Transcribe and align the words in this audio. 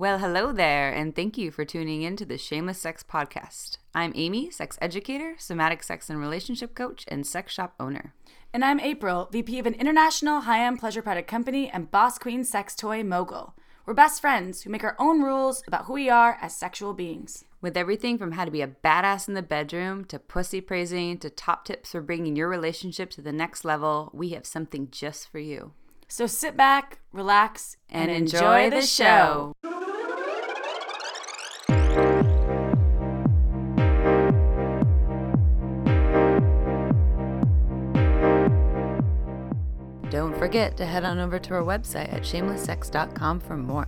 Well, 0.00 0.18
hello 0.18 0.50
there, 0.50 0.90
and 0.90 1.14
thank 1.14 1.36
you 1.36 1.50
for 1.50 1.66
tuning 1.66 2.00
in 2.00 2.16
to 2.16 2.24
the 2.24 2.38
Shameless 2.38 2.78
Sex 2.78 3.02
Podcast. 3.02 3.76
I'm 3.94 4.14
Amy, 4.14 4.50
sex 4.50 4.78
educator, 4.80 5.34
somatic 5.36 5.82
sex 5.82 6.08
and 6.08 6.18
relationship 6.18 6.74
coach, 6.74 7.04
and 7.08 7.26
sex 7.26 7.52
shop 7.52 7.74
owner. 7.78 8.14
And 8.50 8.64
I'm 8.64 8.80
April, 8.80 9.28
VP 9.30 9.58
of 9.58 9.66
an 9.66 9.74
international 9.74 10.40
high 10.40 10.64
end 10.64 10.78
pleasure 10.78 11.02
product 11.02 11.28
company 11.28 11.68
and 11.68 11.90
boss 11.90 12.18
queen 12.18 12.44
sex 12.44 12.74
toy 12.74 13.04
mogul. 13.04 13.52
We're 13.84 13.92
best 13.92 14.22
friends 14.22 14.62
who 14.62 14.70
make 14.70 14.84
our 14.84 14.96
own 14.98 15.20
rules 15.20 15.62
about 15.66 15.84
who 15.84 15.92
we 15.92 16.08
are 16.08 16.38
as 16.40 16.56
sexual 16.56 16.94
beings. 16.94 17.44
With 17.60 17.76
everything 17.76 18.16
from 18.16 18.32
how 18.32 18.46
to 18.46 18.50
be 18.50 18.62
a 18.62 18.68
badass 18.68 19.28
in 19.28 19.34
the 19.34 19.42
bedroom 19.42 20.06
to 20.06 20.18
pussy 20.18 20.62
praising 20.62 21.18
to 21.18 21.28
top 21.28 21.66
tips 21.66 21.92
for 21.92 22.00
bringing 22.00 22.36
your 22.36 22.48
relationship 22.48 23.10
to 23.10 23.20
the 23.20 23.32
next 23.32 23.66
level, 23.66 24.10
we 24.14 24.30
have 24.30 24.46
something 24.46 24.88
just 24.90 25.30
for 25.30 25.40
you. 25.40 25.72
So 26.08 26.26
sit 26.26 26.56
back, 26.56 27.00
relax, 27.12 27.76
And 27.90 28.10
enjoy 28.10 28.70
the 28.70 28.80
show. 28.80 29.52
Don't 29.62 29.89
forget 40.50 40.76
to 40.76 40.84
head 40.84 41.04
on 41.04 41.20
over 41.20 41.38
to 41.38 41.54
our 41.54 41.62
website 41.62 42.12
at 42.12 42.22
shamelesssex.com 42.22 43.38
for 43.38 43.56
more. 43.56 43.86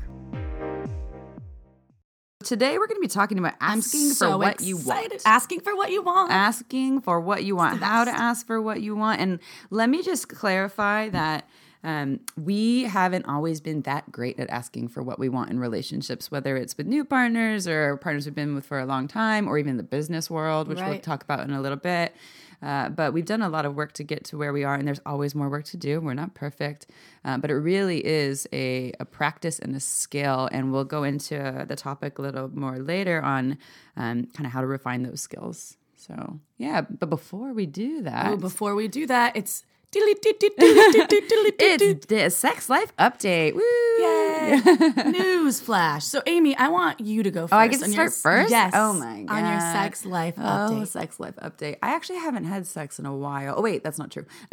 Today 2.44 2.78
we're 2.78 2.86
going 2.86 2.98
to 2.98 3.00
be 3.00 3.08
talking 3.08 3.36
about 3.36 3.54
asking 3.60 4.10
for 4.10 4.38
what 4.38 4.60
you 4.60 4.76
want. 4.76 5.12
Asking 5.26 5.58
for 5.58 5.74
what 5.74 5.90
you 5.90 6.02
want. 6.02 6.30
Asking 6.30 7.00
for 7.00 7.18
what 7.18 7.42
you 7.42 7.56
want, 7.56 7.82
how 7.82 8.04
to 8.04 8.12
ask 8.12 8.46
for 8.46 8.62
what 8.62 8.80
you 8.80 8.94
want. 8.94 9.20
And 9.20 9.40
let 9.70 9.90
me 9.90 10.04
just 10.04 10.28
clarify 10.28 11.08
that 11.08 11.48
um, 11.82 12.20
we 12.36 12.84
haven't 12.84 13.26
always 13.26 13.60
been 13.60 13.82
that 13.82 14.12
great 14.12 14.38
at 14.38 14.48
asking 14.48 14.86
for 14.86 15.02
what 15.02 15.18
we 15.18 15.28
want 15.28 15.50
in 15.50 15.58
relationships, 15.58 16.30
whether 16.30 16.56
it's 16.56 16.78
with 16.78 16.86
new 16.86 17.04
partners 17.04 17.66
or 17.66 17.96
partners 17.96 18.24
we've 18.26 18.36
been 18.36 18.54
with 18.54 18.66
for 18.66 18.78
a 18.78 18.86
long 18.86 19.08
time, 19.08 19.48
or 19.48 19.58
even 19.58 19.78
the 19.78 19.82
business 19.82 20.30
world, 20.30 20.68
which 20.68 20.78
we'll 20.78 21.00
talk 21.00 21.24
about 21.24 21.40
in 21.40 21.50
a 21.50 21.60
little 21.60 21.76
bit. 21.76 22.14
Uh, 22.62 22.88
but 22.88 23.12
we've 23.12 23.24
done 23.26 23.42
a 23.42 23.48
lot 23.48 23.66
of 23.66 23.74
work 23.74 23.92
to 23.92 24.04
get 24.04 24.22
to 24.24 24.38
where 24.38 24.52
we 24.52 24.62
are, 24.62 24.74
and 24.74 24.86
there's 24.86 25.00
always 25.04 25.34
more 25.34 25.48
work 25.48 25.64
to 25.64 25.76
do. 25.76 26.00
We're 26.00 26.14
not 26.14 26.34
perfect, 26.34 26.86
uh, 27.24 27.38
but 27.38 27.50
it 27.50 27.54
really 27.54 28.04
is 28.06 28.46
a, 28.52 28.92
a 29.00 29.04
practice 29.04 29.58
and 29.58 29.74
a 29.74 29.80
skill. 29.80 30.48
And 30.52 30.72
we'll 30.72 30.84
go 30.84 31.02
into 31.02 31.64
the 31.66 31.76
topic 31.76 32.18
a 32.18 32.22
little 32.22 32.48
more 32.56 32.78
later 32.78 33.20
on 33.20 33.58
um, 33.96 34.26
kind 34.34 34.46
of 34.46 34.52
how 34.52 34.60
to 34.60 34.66
refine 34.66 35.02
those 35.02 35.20
skills. 35.20 35.76
So, 35.96 36.40
yeah, 36.58 36.80
but 36.82 37.10
before 37.10 37.52
we 37.52 37.66
do 37.66 38.02
that, 38.02 38.26
Oh, 38.26 38.36
before 38.36 38.74
we 38.74 38.88
do 38.88 39.06
that, 39.06 39.36
it's 39.36 39.64
it's 39.94 42.06
the 42.06 42.30
sex 42.30 42.68
life 42.68 42.96
update. 42.96 43.54
Woo! 43.54 45.02
news 45.12 45.60
flash. 45.60 46.04
So, 46.04 46.22
Amy, 46.26 46.56
I 46.56 46.68
want 46.68 47.00
you 47.00 47.22
to 47.22 47.30
go 47.30 47.42
first. 47.42 47.52
Oh, 47.52 47.58
I 47.58 47.68
get 47.68 47.80
to 47.80 47.90
start 47.90 48.06
your, 48.06 48.10
first? 48.10 48.50
Yes. 48.50 48.72
Oh 48.74 48.92
my 48.94 49.22
God. 49.22 49.42
On 49.42 49.50
your 49.50 49.60
sex 49.60 50.06
life 50.06 50.34
Oh, 50.38 50.40
update. 50.40 50.88
sex 50.88 51.20
life 51.20 51.36
update. 51.36 51.76
I 51.82 51.94
actually 51.94 52.18
haven't 52.18 52.44
had 52.44 52.66
sex 52.66 52.98
in 52.98 53.06
a 53.06 53.14
while. 53.14 53.54
Oh, 53.56 53.62
wait, 53.62 53.84
that's 53.84 53.98
not 53.98 54.10
true. 54.10 54.24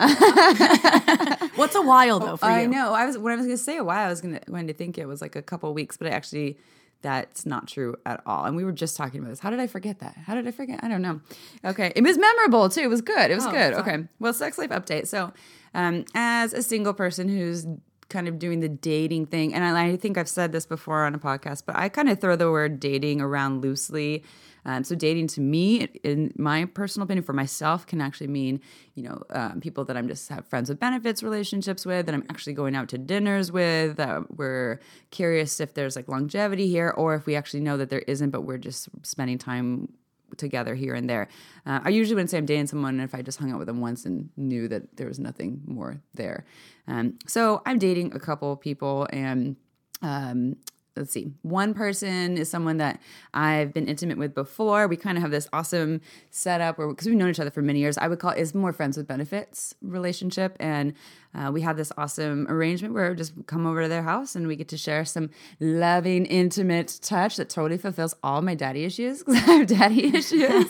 What's 1.55 1.75
a 1.75 1.81
while 1.81 2.19
though 2.19 2.37
for 2.37 2.45
you? 2.47 2.51
I 2.51 2.65
know. 2.65 2.93
I 2.93 3.05
was 3.05 3.17
when 3.17 3.33
I 3.33 3.37
was 3.37 3.45
going 3.45 3.57
to 3.57 3.63
say 3.63 3.77
a 3.77 3.83
while, 3.83 4.07
I 4.07 4.09
was 4.09 4.21
going 4.21 4.39
to 4.39 4.51
going 4.51 4.67
to 4.67 4.73
think 4.73 4.97
it 4.97 5.07
was 5.07 5.21
like 5.21 5.35
a 5.35 5.41
couple 5.41 5.73
weeks, 5.73 5.97
but 5.97 6.07
I 6.07 6.11
actually 6.11 6.57
that's 7.01 7.45
not 7.45 7.67
true 7.67 7.95
at 8.05 8.21
all. 8.25 8.45
And 8.45 8.55
we 8.55 8.63
were 8.63 8.71
just 8.71 8.97
talking 8.97 9.19
about 9.19 9.29
this. 9.29 9.39
How 9.39 9.49
did 9.49 9.59
I 9.59 9.67
forget 9.67 9.99
that? 9.99 10.17
How 10.25 10.35
did 10.35 10.47
I 10.47 10.51
forget? 10.51 10.79
I 10.83 10.87
don't 10.87 11.01
know. 11.01 11.21
Okay, 11.63 11.91
it 11.95 12.03
was 12.03 12.17
memorable 12.17 12.69
too. 12.69 12.81
It 12.81 12.89
was 12.89 13.01
good. 13.01 13.31
It 13.31 13.35
was 13.35 13.45
Oh, 13.45 13.51
good. 13.51 13.73
Okay. 13.75 13.97
Well, 14.19 14.33
sex 14.33 14.57
life 14.57 14.69
update. 14.71 15.07
So, 15.07 15.31
um, 15.73 16.05
as 16.13 16.53
a 16.53 16.61
single 16.63 16.93
person 16.93 17.29
who's 17.29 17.65
kind 18.09 18.27
of 18.27 18.39
doing 18.39 18.59
the 18.59 18.69
dating 18.69 19.27
thing, 19.27 19.53
and 19.53 19.63
I, 19.63 19.89
I 19.89 19.95
think 19.95 20.17
I've 20.17 20.29
said 20.29 20.51
this 20.51 20.65
before 20.65 21.05
on 21.05 21.15
a 21.15 21.19
podcast, 21.19 21.63
but 21.65 21.75
I 21.75 21.89
kind 21.89 22.09
of 22.09 22.19
throw 22.19 22.35
the 22.35 22.51
word 22.51 22.79
dating 22.79 23.21
around 23.21 23.61
loosely. 23.61 24.23
Um, 24.65 24.83
so 24.83 24.93
dating 24.93 25.27
to 25.27 25.41
me, 25.41 25.83
in 26.03 26.33
my 26.37 26.65
personal 26.65 27.05
opinion, 27.05 27.23
for 27.23 27.33
myself, 27.33 27.87
can 27.87 28.01
actually 28.01 28.27
mean 28.27 28.59
you 28.95 29.03
know 29.03 29.23
um, 29.29 29.61
people 29.61 29.85
that 29.85 29.95
I'm 29.95 30.07
just 30.07 30.27
have 30.29 30.45
friends 30.47 30.69
with 30.69 30.79
benefits 30.79 31.23
relationships 31.23 31.85
with, 31.85 32.05
that 32.05 32.15
I'm 32.15 32.25
actually 32.29 32.53
going 32.53 32.75
out 32.75 32.89
to 32.89 32.97
dinners 32.97 33.51
with. 33.51 33.97
That 33.97 34.35
we're 34.35 34.79
curious 35.11 35.59
if 35.59 35.73
there's 35.73 35.95
like 35.95 36.07
longevity 36.07 36.67
here, 36.67 36.89
or 36.89 37.15
if 37.15 37.25
we 37.25 37.35
actually 37.35 37.61
know 37.61 37.77
that 37.77 37.89
there 37.89 37.99
isn't, 37.99 38.31
but 38.31 38.41
we're 38.41 38.57
just 38.57 38.89
spending 39.03 39.37
time 39.37 39.89
together 40.37 40.75
here 40.75 40.93
and 40.93 41.09
there. 41.09 41.27
Uh, 41.65 41.79
I 41.83 41.89
usually 41.89 42.15
wouldn't 42.15 42.29
say 42.29 42.37
I'm 42.37 42.45
dating 42.45 42.67
someone 42.67 42.99
if 42.99 43.13
I 43.15 43.21
just 43.21 43.39
hung 43.39 43.51
out 43.51 43.59
with 43.59 43.67
them 43.67 43.81
once 43.81 44.05
and 44.05 44.29
knew 44.37 44.67
that 44.67 44.97
there 44.97 45.07
was 45.07 45.19
nothing 45.19 45.61
more 45.65 46.01
there. 46.13 46.45
Um, 46.87 47.19
so 47.27 47.61
I'm 47.65 47.79
dating 47.79 48.13
a 48.13 48.19
couple 48.19 48.55
people 48.55 49.07
and. 49.11 49.55
Um, 50.01 50.55
let's 50.95 51.11
see 51.11 51.31
one 51.41 51.73
person 51.73 52.37
is 52.37 52.49
someone 52.49 52.77
that 52.77 52.99
i've 53.33 53.73
been 53.73 53.87
intimate 53.87 54.17
with 54.17 54.35
before 54.35 54.87
we 54.87 54.97
kind 54.97 55.17
of 55.17 55.21
have 55.21 55.31
this 55.31 55.47
awesome 55.53 56.01
setup 56.29 56.77
where 56.77 56.87
because 56.87 57.07
we've 57.07 57.15
known 57.15 57.29
each 57.29 57.39
other 57.39 57.51
for 57.51 57.61
many 57.61 57.79
years 57.79 57.97
i 57.97 58.07
would 58.07 58.19
call 58.19 58.31
it 58.31 58.39
is 58.39 58.53
more 58.53 58.73
friends 58.73 58.97
with 58.97 59.07
benefits 59.07 59.73
relationship 59.81 60.57
and 60.59 60.93
uh, 61.35 61.51
we 61.51 61.61
have 61.61 61.77
this 61.77 61.91
awesome 61.97 62.47
arrangement 62.49 62.93
where 62.93 63.09
we 63.11 63.15
just 63.15 63.33
come 63.45 63.65
over 63.65 63.83
to 63.83 63.87
their 63.87 64.03
house 64.03 64.35
and 64.35 64.47
we 64.47 64.55
get 64.55 64.67
to 64.69 64.77
share 64.77 65.05
some 65.05 65.29
loving 65.59 66.25
intimate 66.25 66.99
touch 67.01 67.35
that 67.37 67.49
totally 67.49 67.77
fulfills 67.77 68.15
all 68.23 68.41
my 68.41 68.55
daddy 68.55 68.83
issues 68.83 69.23
because 69.23 69.35
i 69.35 69.53
have 69.53 69.67
daddy 69.67 70.05
issues 70.15 70.67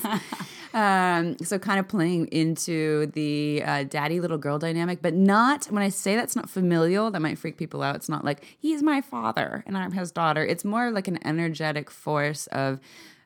um, 0.74 1.38
so 1.40 1.58
kind 1.58 1.80
of 1.80 1.88
playing 1.88 2.28
into 2.28 3.08
the 3.08 3.64
uh, 3.66 3.84
daddy 3.84 4.20
little 4.20 4.38
girl 4.38 4.60
dynamic, 4.60 5.02
but 5.02 5.14
not 5.14 5.66
when 5.66 5.82
I 5.82 5.90
say 5.90 6.16
that's 6.16 6.36
not 6.36 6.50
familial, 6.50 7.10
that 7.12 7.22
might 7.22 7.38
freak 7.40 7.58
people 7.58 7.82
out. 7.82 7.96
It's 7.96 8.10
not 8.10 8.24
like 8.24 8.44
he's 8.60 8.84
my 8.84 9.02
father 9.02 9.64
and 9.66 9.78
I'm 9.78 9.92
his 9.92 10.12
daughter. 10.12 10.46
It's 10.46 10.64
more 10.64 10.92
like 10.92 11.08
an 11.08 11.26
energetic 11.26 11.90
force 11.90 12.48
of 12.48 12.80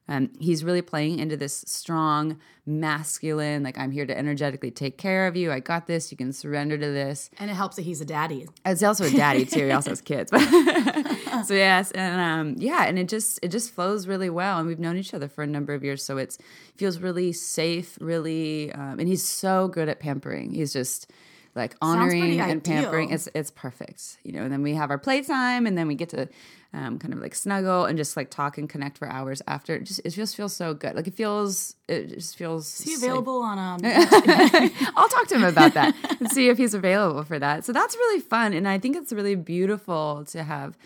um, 0.07 0.31
he's 0.39 0.63
really 0.63 0.81
playing 0.81 1.19
into 1.19 1.37
this 1.37 1.63
strong 1.65 2.39
masculine, 2.65 3.63
like 3.63 3.77
I'm 3.77 3.91
here 3.91 4.05
to 4.05 4.17
energetically 4.17 4.71
take 4.71 4.97
care 4.97 5.27
of 5.27 5.35
you. 5.35 5.51
I 5.51 5.59
got 5.59 5.87
this. 5.87 6.11
You 6.11 6.17
can 6.17 6.33
surrender 6.33 6.77
to 6.77 6.85
this. 6.85 7.29
And 7.39 7.49
it 7.49 7.53
helps 7.53 7.77
that 7.77 7.83
he's 7.83 8.01
a 8.01 8.05
daddy. 8.05 8.47
It's 8.65 8.83
also 8.83 9.05
a 9.05 9.09
daddy 9.09 9.45
too. 9.45 9.65
He 9.65 9.71
also 9.71 9.91
has 9.91 10.01
kids. 10.01 10.31
so 11.47 11.53
yes, 11.53 11.91
and 11.91 12.21
um, 12.21 12.55
yeah, 12.57 12.83
and 12.85 12.99
it 12.99 13.07
just 13.07 13.39
it 13.41 13.49
just 13.49 13.73
flows 13.73 14.07
really 14.07 14.29
well. 14.29 14.59
And 14.59 14.67
we've 14.67 14.79
known 14.79 14.97
each 14.97 15.13
other 15.13 15.29
for 15.29 15.43
a 15.43 15.47
number 15.47 15.73
of 15.73 15.83
years, 15.83 16.03
so 16.03 16.17
it's 16.17 16.37
feels 16.75 16.99
really 16.99 17.31
safe, 17.31 17.97
really. 18.01 18.71
Um, 18.73 18.99
and 18.99 19.07
he's 19.07 19.23
so 19.23 19.69
good 19.69 19.87
at 19.87 19.99
pampering. 19.99 20.53
He's 20.53 20.73
just 20.73 21.11
like 21.55 21.75
honoring 21.81 22.39
and 22.39 22.61
ideal. 22.61 22.61
pampering. 22.61 23.11
It's 23.11 23.29
it's 23.33 23.51
perfect, 23.51 24.17
you 24.23 24.31
know. 24.31 24.43
And 24.43 24.51
then 24.51 24.63
we 24.63 24.73
have 24.73 24.89
our 24.89 24.97
playtime, 24.97 25.65
and 25.67 25.77
then 25.77 25.87
we 25.87 25.95
get 25.95 26.09
to 26.09 26.27
um, 26.73 26.97
kind 26.97 27.13
of 27.13 27.19
like 27.19 27.35
snuggle 27.35 27.85
and 27.85 27.97
just 27.97 28.17
like 28.17 28.31
talk 28.31 28.57
and 28.57 28.67
connect 28.67 28.97
for 28.97 29.07
hours 29.07 29.41
after. 29.47 29.75
It 29.75 29.83
just 29.83 30.01
it 30.03 30.09
just 30.09 30.35
feels 30.35 30.55
so 30.55 30.73
good. 30.73 30.95
Like 30.95 31.07
it 31.07 31.13
feels 31.13 31.75
it 31.87 32.07
just 32.07 32.35
feels. 32.37 32.79
Is 32.79 32.85
he 32.85 32.93
available 32.95 33.41
on 33.41 33.59
um 33.59 33.79
I'll 34.95 35.09
talk 35.09 35.27
to 35.27 35.35
him 35.35 35.43
about 35.43 35.75
that 35.75 35.95
and 36.19 36.31
see 36.31 36.49
if 36.49 36.57
he's 36.57 36.73
available 36.73 37.23
for 37.23 37.37
that. 37.37 37.65
So 37.65 37.73
that's 37.73 37.95
really 37.95 38.21
fun, 38.21 38.53
and 38.53 38.67
I 38.67 38.79
think 38.79 38.95
it's 38.95 39.13
really 39.13 39.35
beautiful 39.35 40.25
to 40.29 40.43
have 40.43 40.77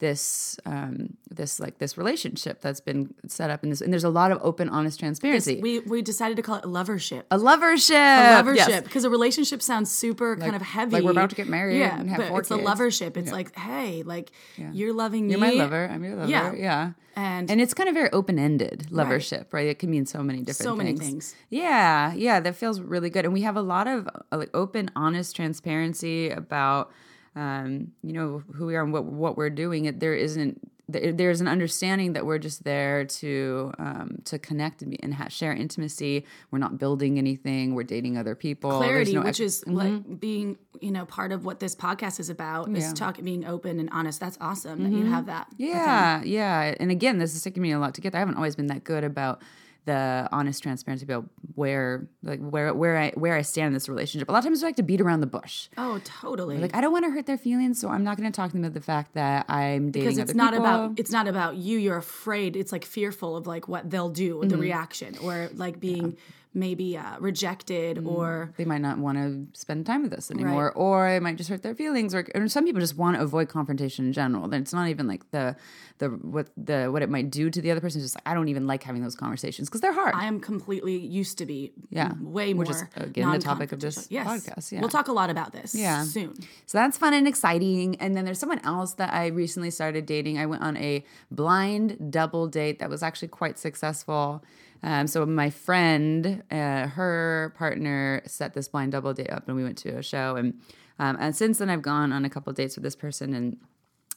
this 0.00 0.58
um 0.66 1.16
this 1.30 1.60
like 1.60 1.78
this 1.78 1.96
relationship 1.96 2.60
that's 2.60 2.80
been 2.80 3.14
set 3.28 3.48
up 3.50 3.62
in 3.62 3.70
this 3.70 3.80
and 3.80 3.92
there's 3.92 4.02
a 4.04 4.10
lot 4.10 4.32
of 4.32 4.38
open 4.42 4.68
honest 4.68 4.98
transparency 4.98 5.60
we 5.62 5.78
we 5.80 6.02
decided 6.02 6.36
to 6.36 6.42
call 6.42 6.56
it 6.56 6.64
lovership. 6.64 7.22
a 7.30 7.38
lovership 7.38 7.90
A 7.92 8.42
lovership 8.42 8.56
yes. 8.68 8.82
because 8.82 9.04
a 9.04 9.10
relationship 9.10 9.62
sounds 9.62 9.90
super 9.90 10.36
kind 10.36 10.56
of 10.56 10.62
heavy. 10.62 10.92
like 10.92 11.04
we're 11.04 11.12
about 11.12 11.30
to 11.30 11.36
get 11.36 11.48
married 11.48 11.78
yeah, 11.78 12.00
and 12.00 12.10
have 12.10 12.18
but 12.18 12.36
it's 12.38 12.50
a 12.50 12.56
lovership. 12.58 13.16
It's 13.16 13.30
like, 13.30 13.56
hey, 13.56 14.02
like 14.02 14.32
you're 14.56 14.92
loving 14.92 15.26
me. 15.26 15.32
you're 15.32 15.40
my 15.40 15.50
lover 15.52 15.88
i'm 15.92 16.02
your 16.02 16.16
lover 16.16 16.30
Yeah. 16.30 16.52
yeah, 16.54 16.92
And- 17.16 17.50
and 17.50 17.60
it's 17.60 17.74
kind 17.74 17.88
of 17.88 17.94
very 17.94 18.10
open-ended 18.10 18.88
lovership 18.90 19.52
right, 19.52 19.68
it 19.68 19.78
can 19.78 19.90
mean 19.90 20.06
so 20.06 20.22
many 20.22 20.38
different 20.40 20.64
So 20.68 20.74
many 20.76 20.90
things. 20.96 21.06
things. 21.32 21.34
yeah 21.50 22.12
yeah 22.14 22.40
that 22.40 22.56
feels 22.56 22.80
really 22.80 23.10
good 23.10 23.24
and 23.26 23.34
we 23.34 23.42
have 23.42 23.56
a 23.56 23.62
lot 23.62 23.86
of 23.86 24.08
uh, 24.08 24.36
like 24.36 24.50
open 24.54 24.90
honest 24.96 25.36
transparency 25.36 26.30
about 26.30 26.90
um, 27.36 27.92
you 28.02 28.12
know 28.12 28.42
who 28.54 28.66
we 28.66 28.76
are 28.76 28.82
and 28.82 28.92
what 28.92 29.04
what 29.04 29.36
we're 29.36 29.50
doing. 29.50 29.84
It 29.86 30.00
there 30.00 30.14
isn't 30.14 30.60
there's 30.92 31.40
an 31.40 31.46
understanding 31.46 32.14
that 32.14 32.26
we're 32.26 32.38
just 32.38 32.64
there 32.64 33.04
to 33.04 33.72
um, 33.78 34.16
to 34.24 34.40
connect 34.40 34.82
and, 34.82 34.90
be, 34.90 35.00
and 35.00 35.14
ha- 35.14 35.28
share 35.28 35.52
intimacy. 35.52 36.26
We're 36.50 36.58
not 36.58 36.78
building 36.78 37.16
anything. 37.16 37.74
We're 37.76 37.84
dating 37.84 38.18
other 38.18 38.34
people. 38.34 38.70
There's 38.80 38.90
clarity, 38.90 39.14
no 39.14 39.20
which 39.20 39.40
ex- 39.40 39.58
is 39.62 39.66
like 39.68 40.18
being, 40.18 40.58
you 40.80 40.90
know, 40.90 41.06
part 41.06 41.30
of 41.30 41.44
what 41.44 41.60
this 41.60 41.76
podcast 41.76 42.18
is 42.18 42.28
about 42.28 42.68
Yeah. 42.70 42.78
is 42.78 42.92
talking, 42.92 43.24
being 43.24 43.44
open 43.44 43.78
and 43.78 43.88
honest. 43.92 44.18
That's 44.18 44.36
awesome 44.40 44.82
that 44.82 44.90
you 44.90 45.06
have 45.06 45.26
that. 45.26 45.46
Yeah, 45.56 46.22
yeah. 46.24 46.74
And 46.80 46.90
again, 46.90 47.18
this 47.18 47.36
is 47.36 47.42
taking 47.42 47.62
me 47.62 47.70
a 47.70 47.78
lot 47.78 47.94
to 47.94 48.00
get 48.00 48.10
there. 48.10 48.18
I 48.18 48.22
haven't 48.22 48.34
always 48.36 48.56
been 48.56 48.66
that 48.66 48.82
good 48.82 49.04
about 49.04 49.42
the 49.86 50.28
honest 50.30 50.62
transparency 50.62 51.04
about 51.04 51.24
where 51.54 52.06
like 52.22 52.38
where 52.40 52.72
where 52.74 52.96
I 52.98 53.10
where 53.10 53.34
I 53.34 53.42
stand 53.42 53.68
in 53.68 53.72
this 53.72 53.88
relationship. 53.88 54.28
A 54.28 54.32
lot 54.32 54.38
of 54.38 54.44
times 54.44 54.62
I 54.62 54.66
like 54.66 54.76
to 54.76 54.82
beat 54.82 55.00
around 55.00 55.20
the 55.20 55.26
bush. 55.26 55.68
Oh, 55.78 56.00
totally. 56.04 56.58
Like 56.58 56.74
I 56.74 56.80
don't 56.80 56.92
want 56.92 57.04
to 57.06 57.10
hurt 57.10 57.26
their 57.26 57.38
feelings, 57.38 57.80
so 57.80 57.88
I'm 57.88 58.04
not 58.04 58.16
going 58.16 58.30
to 58.30 58.34
talk 58.36 58.50
to 58.50 58.56
them 58.56 58.64
about 58.64 58.74
the 58.74 58.80
fact 58.80 59.14
that 59.14 59.46
I'm 59.48 59.90
dating 59.90 60.08
because 60.08 60.18
it's 60.18 60.34
not 60.34 60.52
people. 60.52 60.66
about 60.66 60.98
it's 60.98 61.10
not 61.10 61.26
about 61.28 61.56
you. 61.56 61.78
You're 61.78 61.96
afraid. 61.96 62.56
It's 62.56 62.72
like 62.72 62.84
fearful 62.84 63.36
of 63.36 63.46
like 63.46 63.68
what 63.68 63.88
they'll 63.90 64.10
do, 64.10 64.40
the 64.40 64.46
Mm-hmm. 64.48 64.60
reaction, 64.60 65.16
or 65.22 65.48
like 65.54 65.80
being 65.80 66.16
maybe 66.52 66.96
uh, 66.96 67.16
rejected 67.20 67.96
Mm. 67.98 68.06
or 68.06 68.52
they 68.56 68.64
might 68.64 68.80
not 68.80 68.98
want 68.98 69.16
to 69.18 69.46
spend 69.58 69.86
time 69.86 70.02
with 70.02 70.12
us 70.12 70.30
anymore, 70.30 70.72
or 70.72 71.08
it 71.08 71.22
might 71.22 71.36
just 71.36 71.48
hurt 71.48 71.62
their 71.62 71.74
feelings. 71.74 72.14
Or, 72.14 72.26
or 72.34 72.48
some 72.48 72.64
people 72.64 72.80
just 72.80 72.96
want 72.96 73.16
to 73.16 73.22
avoid 73.22 73.48
confrontation 73.48 74.06
in 74.06 74.12
general. 74.12 74.48
Then 74.48 74.62
it's 74.62 74.72
not 74.72 74.88
even 74.88 75.06
like 75.06 75.30
the 75.30 75.54
the 75.98 76.08
what 76.08 76.48
the 76.56 76.88
what 76.90 77.02
it 77.02 77.08
might 77.10 77.30
do 77.30 77.50
to 77.50 77.60
the 77.62 77.70
other 77.70 77.80
person. 77.80 78.00
It's 78.00 78.06
just 78.06 78.16
like 78.16 78.26
I 78.26 78.34
don't 78.34 78.48
even 78.48 78.66
like 78.66 78.82
having 78.82 79.02
those 79.02 79.14
conversations 79.14 79.68
because 79.68 79.80
they're 79.80 79.92
hard. 79.92 80.14
I 80.14 80.26
am 80.26 80.40
completely 80.40 80.96
used 80.98 81.38
to 81.38 81.46
be 81.46 81.72
Yeah. 81.90 82.12
way 82.20 82.52
more 82.52 82.60
Which 82.64 82.70
is, 82.70 82.84
again, 82.96 83.30
the 83.30 83.38
topic 83.38 83.70
of 83.72 83.78
this 83.80 84.08
yes. 84.10 84.26
podcast, 84.26 84.72
yeah. 84.72 84.80
We'll 84.80 84.88
talk 84.88 85.08
a 85.08 85.12
lot 85.12 85.30
about 85.30 85.52
this 85.52 85.74
Yeah. 85.74 86.02
soon. 86.04 86.34
So 86.66 86.78
that's 86.78 86.96
fun 86.98 87.14
and 87.14 87.28
exciting. 87.28 87.96
And 88.00 88.16
then 88.16 88.24
there's 88.24 88.38
someone 88.40 88.60
else 88.64 88.94
that 88.94 89.12
I 89.12 89.26
recently 89.28 89.70
started 89.70 90.04
dating. 90.06 90.38
I 90.38 90.46
went 90.46 90.62
on 90.62 90.76
a 90.78 91.04
blind 91.30 92.10
double 92.10 92.48
date 92.48 92.78
that 92.80 92.90
was 92.90 93.02
actually 93.02 93.28
quite 93.28 93.58
successful. 93.58 94.42
Um, 94.82 95.06
so 95.06 95.24
my 95.26 95.50
friend, 95.50 96.42
uh, 96.50 96.86
her 96.88 97.54
partner 97.56 98.22
set 98.26 98.54
this 98.54 98.68
blind 98.68 98.92
double 98.92 99.12
date 99.12 99.30
up, 99.30 99.46
and 99.46 99.56
we 99.56 99.62
went 99.62 99.78
to 99.78 99.98
a 99.98 100.02
show. 100.02 100.36
And 100.36 100.60
um, 100.98 101.16
and 101.18 101.34
since 101.34 101.58
then, 101.58 101.70
I've 101.70 101.82
gone 101.82 102.12
on 102.12 102.24
a 102.24 102.30
couple 102.30 102.52
dates 102.52 102.76
with 102.76 102.84
this 102.84 102.96
person, 102.96 103.34
and 103.34 103.56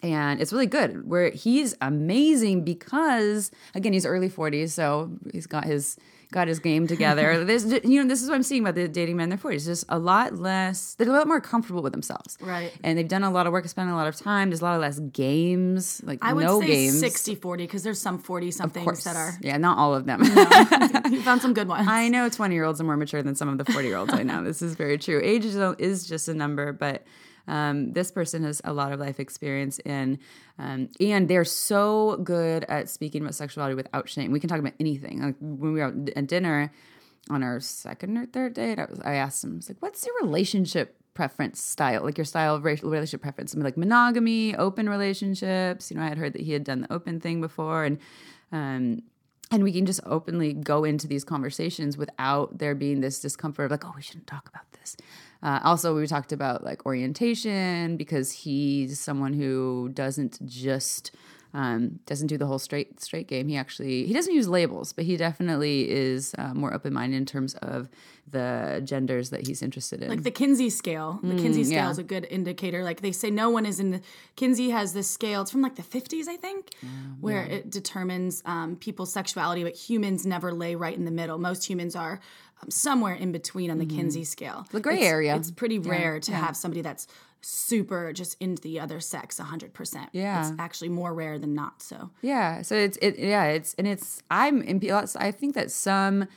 and 0.02 0.42
it's 0.42 0.52
really 0.52 0.68
good. 0.68 1.08
Where 1.08 1.30
he's 1.32 1.76
amazing 1.82 2.64
because 2.64 3.52
again, 3.74 3.94
he's 3.94 4.06
early 4.06 4.30
40s, 4.30 4.72
so 4.72 5.12
he's 5.32 5.48
got 5.48 5.66
his 5.66 5.98
got 6.34 6.50
his 6.50 6.60
game 6.60 6.88
together. 6.88 7.46
this 7.52 7.64
you 7.86 8.02
know, 8.02 8.08
this 8.10 8.22
is 8.22 8.28
what 8.30 8.36
I'm 8.36 8.44
seeing 8.44 8.64
about 8.64 8.76
the 8.76 8.88
dating 8.90 9.16
men 9.16 9.26
in 9.26 9.30
their 9.30 9.38
40s. 9.38 9.66
Just 9.66 9.86
a 9.88 9.98
lot 9.98 10.36
less. 10.36 10.96
They're 10.96 11.08
a 11.08 11.12
lot 11.12 11.28
more 11.28 11.40
comfortable 11.40 11.82
with 11.82 11.94
themselves, 11.94 12.38
Right. 12.42 12.74
And 12.84 12.98
they've 12.98 13.08
done 13.08 13.24
a 13.24 13.32
lot 13.32 13.48
of 13.48 13.54
work, 13.54 13.66
spent 13.68 13.90
a 13.90 13.96
lot 13.96 14.08
of 14.08 14.16
time. 14.18 14.50
There's 14.50 14.62
a 14.62 14.66
lot 14.66 14.76
of 14.76 14.82
less 14.82 15.00
games, 15.00 16.02
like 16.04 16.20
I 16.22 16.34
would 16.34 16.44
no 16.44 16.60
say 16.60 16.68
games. 16.68 17.00
60 17.00 17.36
40 17.36 17.64
because 17.64 17.84
there's 17.84 18.02
some 18.02 18.20
40 18.20 18.48
Of 18.50 18.54
somethings 18.54 19.04
that 19.06 19.16
are. 19.16 19.38
yeah, 19.42 19.58
not 19.58 19.78
all 19.78 19.96
of 19.96 20.06
them. 20.06 20.22
You 21.14 21.22
found 21.22 21.42
some 21.42 21.54
good 21.54 21.68
ones. 21.68 21.88
I 21.88 22.08
know 22.10 22.28
20 22.28 22.56
year 22.56 22.64
olds 22.64 22.82
are 22.82 22.84
more 22.84 22.98
mature 22.98 23.22
than 23.22 23.36
some 23.36 23.48
of 23.50 23.58
the 23.58 23.66
40 23.72 23.88
year 23.88 23.98
olds 23.98 24.14
I 24.14 24.24
know. 24.24 24.44
This 24.44 24.62
is 24.62 24.74
very 24.76 24.98
true. 24.98 25.22
Age 25.24 25.46
is, 25.46 25.56
is 25.78 26.08
just 26.08 26.28
a 26.28 26.34
number, 26.34 26.74
but 26.74 27.04
um, 27.48 27.94
this 27.94 28.12
person 28.12 28.44
has 28.44 28.62
a 28.64 28.74
lot 28.74 28.92
of 28.92 29.00
life 29.00 29.20
experience 29.20 29.80
in, 29.80 30.20
um, 30.58 30.90
and 31.00 31.28
they're 31.28 31.46
so 31.46 32.18
good 32.24 32.64
at 32.66 32.90
speaking 32.90 33.22
about 33.22 33.36
sexuality 33.36 33.76
without 33.76 34.08
shame. 34.08 34.32
We 34.32 34.40
can 34.40 34.50
talk 34.50 34.60
about 34.60 34.74
anything. 34.80 35.22
Like 35.22 35.36
when 35.40 35.74
we 35.74 35.80
were 35.80 35.94
at 36.16 36.28
dinner 36.28 36.72
on 37.30 37.44
our 37.44 37.60
second 37.60 38.18
or 38.18 38.26
third 38.26 38.54
date, 38.54 38.80
I, 38.80 38.86
was, 38.86 39.00
I 39.04 39.16
asked 39.16 39.44
him, 39.44 39.54
I 39.54 39.56
was 39.58 39.70
like, 39.70 39.82
what's 39.82 40.06
your 40.06 40.16
relationship 40.22 40.96
preference 41.14 41.62
style, 41.62 42.04
like 42.04 42.18
your 42.18 42.26
style 42.26 42.56
of 42.56 42.64
relationship 42.64 43.22
preference? 43.22 43.54
I 43.54 43.58
mean, 43.58 43.66
like 43.66 43.78
monogamy, 43.78 44.56
open 44.56 44.90
relationships. 44.90 45.92
You 45.92 45.98
know, 45.98 46.04
I 46.04 46.10
had 46.10 46.18
heard 46.18 46.34
that 46.34 46.42
he 46.42 46.54
had 46.54 46.64
done 46.64 46.82
the 46.82 46.94
open 46.94 47.20
thing 47.20 47.42
before, 47.42 47.84
and 47.84 47.98
um, 48.52 49.04
and 49.54 49.64
we 49.64 49.72
can 49.72 49.86
just 49.86 50.00
openly 50.08 50.52
go 50.52 50.84
into 50.84 51.08
these 51.08 51.24
conversations 51.24 51.96
without 51.96 52.58
there 52.58 52.74
being 52.74 53.02
this 53.02 53.20
discomfort 53.20 53.66
of 53.66 53.72
like, 53.72 53.86
oh, 53.86 53.94
we 53.96 54.02
shouldn't 54.02 54.26
talk 54.26 54.50
about 54.50 54.64
this. 54.72 54.98
Uh, 55.44 55.60
also, 55.64 55.96
we 55.96 56.08
talked 56.08 56.32
about 56.32 56.64
like 56.64 56.88
orientation 56.88 57.96
because 57.96 58.32
he's 58.32 59.00
someone 59.00 59.32
who 59.32 59.92
doesn't 59.94 60.44
just 60.48 61.12
um, 61.54 62.00
doesn't 62.08 62.28
do 62.28 62.38
the 62.38 62.48
whole 62.48 62.60
straight 62.60 63.00
straight 63.02 63.28
game. 63.28 63.48
He 63.48 63.56
actually 63.58 64.06
he 64.08 64.14
doesn't 64.14 64.34
use 64.34 64.48
labels, 64.48 64.92
but 64.94 65.06
he 65.06 65.18
definitely 65.18 65.90
is 65.90 66.34
uh, 66.38 66.54
more 66.54 66.74
open 66.74 66.94
minded 66.94 67.18
in 67.18 67.26
terms 67.26 67.54
of 67.56 67.90
the 68.32 68.82
genders 68.86 69.30
that 69.32 69.46
he's 69.46 69.62
interested 69.62 70.02
in. 70.02 70.10
like 70.10 70.24
the 70.24 70.32
Kinsey 70.32 70.70
scale. 70.70 71.20
The 71.22 71.36
Kinsey 71.36 71.64
scale 71.66 71.74
Mm, 71.82 71.84
yeah. 71.86 71.90
is 71.92 71.98
a 71.98 72.04
good 72.04 72.26
indicator. 72.30 72.84
Like 72.84 73.02
they 73.02 73.12
say, 73.12 73.30
no 73.30 73.50
one 73.50 73.66
is 73.66 73.80
in 73.80 73.92
the. 73.92 74.02
Kinsey 74.36 74.70
has 74.72 74.94
this 74.94 75.10
scale. 75.10 75.42
It's 75.42 75.52
from 75.52 75.62
like 75.62 75.76
the 75.76 75.84
50s, 75.84 76.28
I 76.28 76.38
think, 76.38 76.70
where 77.20 77.44
it 77.44 77.70
determines 77.70 78.42
um, 78.46 78.76
people's 78.78 79.12
sexuality, 79.14 79.64
but 79.64 79.76
humans 79.76 80.26
never 80.26 80.52
lay 80.54 80.76
right 80.76 80.96
in 80.98 81.06
the 81.06 81.12
middle. 81.12 81.38
Most 81.38 81.66
humans 81.70 81.96
are 81.96 82.20
um, 82.62 82.72
somewhere 82.72 83.14
in 83.14 83.32
between 83.32 83.70
on 83.70 83.78
the 83.78 83.86
Kinsey 83.86 84.24
scale. 84.24 84.66
The 84.72 84.80
gray 84.80 84.96
It's- 84.96 85.08
area. 85.10 85.36
It's 85.36 85.52
pretty 85.52 85.78
rare 85.80 86.20
to 86.22 86.32
have 86.34 86.56
somebody 86.58 86.82
that's 86.82 87.08
super 87.46 88.14
just 88.14 88.38
into 88.40 88.62
the 88.62 88.80
other 88.80 89.00
sex 89.00 89.40
100%. 89.40 90.08
Yeah. 90.14 90.42
It's 90.42 90.60
actually 90.60 90.90
more 90.90 91.14
rare 91.14 91.38
than 91.38 91.54
not. 91.54 91.82
So 91.82 92.10
Yeah. 92.22 92.62
So 92.62 92.76
it's 92.76 92.98
it 93.02 93.20
yeah 93.20 93.46
it's 93.46 93.74
and 93.76 93.88
it's 93.88 94.24
I'm 94.32 94.62
in 94.62 94.80
I 95.18 95.32
think 95.32 95.56
that 95.56 95.72
some 95.72 96.28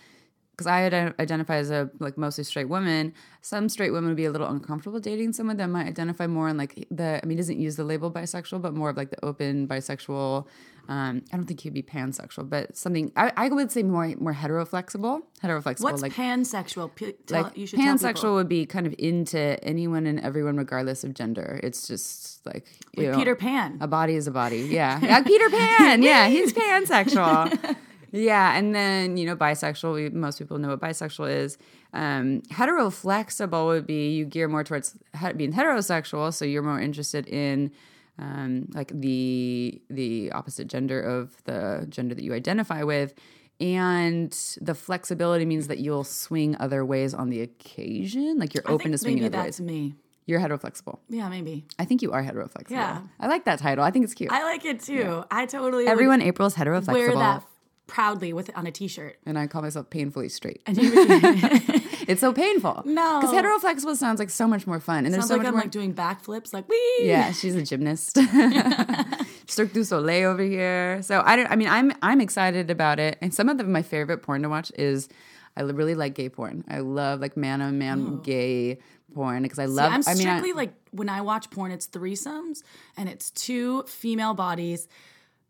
because 0.51 0.67
I 0.67 1.13
identify 1.21 1.57
as 1.57 1.71
a 1.71 1.91
like 2.01 2.17
mostly 2.17 2.43
straight 2.45 2.69
woman. 2.69 3.13
Some 3.43 3.69
straight 3.69 3.91
women 3.91 4.09
would 4.09 4.17
be 4.17 4.25
a 4.25 4.31
little 4.31 4.49
uncomfortable 4.49 5.01
dating 5.01 5.35
someone 5.35 5.59
that 5.59 5.69
might 5.69 5.87
identify 5.87 6.27
more 6.27 6.49
in 6.49 6.57
like 6.57 6.87
the 6.91 7.21
I 7.23 7.27
mean 7.27 7.37
doesn't 7.37 7.61
use 7.61 7.77
the 7.77 7.85
label 7.85 8.11
bisexual, 8.11 8.63
but 8.63 8.75
more 8.75 8.89
of 8.91 8.97
like 8.97 9.11
the 9.11 9.25
open 9.25 9.69
bisexual. 9.69 10.47
Um, 10.89 11.23
I 11.33 11.37
don't 11.37 11.47
think 11.47 11.61
he'd 11.61 11.75
be 11.75 11.83
pansexual, 11.83 12.49
but 12.49 12.77
something 12.77 13.11
I, 13.17 13.33
I 13.37 13.49
would 13.49 13.73
say 13.73 13.83
more 13.83 14.15
more 14.19 14.33
heteroflexible. 14.35 15.23
Heteroflexible 15.43 15.81
what's 15.83 16.03
like 16.03 16.13
pansexual? 16.13 16.95
P- 16.95 17.13
tell, 17.27 17.43
like 17.43 17.57
you 17.57 17.67
should 17.67 17.81
pansexual 17.81 18.35
would 18.35 18.49
be 18.49 18.67
kind 18.67 18.87
of 18.87 18.95
into 18.99 19.63
anyone 19.65 20.07
and 20.07 20.21
everyone 20.21 20.57
regardless 20.57 21.03
of 21.05 21.15
gender. 21.15 21.61
It's 21.63 21.87
just 21.89 22.45
like 22.47 22.67
you 22.97 23.11
know, 23.11 23.17
Peter 23.19 23.35
Pan. 23.35 23.79
a 23.81 23.89
body 23.89 24.15
is 24.15 24.27
a 24.27 24.31
body. 24.31 24.59
Yeah. 24.77 25.01
Yeah, 25.03 25.23
Peter 25.23 25.51
Pan. 25.51 26.03
Yeah, 26.03 26.29
he's 26.29 26.53
pansexual. 26.53 27.77
yeah, 28.13 28.57
and 28.57 28.75
then, 28.75 29.17
you 29.17 29.27
know, 29.27 29.37
bisexual, 29.37 29.95
we, 29.95 30.09
most 30.11 30.39
people 30.39 30.59
know 30.59 30.69
what 30.69 30.81
bisexual 30.81 31.31
is. 31.31 31.59
Um, 31.93 32.43
heteroflexible 32.53 33.67
would 33.67 33.87
be 33.87 34.11
you 34.15 34.25
gear 34.25 34.49
more 34.49 34.65
towards 34.65 34.95
he- 35.21 35.33
being 35.33 35.53
heterosexual, 35.53 36.33
so 36.33 36.45
you're 36.45 36.63
more 36.63 36.81
interested 36.81 37.27
in 37.27 37.71
um, 38.19 38.69
like 38.73 38.93
the 38.95 39.81
the 39.91 40.33
opposite 40.33 40.69
gender 40.69 41.01
of 41.01 41.43
the 41.45 41.87
gender 41.89 42.15
that 42.15 42.25
you 42.25 42.33
identify 42.35 42.83
with. 42.83 43.15
And 43.59 44.31
the 44.61 44.75
flexibility 44.75 45.47
means 45.47 45.69
that 45.69 45.79
you'll 45.79 46.05
swing 46.05 46.57
other 46.61 46.85
ways 46.85 47.15
on 47.15 47.31
the 47.31 47.41
occasion. 47.41 48.39
Like 48.39 48.53
you're 48.55 48.65
I 48.67 48.73
open 48.73 48.93
to 48.93 48.99
swinging 48.99 49.23
maybe 49.23 49.35
other 49.35 49.45
that's 49.47 49.61
ways. 49.61 49.67
me. 49.67 49.95
You're 50.27 50.41
heteroflexible. 50.41 50.99
Yeah, 51.09 51.29
maybe. 51.29 51.65
I 51.79 51.85
think 51.85 52.03
you 52.03 52.13
are 52.13 52.23
heteroflexible. 52.23 52.71
Yeah. 52.71 53.01
I 53.21 53.29
like 53.29 53.45
that 53.45 53.59
title. 53.61 53.85
I 53.85 53.91
think 53.93 54.05
it's 54.05 54.13
cute. 54.15 54.31
I 54.33 54.43
like 54.43 54.65
it 54.65 54.81
too. 54.81 55.25
I 55.31 55.47
totally 55.47 55.87
Everyone 55.87 56.21
April's 56.21 56.55
heteroflexible. 56.55 56.89
I 56.89 56.93
wear 56.93 57.15
that 57.15 57.45
proudly 57.87 58.33
with 58.33 58.51
on 58.57 58.67
a 58.67 58.73
t-shirt. 58.73 59.17
and 59.25 59.39
I 59.39 59.47
call 59.47 59.63
myself 59.63 59.89
painfully 59.89 60.29
straight. 60.29 60.61
And 60.67 60.77
you 60.77 60.91
It's 62.07 62.21
so 62.21 62.33
painful. 62.33 62.83
No. 62.85 63.21
Because 63.21 63.35
heteroflexible 63.35 63.97
sounds 63.97 64.19
like 64.19 64.31
so 64.31 64.47
much 64.47 64.67
more 64.67 64.81
fun. 64.81 65.05
And 65.05 65.15
there's 65.15 65.23
sounds 65.25 65.29
so 65.29 65.35
like 65.35 65.43
much 65.43 65.47
I'm 65.49 65.55
more. 65.55 65.63
like 65.63 65.71
doing 65.71 65.95
backflips, 65.95 66.53
like 66.53 66.69
wee. 66.69 66.99
yeah, 67.01 67.33
she's 67.33 67.55
a 67.57 67.63
gymnast. 67.63 68.19
Cirque 69.47 69.73
du 69.73 69.85
Soleil 69.85 70.31
over 70.31 70.43
here. 70.43 71.03
So 71.03 71.23
I 71.25 71.37
don't. 71.37 71.51
I 71.51 71.57
mean, 71.57 71.69
I'm 71.69 71.93
I'm 72.03 72.21
excited 72.21 72.71
about 72.71 72.99
it. 72.99 73.19
And 73.21 73.33
some 73.35 73.49
of 73.49 73.59
the, 73.59 73.65
my 73.65 73.83
favorite 73.83 74.19
porn 74.23 74.43
to 74.43 74.49
watch 74.49 74.73
is, 74.77 75.09
I 75.57 75.63
really 75.63 75.95
like 75.95 76.15
gay 76.15 76.29
porn. 76.29 76.65
I 76.69 76.81
love 76.81 77.21
like 77.21 77.37
man 77.37 77.63
on 77.63 77.79
man 77.79 78.21
gay 78.23 78.79
porn 79.15 79.43
because 79.43 79.59
I 79.59 79.67
love. 79.67 79.93
I'm 79.93 80.03
I 80.07 80.15
mean, 80.15 80.27
I- 80.29 80.39
strictly 80.39 80.53
like 80.53 80.75
when 80.91 81.09
I 81.09 81.21
watch 81.21 81.51
porn, 81.51 81.71
it's 81.73 81.87
threesomes 81.87 82.63
and 82.97 83.09
it's 83.09 83.31
two 83.31 83.83
female 83.85 84.35
bodies 84.35 84.89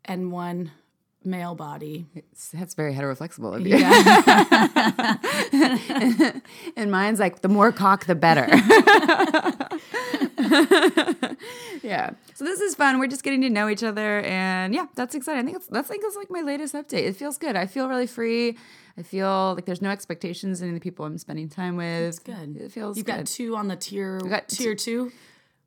and 0.05 0.31
one 0.31 0.71
male 1.27 1.55
body. 1.55 2.05
that's 2.53 2.73
very 2.73 2.93
heteroflexible 2.93 3.55
of 3.55 3.67
you. 3.67 3.75
and 6.75 6.91
mine's 6.91 7.19
like 7.19 7.41
the 7.41 7.49
more 7.49 7.71
cock, 7.71 8.05
the 8.05 8.15
better. 8.15 8.47
yeah. 11.83 12.11
So 12.33 12.45
this 12.45 12.61
is 12.61 12.75
fun. 12.75 12.99
We're 12.99 13.07
just 13.07 13.23
getting 13.23 13.41
to 13.41 13.49
know 13.49 13.69
each 13.69 13.83
other, 13.83 14.21
and 14.21 14.73
yeah, 14.73 14.87
that's 14.95 15.15
exciting. 15.15 15.41
I 15.41 15.45
think 15.45 15.57
it's 15.57 15.67
that's 15.67 15.89
I 15.89 15.93
think 15.93 16.03
it's 16.05 16.15
like 16.15 16.29
my 16.29 16.41
latest 16.41 16.73
update. 16.73 17.05
It 17.05 17.15
feels 17.15 17.37
good. 17.37 17.55
I 17.55 17.65
feel 17.65 17.87
really 17.87 18.07
free. 18.07 18.57
I 18.97 19.03
feel 19.03 19.53
like 19.55 19.65
there's 19.65 19.81
no 19.81 19.91
expectations 19.91 20.61
in 20.61 20.73
the 20.73 20.79
people 20.79 21.05
I'm 21.05 21.17
spending 21.17 21.49
time 21.49 21.75
with. 21.75 21.85
It's 21.87 22.19
Good. 22.19 22.57
It 22.57 22.71
feels 22.71 22.97
You've 22.97 23.05
good. 23.05 23.17
got 23.17 23.25
two 23.27 23.55
on 23.55 23.67
the 23.67 23.75
tier 23.75 24.19
got 24.19 24.47
tier 24.47 24.75
two. 24.75 25.11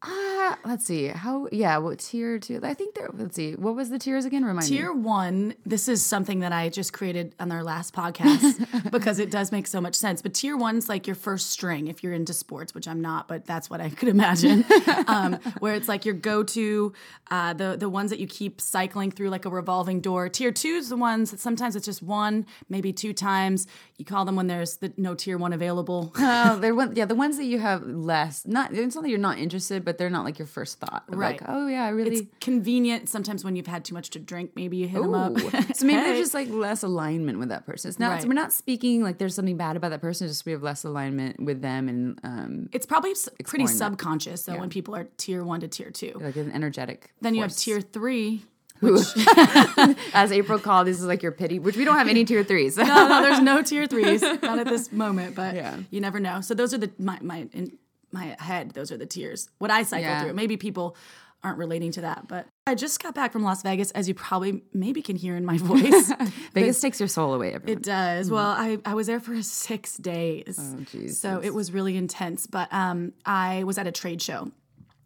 Ah, 0.03 0.59
let's 0.65 0.87
see. 0.87 1.09
How? 1.09 1.47
Yeah. 1.53 1.77
What 1.77 1.99
tier 1.99 2.39
two? 2.39 2.61
I 2.63 2.73
think 2.73 2.95
there. 2.95 3.11
Let's 3.13 3.37
see. 3.37 3.53
What 3.53 3.75
was 3.75 3.91
the 3.91 3.99
tiers 3.99 4.25
again? 4.25 4.45
Remind 4.45 4.71
me. 4.71 4.77
Tier 4.79 4.93
one, 4.93 5.55
this 5.67 5.89
is 5.89 6.05
something 6.05 6.41
that 6.41 6.53
I 6.53 6.71
just 6.71 6.95
created 6.95 7.35
on 7.39 7.53
our 7.53 7.63
last 7.63 7.95
podcast 7.95 8.91
because 8.91 9.19
it 9.19 9.31
does 9.31 9.53
make 9.53 9.67
so 9.67 9.79
much 9.79 9.95
sense. 9.95 10.23
But 10.23 10.33
tier 10.33 10.57
one's 10.57 10.89
like 10.89 11.07
your 11.07 11.17
first 11.17 11.51
string 11.51 11.89
if 11.89 12.03
you're 12.03 12.15
into 12.15 12.33
sports, 12.33 12.75
which 12.75 12.89
I'm 12.89 13.03
not, 13.03 13.29
but 13.29 13.45
that's 13.45 13.69
what 13.69 13.83
I 13.83 13.91
could 13.91 14.09
imagine. 14.09 14.65
um, 15.07 15.35
where 15.59 15.75
it's 15.75 15.89
like 15.89 16.07
your 16.07 16.15
go 16.15 16.43
to, 16.45 16.95
uh, 17.31 17.53
the, 17.53 17.77
the 17.79 17.91
ones 17.91 18.09
that 18.09 18.19
you 18.19 18.27
keep 18.27 18.61
cycling 18.61 19.11
through 19.11 19.29
like 19.29 19.45
a 19.45 19.51
revolving 19.51 20.01
door. 20.01 20.31
Tier 20.31 20.51
two 20.51 20.77
is 20.77 20.89
the 20.89 20.97
ones 20.97 21.31
that 21.31 21.41
sometimes 21.41 21.77
it's 21.77 21.85
just 21.85 22.03
one, 22.03 22.47
maybe 22.71 22.91
two 22.91 23.13
times. 23.13 23.67
You 23.99 24.07
call 24.07 24.25
them 24.25 24.37
when 24.37 24.47
there's 24.47 24.79
the, 24.79 24.95
no 24.97 25.15
tier 25.15 25.37
one 25.37 25.53
available. 25.53 26.11
Oh, 26.17 26.57
they're 26.61 26.75
one, 26.75 26.97
yeah, 26.97 27.05
the 27.05 27.15
ones 27.15 27.37
that 27.37 27.45
you 27.45 27.59
have 27.59 27.87
less. 27.87 28.47
Not 28.47 28.73
it's 28.73 28.95
not 28.95 29.03
that 29.03 29.11
you're 29.11 29.19
not 29.19 29.39
interested, 29.39 29.85
but 29.85 29.90
they're 29.99 30.11
not 30.11 30.25
like 30.25 30.39
your 30.39 30.47
first 30.47 30.79
thought. 30.79 31.05
Right. 31.09 31.41
Like, 31.41 31.49
oh 31.49 31.67
yeah, 31.67 31.85
I 31.85 31.89
really. 31.91 32.17
It's 32.17 32.29
convenient. 32.41 33.09
Sometimes 33.09 33.45
when 33.45 33.57
you've 33.57 33.67
had 33.67 33.85
too 33.85 33.95
much 33.95 34.11
to 34.11 34.19
drink, 34.19 34.53
maybe 34.57 34.77
you 34.77 34.89
hit 34.89 35.01
them 35.03 35.15
up. 35.15 35.39
So 35.75 35.87
maybe 35.87 35.99
Hey. 36.01 36.05
there's 36.07 36.19
just 36.19 36.35
like 36.35 36.49
less 36.51 36.83
alignment 36.83 37.39
with 37.39 37.49
that 37.51 37.67
person. 37.67 37.89
It's 37.89 37.99
not. 37.99 38.11
Right. 38.13 38.25
We're 38.25 38.35
not 38.35 38.53
speaking 38.53 39.03
like 39.03 39.19
there's 39.19 39.35
something 39.35 39.57
bad 39.57 39.77
about 39.77 39.91
that 39.91 40.01
person. 40.01 40.29
Just 40.29 40.45
we 40.47 40.53
have 40.53 40.63
less 40.63 40.85
alignment 40.85 41.41
with 41.41 41.63
them 41.63 41.89
and 41.89 42.19
um, 42.25 42.69
It's 42.73 42.87
probably 42.87 43.13
pretty 43.15 43.35
Exploring 43.41 43.67
that. 43.67 43.73
subconscious 43.73 44.43
though 44.45 44.59
when 44.59 44.71
people 44.71 44.95
are 44.97 45.09
tier 45.17 45.45
one 45.45 45.61
to 45.61 45.69
tier 45.69 45.91
two. 45.91 46.13
like 46.21 46.37
an 46.37 46.51
energetic. 46.53 47.13
Then 47.21 47.35
you 47.35 47.43
have 47.43 47.55
tier 47.57 47.81
three. 47.81 48.43
Which, 48.81 49.03
As 50.15 50.33
April 50.33 50.59
called, 50.59 50.87
this 50.87 50.99
is 50.99 51.05
like 51.05 51.23
your 51.23 51.33
pity, 51.33 51.59
which 51.59 51.77
we 51.77 51.85
don't 51.85 51.99
have 51.99 52.09
any 52.09 52.25
tier 52.25 52.43
threes. 52.43 52.77
no, 52.79 52.85
no, 52.85 53.21
there's 53.23 53.41
no 53.41 53.63
tier 53.63 53.87
threes, 53.87 54.23
not 54.23 54.59
at 54.59 54.67
this 54.67 54.91
moment. 54.91 55.35
But 55.37 55.55
Yeah. 55.55 55.77
you 55.91 56.01
never 56.01 56.19
know. 56.19 56.41
So 56.41 56.55
those 56.55 56.73
are 56.73 56.79
the 56.79 56.91
my 56.99 57.19
my 57.21 57.47
in 57.53 57.77
my 58.13 58.37
head. 58.39 58.73
Those 58.73 58.91
are 58.93 58.97
the 58.97 59.07
tiers. 59.07 59.49
What 59.59 59.71
I 59.71 59.83
cycle 59.83 60.03
Yeah. 60.09 60.23
through. 60.25 60.35
Maybe 60.35 60.57
people 60.57 60.97
aren't 61.43 61.57
relating 61.57 61.91
to 61.93 62.03
that, 62.03 62.29
but 62.29 62.47
I 62.67 62.75
just 62.75 63.03
got 63.03 63.15
back 63.15 63.33
from 63.33 63.43
Las 63.43 63.63
Vegas, 63.63 63.91
as 63.93 64.07
you 64.07 64.13
probably 64.15 64.63
maybe 64.75 65.01
can 65.01 65.17
hear 65.17 65.37
in 65.37 65.45
my 65.47 65.57
voice. 65.73 66.13
Vegas 66.53 66.81
takes 66.81 67.01
your 67.01 67.09
soul 67.09 67.33
away. 67.33 67.55
Everyone. 67.55 67.79
It 67.79 67.83
does. 67.83 68.31
Well, 68.31 68.51
I, 68.51 68.77
I 68.85 68.93
was 68.93 69.07
there 69.07 69.21
for 69.21 69.41
six 69.43 69.97
days. 69.97 70.59
Oh, 70.61 70.81
Jesus. 70.91 71.19
So 71.19 71.41
it 71.43 71.55
was 71.55 71.73
really 71.73 71.97
intense. 71.97 72.47
But 72.47 72.71
um, 72.73 73.15
I 73.25 73.65
was 73.65 73.79
at 73.79 73.87
a 73.87 73.93
trade 73.93 74.21
show, 74.21 74.51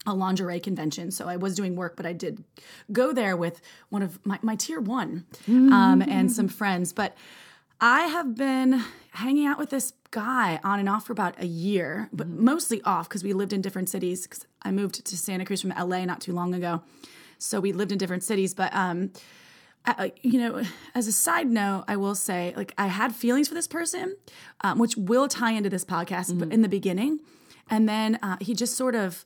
a 0.06 0.12
lingerie 0.14 0.58
convention. 0.58 1.12
So 1.12 1.28
I 1.28 1.36
was 1.36 1.54
doing 1.54 1.76
work, 1.76 1.94
but 1.96 2.04
I 2.04 2.12
did 2.12 2.42
go 2.90 3.12
there 3.12 3.36
with 3.36 3.60
one 3.90 4.02
of 4.02 4.18
my, 4.26 4.40
my 4.42 4.56
tier 4.56 4.80
one 4.80 5.26
um, 5.46 6.02
and 6.02 6.32
some 6.32 6.48
friends. 6.48 6.92
But 6.92 7.16
I 7.80 8.02
have 8.06 8.34
been 8.34 8.82
hanging 9.12 9.46
out 9.46 9.58
with 9.58 9.70
this 9.70 9.92
guy 10.14 10.60
on 10.62 10.78
and 10.78 10.88
off 10.88 11.06
for 11.06 11.12
about 11.12 11.34
a 11.42 11.46
year, 11.46 12.08
but 12.12 12.28
mostly 12.28 12.80
off 12.82 13.08
because 13.08 13.24
we 13.24 13.32
lived 13.32 13.52
in 13.52 13.60
different 13.60 13.88
cities. 13.88 14.26
Cause 14.26 14.46
I 14.62 14.70
moved 14.70 15.04
to 15.04 15.16
Santa 15.16 15.44
Cruz 15.44 15.60
from 15.60 15.70
LA 15.70 16.04
not 16.04 16.20
too 16.20 16.32
long 16.32 16.54
ago. 16.54 16.82
So 17.38 17.58
we 17.58 17.72
lived 17.72 17.90
in 17.90 17.98
different 17.98 18.22
cities. 18.22 18.54
But 18.54 18.72
um, 18.74 19.10
uh, 19.84 20.08
you 20.22 20.38
know, 20.38 20.62
as 20.94 21.08
a 21.08 21.12
side 21.12 21.48
note, 21.48 21.84
I 21.88 21.96
will 21.96 22.14
say, 22.14 22.54
like, 22.56 22.72
I 22.78 22.86
had 22.86 23.12
feelings 23.14 23.48
for 23.48 23.54
this 23.54 23.66
person, 23.66 24.16
um, 24.60 24.78
which 24.78 24.96
will 24.96 25.26
tie 25.26 25.50
into 25.50 25.68
this 25.68 25.84
podcast, 25.84 26.38
but 26.38 26.52
in 26.52 26.62
the 26.62 26.68
beginning. 26.68 27.18
And 27.68 27.88
then 27.88 28.18
uh, 28.22 28.36
he 28.40 28.54
just 28.54 28.76
sort 28.76 28.94
of, 28.94 29.24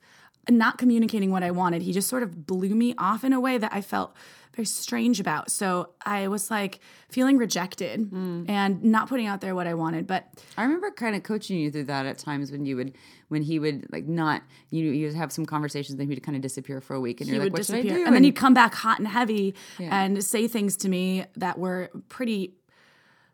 not 0.51 0.79
communicating 0.79 1.31
what 1.31 1.43
I 1.43 1.51
wanted, 1.51 1.83
he 1.83 1.93
just 1.93 2.09
sort 2.09 2.23
of 2.23 2.47
blew 2.47 2.75
me 2.75 2.95
off 2.99 3.25
in 3.25 3.33
a 3.33 3.41
way 3.41 3.59
that 3.59 3.73
I 3.73 3.81
felt 3.81 4.15
very 4.59 4.67
strange 4.67 5.21
about. 5.21 5.53
So 5.53 5.91
I 6.05 6.27
was 6.27 6.51
like 6.51 6.81
feeling 7.11 7.39
rejected 7.39 8.01
hmm. 8.01 8.45
and 8.49 8.83
not 8.83 9.09
putting 9.09 9.27
out 9.27 9.41
there 9.41 9.55
what 9.55 9.69
I 9.69 9.75
wanted. 9.75 10.07
But 10.09 10.27
I 10.57 10.65
remember 10.65 10.91
kind 10.91 11.15
of 11.15 11.23
coaching 11.23 11.59
you 11.59 11.71
through 11.71 11.85
that 11.85 12.07
at 12.07 12.19
times 12.19 12.51
when 12.51 12.67
you 12.67 12.75
would, 12.77 12.97
when 13.29 13.43
he 13.43 13.61
would 13.61 13.87
like 13.93 14.07
not, 14.07 14.43
you 14.71 14.85
know 14.85 14.91
you 14.91 15.07
would 15.07 15.15
have 15.15 15.31
some 15.31 15.47
conversations, 15.47 15.97
then 15.97 16.09
he'd 16.11 16.23
kind 16.25 16.35
of 16.35 16.43
disappear 16.43 16.81
for 16.81 16.95
a 16.95 17.01
week, 17.01 17.21
and 17.21 17.31
he 17.31 17.37
you're 17.37 17.45
like, 17.45 17.53
what 17.53 17.65
should 17.65 17.77
I 17.77 17.83
disappear. 17.83 18.01
do? 18.01 18.07
And 18.07 18.15
then 18.17 18.25
he'd 18.25 18.37
come 18.37 18.53
back 18.53 18.75
hot 18.75 18.99
and 18.99 19.07
heavy 19.07 19.55
and 19.79 20.25
say 20.25 20.49
things 20.49 20.77
to 20.79 20.89
me 20.89 21.25
that 21.37 21.59
were 21.59 21.91
pretty, 22.09 22.55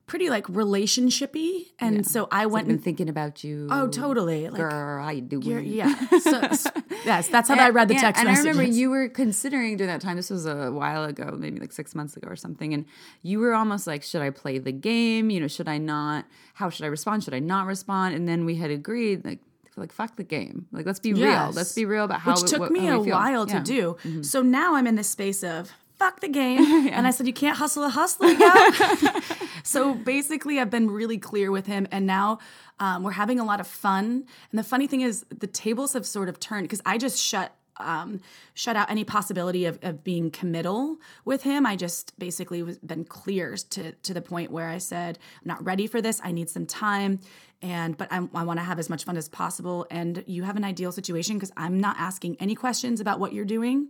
pretty 0.06 0.28
like 0.30 0.46
relationshipy. 0.46 1.66
And 1.78 2.06
so 2.06 2.28
I 2.30 2.46
went 2.46 2.68
and 2.68 2.82
thinking 2.82 3.08
about 3.08 3.42
you. 3.44 3.68
Oh, 3.70 3.88
totally. 3.88 4.48
Like, 4.48 4.60
girl, 4.60 5.02
how 5.02 5.10
you 5.10 5.22
doing? 5.22 5.64
yeah. 5.66 5.94
So, 6.18 6.38
s- 6.40 6.66
yes, 7.04 7.28
that's 7.28 7.48
how 7.48 7.56
I 7.58 7.70
read 7.70 7.88
the 7.88 7.94
Yeah, 7.94 8.00
text 8.00 8.20
and 8.20 8.28
messages. 8.28 8.46
I 8.46 8.50
remember 8.50 8.72
you 8.72 8.90
were 8.90 9.08
considering 9.08 9.76
during 9.76 9.92
that 9.92 10.00
time. 10.00 10.16
This 10.16 10.30
was 10.30 10.46
a 10.46 10.70
while 10.70 11.04
ago, 11.04 11.34
maybe 11.38 11.58
like 11.58 11.72
six 11.72 11.94
months 11.94 12.16
ago 12.16 12.28
or 12.28 12.36
something. 12.36 12.72
And 12.74 12.84
you 13.22 13.38
were 13.38 13.54
almost 13.54 13.86
like, 13.86 14.02
should 14.02 14.22
I 14.22 14.30
play 14.30 14.58
the 14.58 14.72
game? 14.72 15.30
You 15.30 15.40
know, 15.40 15.48
should 15.48 15.68
I 15.68 15.78
not? 15.78 16.26
How 16.54 16.70
should 16.70 16.84
I 16.84 16.88
respond? 16.88 17.24
Should 17.24 17.34
I 17.34 17.40
not 17.40 17.66
respond? 17.66 18.14
And 18.14 18.28
then 18.28 18.44
we 18.44 18.56
had 18.56 18.70
agreed, 18.70 19.24
like, 19.24 19.40
like 19.76 19.90
fuck 19.92 20.16
the 20.16 20.22
game. 20.22 20.66
Like, 20.70 20.86
let's 20.86 21.00
be 21.00 21.14
real. 21.14 21.50
Let's 21.52 21.72
be 21.74 21.84
real 21.84 22.04
about 22.04 22.20
how. 22.20 22.32
which 22.34 22.44
it- 22.44 22.48
took 22.48 22.60
what- 22.60 22.70
me 22.72 22.88
a 22.88 22.98
while 22.98 23.48
Yeah. 23.48 23.58
to 23.58 23.64
do. 23.64 23.96
Mm-hmm. 24.04 24.22
So 24.22 24.42
now 24.42 24.74
I'm 24.76 24.86
in 24.86 24.94
this 24.94 25.08
space 25.08 25.42
of 25.42 25.72
fuck 25.98 26.20
the 26.20 26.28
game, 26.28 26.88
and 26.92 27.06
I 27.06 27.10
said 27.10 27.26
you 27.26 27.32
can't 27.32 27.56
hustle 27.56 27.84
a 27.84 27.88
hustler. 27.88 28.34
So 29.64 29.94
basically, 29.94 30.60
I've 30.60 30.70
been 30.70 30.90
really 30.90 31.16
clear 31.18 31.50
with 31.50 31.66
him, 31.66 31.88
and 31.90 32.06
now 32.06 32.38
um, 32.78 33.02
we're 33.02 33.12
having 33.12 33.40
a 33.40 33.44
lot 33.44 33.60
of 33.60 33.66
fun. 33.66 34.26
And 34.50 34.58
the 34.58 34.62
funny 34.62 34.86
thing 34.86 35.00
is, 35.00 35.24
the 35.36 35.46
tables 35.46 35.94
have 35.94 36.06
sort 36.06 36.28
of 36.28 36.38
turned 36.38 36.64
because 36.64 36.82
I 36.86 36.98
just 36.98 37.20
shut. 37.20 37.56
Um, 37.78 38.20
shut 38.52 38.76
out 38.76 38.88
any 38.88 39.02
possibility 39.02 39.64
of, 39.64 39.80
of 39.82 40.04
being 40.04 40.30
committal 40.30 40.98
with 41.24 41.42
him. 41.42 41.66
I 41.66 41.74
just 41.74 42.16
basically 42.20 42.62
was 42.62 42.78
been 42.78 43.04
clear 43.04 43.56
to 43.56 43.90
to 43.90 44.14
the 44.14 44.22
point 44.22 44.52
where 44.52 44.68
I 44.68 44.78
said 44.78 45.18
I'm 45.42 45.48
not 45.48 45.64
ready 45.64 45.88
for 45.88 46.00
this. 46.00 46.20
I 46.22 46.30
need 46.30 46.48
some 46.48 46.66
time, 46.66 47.18
and 47.62 47.96
but 47.96 48.06
I'm, 48.12 48.30
I 48.32 48.44
want 48.44 48.60
to 48.60 48.64
have 48.64 48.78
as 48.78 48.88
much 48.88 49.04
fun 49.04 49.16
as 49.16 49.28
possible. 49.28 49.88
And 49.90 50.22
you 50.28 50.44
have 50.44 50.54
an 50.56 50.62
ideal 50.62 50.92
situation 50.92 51.34
because 51.34 51.50
I'm 51.56 51.80
not 51.80 51.96
asking 51.98 52.36
any 52.38 52.54
questions 52.54 53.00
about 53.00 53.18
what 53.18 53.32
you're 53.32 53.44
doing, 53.44 53.88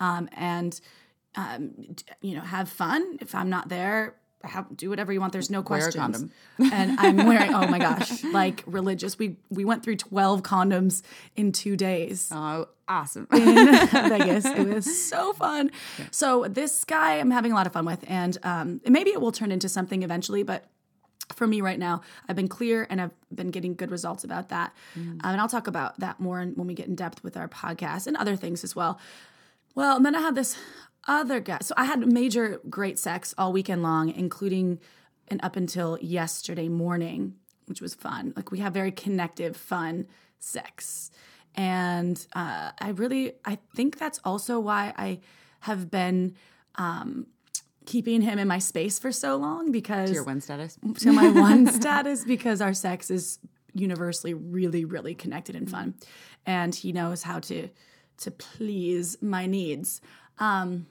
um, 0.00 0.30
and 0.32 0.80
um, 1.36 1.72
you 2.20 2.34
know 2.34 2.42
have 2.42 2.68
fun. 2.68 3.18
If 3.20 3.34
I'm 3.34 3.50
not 3.50 3.68
there, 3.68 4.14
have, 4.44 4.76
do 4.76 4.88
whatever 4.90 5.12
you 5.12 5.20
want. 5.20 5.32
There's 5.32 5.50
no 5.50 5.60
a 5.60 5.62
questions. 5.62 5.94
condom. 5.96 6.32
and 6.72 6.98
I'm 6.98 7.26
wearing. 7.26 7.54
Oh 7.54 7.66
my 7.68 7.78
gosh, 7.78 8.22
like 8.32 8.62
religious. 8.66 9.18
We 9.18 9.36
we 9.50 9.64
went 9.64 9.82
through 9.82 9.96
12 9.96 10.42
condoms 10.42 11.02
in 11.36 11.52
two 11.52 11.76
days 11.76 12.30
Oh, 12.32 12.68
awesome. 12.88 13.26
in 13.32 13.54
Vegas. 14.08 14.44
It 14.44 14.68
was 14.68 15.08
so 15.08 15.32
fun. 15.32 15.70
So 16.10 16.46
this 16.48 16.84
guy 16.84 17.18
I'm 17.18 17.30
having 17.30 17.52
a 17.52 17.54
lot 17.54 17.66
of 17.66 17.72
fun 17.72 17.84
with, 17.84 18.04
and 18.08 18.36
um, 18.42 18.80
maybe 18.86 19.10
it 19.10 19.20
will 19.20 19.32
turn 19.32 19.52
into 19.52 19.68
something 19.68 20.02
eventually, 20.02 20.42
but. 20.42 20.64
For 21.34 21.46
me 21.46 21.60
right 21.60 21.78
now, 21.78 22.00
I've 22.26 22.36
been 22.36 22.48
clear 22.48 22.86
and 22.88 23.02
I've 23.02 23.10
been 23.34 23.50
getting 23.50 23.74
good 23.74 23.90
results 23.90 24.24
about 24.24 24.48
that. 24.48 24.72
Um, 24.96 25.20
and 25.22 25.38
I'll 25.38 25.48
talk 25.48 25.66
about 25.66 26.00
that 26.00 26.18
more 26.18 26.42
when 26.42 26.66
we 26.66 26.72
get 26.72 26.86
in 26.86 26.94
depth 26.94 27.22
with 27.22 27.36
our 27.36 27.48
podcast 27.48 28.06
and 28.06 28.16
other 28.16 28.34
things 28.34 28.64
as 28.64 28.74
well. 28.74 28.98
Well, 29.74 29.96
and 29.98 30.06
then 30.06 30.14
I 30.14 30.20
have 30.22 30.34
this 30.34 30.56
other 31.08 31.40
guys. 31.40 31.66
So 31.66 31.74
I 31.76 31.86
had 31.86 32.06
major 32.06 32.60
great 32.68 32.98
sex 32.98 33.34
all 33.36 33.52
weekend 33.52 33.82
long, 33.82 34.10
including 34.10 34.78
and 35.28 35.40
up 35.42 35.56
until 35.56 35.98
yesterday 36.00 36.68
morning, 36.68 37.34
which 37.66 37.80
was 37.80 37.94
fun. 37.94 38.32
Like 38.36 38.50
we 38.50 38.60
have 38.60 38.72
very 38.72 38.92
connective, 38.92 39.56
fun 39.56 40.06
sex. 40.38 41.10
And 41.54 42.24
uh, 42.34 42.70
I 42.78 42.90
really, 42.90 43.32
I 43.44 43.58
think 43.74 43.98
that's 43.98 44.20
also 44.24 44.60
why 44.60 44.92
I 44.96 45.20
have 45.60 45.90
been 45.90 46.36
um, 46.76 47.26
keeping 47.88 48.20
him 48.20 48.38
in 48.38 48.46
my 48.46 48.58
space 48.58 48.98
for 48.98 49.10
so 49.10 49.36
long 49.36 49.72
because 49.72 50.10
to 50.10 50.14
Your 50.14 50.24
one 50.24 50.40
status. 50.40 50.78
to 50.98 51.12
my 51.12 51.30
one 51.30 51.66
status 51.72 52.24
because 52.24 52.60
our 52.60 52.74
sex 52.74 53.10
is 53.10 53.38
universally 53.74 54.34
really 54.34 54.84
really 54.84 55.14
connected 55.14 55.54
and 55.54 55.70
fun 55.70 55.94
and 56.46 56.74
he 56.74 56.92
knows 56.92 57.22
how 57.22 57.38
to 57.38 57.68
to 58.16 58.30
please 58.30 59.16
my 59.22 59.46
needs 59.46 60.00
um 60.38 60.86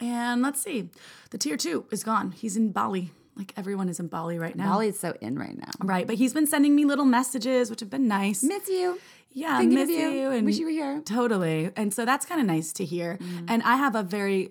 and 0.00 0.42
let's 0.42 0.60
see 0.62 0.88
the 1.30 1.38
tier 1.38 1.56
two 1.56 1.84
is 1.90 2.02
gone 2.04 2.32
he's 2.32 2.56
in 2.56 2.72
bali 2.72 3.12
like 3.36 3.52
everyone 3.56 3.88
is 3.88 4.00
in 4.00 4.06
bali 4.08 4.38
right 4.38 4.56
now 4.56 4.68
Molly 4.70 4.88
is 4.88 4.98
so 4.98 5.14
in 5.20 5.38
right 5.38 5.56
now. 5.56 5.70
right 5.80 6.06
but 6.06 6.16
he's 6.16 6.32
been 6.34 6.46
sending 6.46 6.74
me 6.74 6.84
little 6.84 7.04
messages 7.04 7.70
which 7.70 7.80
have 7.80 7.90
been 7.90 8.08
nice 8.08 8.42
Miss 8.42 8.68
you. 8.68 8.98
yeah 9.32 9.58
Thinking 9.58 9.78
miss 9.78 9.88
you. 9.88 10.08
you 10.08 10.30
and 10.30 10.44
Wish 10.46 10.58
you 10.58 10.64
were 10.66 10.70
here. 10.72 11.00
Totally. 11.04 11.70
And 11.76 11.94
so 11.94 12.04
that's 12.04 12.26
kind 12.26 12.40
of 12.40 12.46
nice 12.46 12.72
to 12.74 12.84
hear. 12.84 13.16
Mm-hmm. 13.20 13.46
And 13.48 13.62
I 13.62 13.76
have 13.76 13.94
a 13.94 14.02
very 14.02 14.50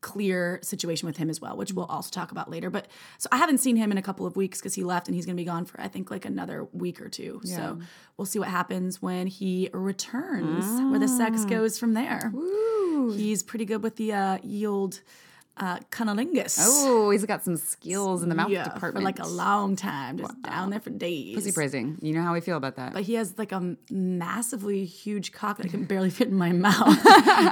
clear 0.00 0.58
situation 0.62 1.06
with 1.06 1.16
him 1.18 1.28
as 1.30 1.40
well, 1.40 1.56
which 1.56 1.72
we'll 1.72 1.84
also 1.86 2.10
talk 2.10 2.30
about 2.30 2.50
later. 2.50 2.70
But 2.70 2.88
so 3.18 3.28
I 3.32 3.36
haven't 3.36 3.58
seen 3.58 3.76
him 3.76 3.90
in 3.92 3.98
a 3.98 4.02
couple 4.02 4.26
of 4.26 4.34
weeks 4.36 4.58
because 4.58 4.74
he 4.74 4.82
left 4.82 5.08
and 5.08 5.14
he's 5.14 5.24
going 5.26 5.36
to 5.36 5.40
be 5.40 5.44
gone 5.46 5.64
for, 5.66 5.80
I 5.80 5.88
think, 5.88 6.10
like 6.10 6.24
another 6.24 6.64
week 6.72 7.00
or 7.00 7.08
two. 7.08 7.40
So 7.44 7.78
we'll 8.16 8.26
see 8.26 8.38
what 8.38 8.48
happens 8.48 9.00
when 9.02 9.26
he 9.26 9.68
returns, 9.72 10.64
where 10.90 10.98
the 10.98 11.06
Ah. 11.12 11.18
sex 11.18 11.44
goes 11.44 11.78
from 11.78 11.92
there. 11.94 12.32
He's 13.16 13.42
pretty 13.42 13.64
good 13.64 13.82
with 13.82 13.96
the 13.96 14.12
uh, 14.12 14.38
yield 14.42 15.00
uh, 15.56 15.78
cunnilingus. 15.90 16.58
Oh, 16.60 17.10
he's 17.10 17.24
got 17.24 17.44
some 17.44 17.56
skills 17.56 18.22
in 18.22 18.28
the 18.28 18.34
mouth 18.34 18.50
yeah, 18.50 18.64
department. 18.64 18.96
for 18.96 19.00
like 19.02 19.18
a 19.20 19.26
long 19.26 19.76
time, 19.76 20.18
just 20.18 20.42
down 20.42 20.70
there 20.70 20.80
for 20.80 20.90
days. 20.90 21.36
Pussy 21.36 21.52
praising. 21.52 21.98
You 22.02 22.12
know 22.12 22.22
how 22.22 22.32
we 22.32 22.40
feel 22.40 22.56
about 22.56 22.76
that. 22.76 22.92
But 22.92 23.04
he 23.04 23.14
has 23.14 23.38
like 23.38 23.52
a 23.52 23.76
massively 23.90 24.84
huge 24.84 25.32
cock 25.32 25.58
that 25.58 25.70
can 25.70 25.84
barely 25.84 26.10
fit 26.10 26.28
in 26.28 26.34
my 26.34 26.52
mouth. 26.52 27.00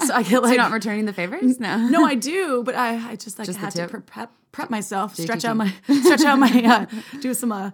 so 0.06 0.14
I 0.14 0.24
get 0.28 0.42
like 0.42 0.54
You're 0.54 0.62
not 0.62 0.72
returning 0.72 1.04
the 1.04 1.12
favors? 1.12 1.60
No. 1.60 1.76
no, 1.76 2.04
I 2.04 2.14
do, 2.14 2.62
but 2.64 2.74
I, 2.74 3.12
I 3.12 3.16
just 3.16 3.38
like 3.38 3.46
Just 3.46 3.60
to 3.76 3.88
prep, 3.88 4.32
prep 4.50 4.70
myself, 4.70 5.14
stretch 5.14 5.44
out 5.44 5.56
my 5.56 5.72
stretch 6.02 6.22
out 6.22 6.38
my 6.38 6.48
uh, 6.64 7.18
do 7.20 7.34
some 7.34 7.52
uh, 7.52 7.70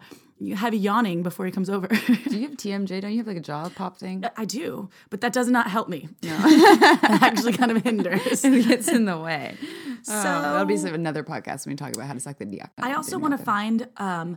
heavy 0.57 0.79
yawning 0.79 1.23
before 1.23 1.47
he 1.47 1.53
comes 1.53 1.69
over. 1.69 1.89
Do 1.89 2.39
you 2.39 2.49
have 2.49 2.57
TMJ? 2.57 3.01
Don't 3.01 3.13
you 3.13 3.19
have 3.19 3.27
like 3.27 3.37
a 3.37 3.41
jaw 3.41 3.69
pop 3.69 3.97
thing? 3.97 4.25
I 4.37 4.45
do, 4.45 4.89
but 5.11 5.21
that 5.21 5.33
does 5.33 5.49
not 5.49 5.69
help 5.69 5.89
me. 5.89 6.09
No, 6.23 6.37
it 6.45 7.23
actually 7.23 7.53
kind 7.53 7.71
of 7.71 7.83
hinders. 7.85 8.45
it 8.45 8.69
gets 8.69 8.89
in 8.89 9.05
the 9.05 9.19
way. 9.19 9.57
So 10.03 10.13
Oh, 10.15 10.23
that'll 10.23 10.65
be 10.65 10.75
another 10.77 11.25
podcast 11.25 11.67
when 11.67 11.73
we 11.73 11.77
talk 11.77 11.95
about 11.95 12.07
how 12.07 12.15
to 12.15 12.21
suck 12.21 12.39
the 12.39 12.45
dick. 12.45 12.63
I 12.79 12.95
also 12.95 13.19
want 13.19 13.37
to 13.37 13.45
find 13.45 13.89
um, 13.97 14.37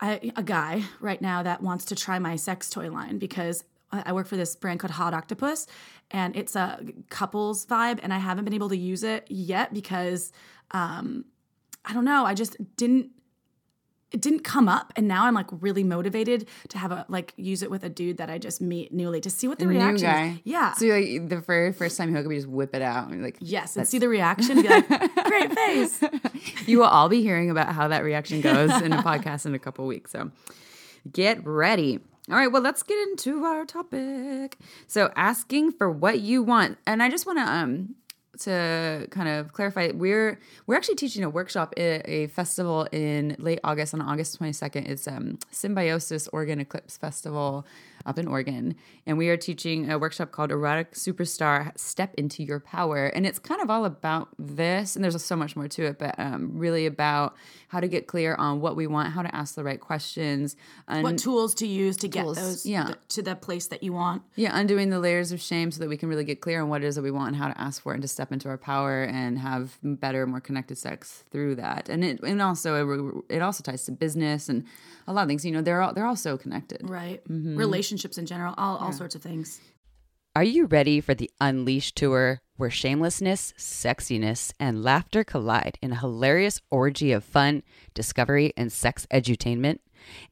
I, 0.00 0.32
a 0.36 0.42
guy 0.42 0.84
right 1.00 1.20
now 1.20 1.42
that 1.42 1.62
wants 1.62 1.84
to 1.86 1.94
try 1.94 2.18
my 2.18 2.36
sex 2.36 2.70
toy 2.70 2.90
line 2.90 3.18
because 3.18 3.62
I 3.92 4.02
I 4.06 4.12
work 4.12 4.26
for 4.26 4.36
this 4.36 4.54
brand 4.56 4.80
called 4.80 4.92
Hot 4.92 5.12
Octopuss, 5.12 5.66
and 6.10 6.34
it's 6.36 6.56
a 6.56 6.80
couples 7.10 7.66
vibe, 7.66 8.00
and 8.02 8.12
I 8.14 8.18
haven't 8.18 8.44
been 8.44 8.54
able 8.54 8.68
to 8.70 8.76
use 8.76 9.02
it 9.02 9.26
yet 9.28 9.74
because 9.74 10.32
um, 10.70 11.24
I 11.84 11.92
don't 11.92 12.04
know. 12.04 12.24
I 12.24 12.34
just 12.34 12.56
didn't. 12.76 13.10
It 14.12 14.20
didn't 14.20 14.40
come 14.40 14.68
up, 14.68 14.92
and 14.96 15.06
now 15.06 15.26
I'm 15.26 15.34
like 15.34 15.46
really 15.50 15.84
motivated 15.84 16.48
to 16.70 16.78
have 16.78 16.90
a 16.90 17.06
like 17.08 17.32
use 17.36 17.62
it 17.62 17.70
with 17.70 17.84
a 17.84 17.88
dude 17.88 18.16
that 18.16 18.28
I 18.28 18.38
just 18.38 18.60
meet 18.60 18.92
newly 18.92 19.20
to 19.20 19.30
see 19.30 19.46
what 19.46 19.58
the 19.58 19.66
New 19.66 19.70
reaction 19.70 20.06
guy. 20.08 20.26
is. 20.28 20.38
Yeah. 20.44 20.72
So 20.72 20.86
like 20.86 21.28
the 21.28 21.38
very 21.38 21.72
first 21.72 21.96
time 21.96 22.08
you 22.10 22.16
hook 22.16 22.26
up, 22.26 22.32
you 22.32 22.38
just 22.38 22.48
whip 22.48 22.74
it 22.74 22.82
out 22.82 23.08
and 23.10 23.22
like, 23.22 23.36
yes, 23.40 23.76
and 23.76 23.86
see 23.86 23.98
the 23.98 24.08
reaction. 24.08 24.58
And 24.58 24.62
be 24.62 24.68
like, 24.68 25.24
great 25.26 25.54
face. 25.54 26.02
you 26.66 26.78
will 26.78 26.86
all 26.86 27.08
be 27.08 27.22
hearing 27.22 27.50
about 27.50 27.72
how 27.72 27.86
that 27.88 28.02
reaction 28.02 28.40
goes 28.40 28.70
in 28.82 28.92
a 28.92 29.02
podcast 29.02 29.46
in 29.46 29.54
a 29.54 29.58
couple 29.60 29.86
weeks. 29.86 30.10
So 30.10 30.30
get 31.12 31.46
ready. 31.46 32.00
All 32.28 32.36
right, 32.36 32.50
well, 32.50 32.62
let's 32.62 32.82
get 32.82 32.98
into 33.08 33.44
our 33.44 33.64
topic. 33.64 34.56
So 34.86 35.12
asking 35.16 35.72
for 35.72 35.90
what 35.90 36.20
you 36.20 36.42
want. 36.42 36.78
And 36.86 37.02
I 37.02 37.10
just 37.10 37.26
want 37.26 37.38
to 37.38 37.44
um 37.44 37.94
to 38.40 39.06
kind 39.10 39.28
of 39.28 39.52
clarify, 39.52 39.90
we're 39.92 40.38
we're 40.66 40.76
actually 40.76 40.96
teaching 40.96 41.24
a 41.24 41.30
workshop 41.30 41.74
at 41.76 42.08
a 42.08 42.26
festival 42.28 42.86
in 42.92 43.36
late 43.38 43.60
August 43.64 43.94
on 43.94 44.00
August 44.00 44.40
22nd. 44.40 44.88
It's 44.88 45.06
um, 45.06 45.38
Symbiosis 45.50 46.28
Oregon 46.28 46.60
Eclipse 46.60 46.96
Festival 46.96 47.66
up 48.06 48.18
in 48.18 48.26
Oregon, 48.26 48.74
and 49.06 49.18
we 49.18 49.28
are 49.28 49.36
teaching 49.36 49.90
a 49.90 49.98
workshop 49.98 50.32
called 50.32 50.50
Erotic 50.50 50.92
Superstar: 50.92 51.76
Step 51.78 52.14
into 52.14 52.42
Your 52.42 52.60
Power, 52.60 53.06
and 53.06 53.26
it's 53.26 53.38
kind 53.38 53.60
of 53.60 53.70
all 53.70 53.84
about 53.84 54.28
this. 54.38 54.96
And 54.96 55.04
there's 55.04 55.22
so 55.22 55.36
much 55.36 55.56
more 55.56 55.68
to 55.68 55.84
it, 55.84 55.98
but 55.98 56.18
um, 56.18 56.50
really 56.54 56.86
about 56.86 57.36
how 57.68 57.80
to 57.80 57.86
get 57.86 58.06
clear 58.06 58.34
on 58.34 58.60
what 58.60 58.74
we 58.74 58.86
want, 58.86 59.12
how 59.12 59.22
to 59.22 59.34
ask 59.34 59.54
the 59.54 59.62
right 59.62 59.80
questions, 59.80 60.56
and 60.88 61.04
what 61.04 61.18
tools 61.18 61.54
to 61.56 61.66
use 61.66 61.96
to 61.98 62.08
get 62.08 62.24
those 62.24 62.66
yeah. 62.66 62.86
th- 62.86 62.98
to 63.08 63.22
the 63.22 63.36
place 63.36 63.68
that 63.68 63.82
you 63.82 63.92
want. 63.92 64.22
Yeah, 64.34 64.58
undoing 64.58 64.90
the 64.90 64.98
layers 64.98 65.30
of 65.30 65.40
shame 65.40 65.70
so 65.70 65.80
that 65.80 65.88
we 65.88 65.96
can 65.96 66.08
really 66.08 66.24
get 66.24 66.40
clear 66.40 66.62
on 66.62 66.68
what 66.68 66.82
it 66.82 66.86
is 66.86 66.96
that 66.96 67.02
we 67.02 67.10
want 67.10 67.28
and 67.28 67.36
how 67.36 67.48
to 67.48 67.60
ask 67.60 67.82
for 67.82 67.92
it 67.92 67.96
and 67.96 68.02
to 68.02 68.08
step 68.08 68.32
into 68.32 68.48
our 68.48 68.58
power 68.58 69.04
and 69.04 69.38
have 69.38 69.78
better, 69.82 70.26
more 70.26 70.40
connected 70.40 70.78
sex 70.78 71.24
through 71.30 71.56
that. 71.56 71.88
And 71.88 72.04
it 72.04 72.20
and 72.22 72.42
also 72.42 73.22
it 73.28 73.42
also 73.42 73.62
ties 73.62 73.84
to 73.84 73.92
business 73.92 74.48
and 74.48 74.64
a 75.06 75.12
lot 75.12 75.22
of 75.22 75.28
things. 75.28 75.44
You 75.44 75.52
know, 75.52 75.62
they're 75.62 75.82
all 75.82 75.92
they're 75.92 76.06
all 76.06 76.16
so 76.16 76.36
connected. 76.36 76.80
Right. 76.82 77.20
Relationships 77.28 77.89
in 77.92 78.26
general, 78.26 78.54
all, 78.56 78.76
all 78.76 78.92
sorts 78.92 79.14
of 79.14 79.22
things. 79.22 79.60
Are 80.36 80.44
you 80.44 80.66
ready 80.66 81.00
for 81.00 81.12
the 81.12 81.28
Unleashed 81.40 81.96
Tour, 81.96 82.40
where 82.56 82.70
shamelessness, 82.70 83.52
sexiness, 83.58 84.52
and 84.60 84.84
laughter 84.84 85.24
collide 85.24 85.76
in 85.82 85.90
a 85.90 85.98
hilarious 85.98 86.60
orgy 86.70 87.10
of 87.10 87.24
fun, 87.24 87.64
discovery, 87.94 88.52
and 88.56 88.72
sex 88.72 89.08
edutainment? 89.12 89.80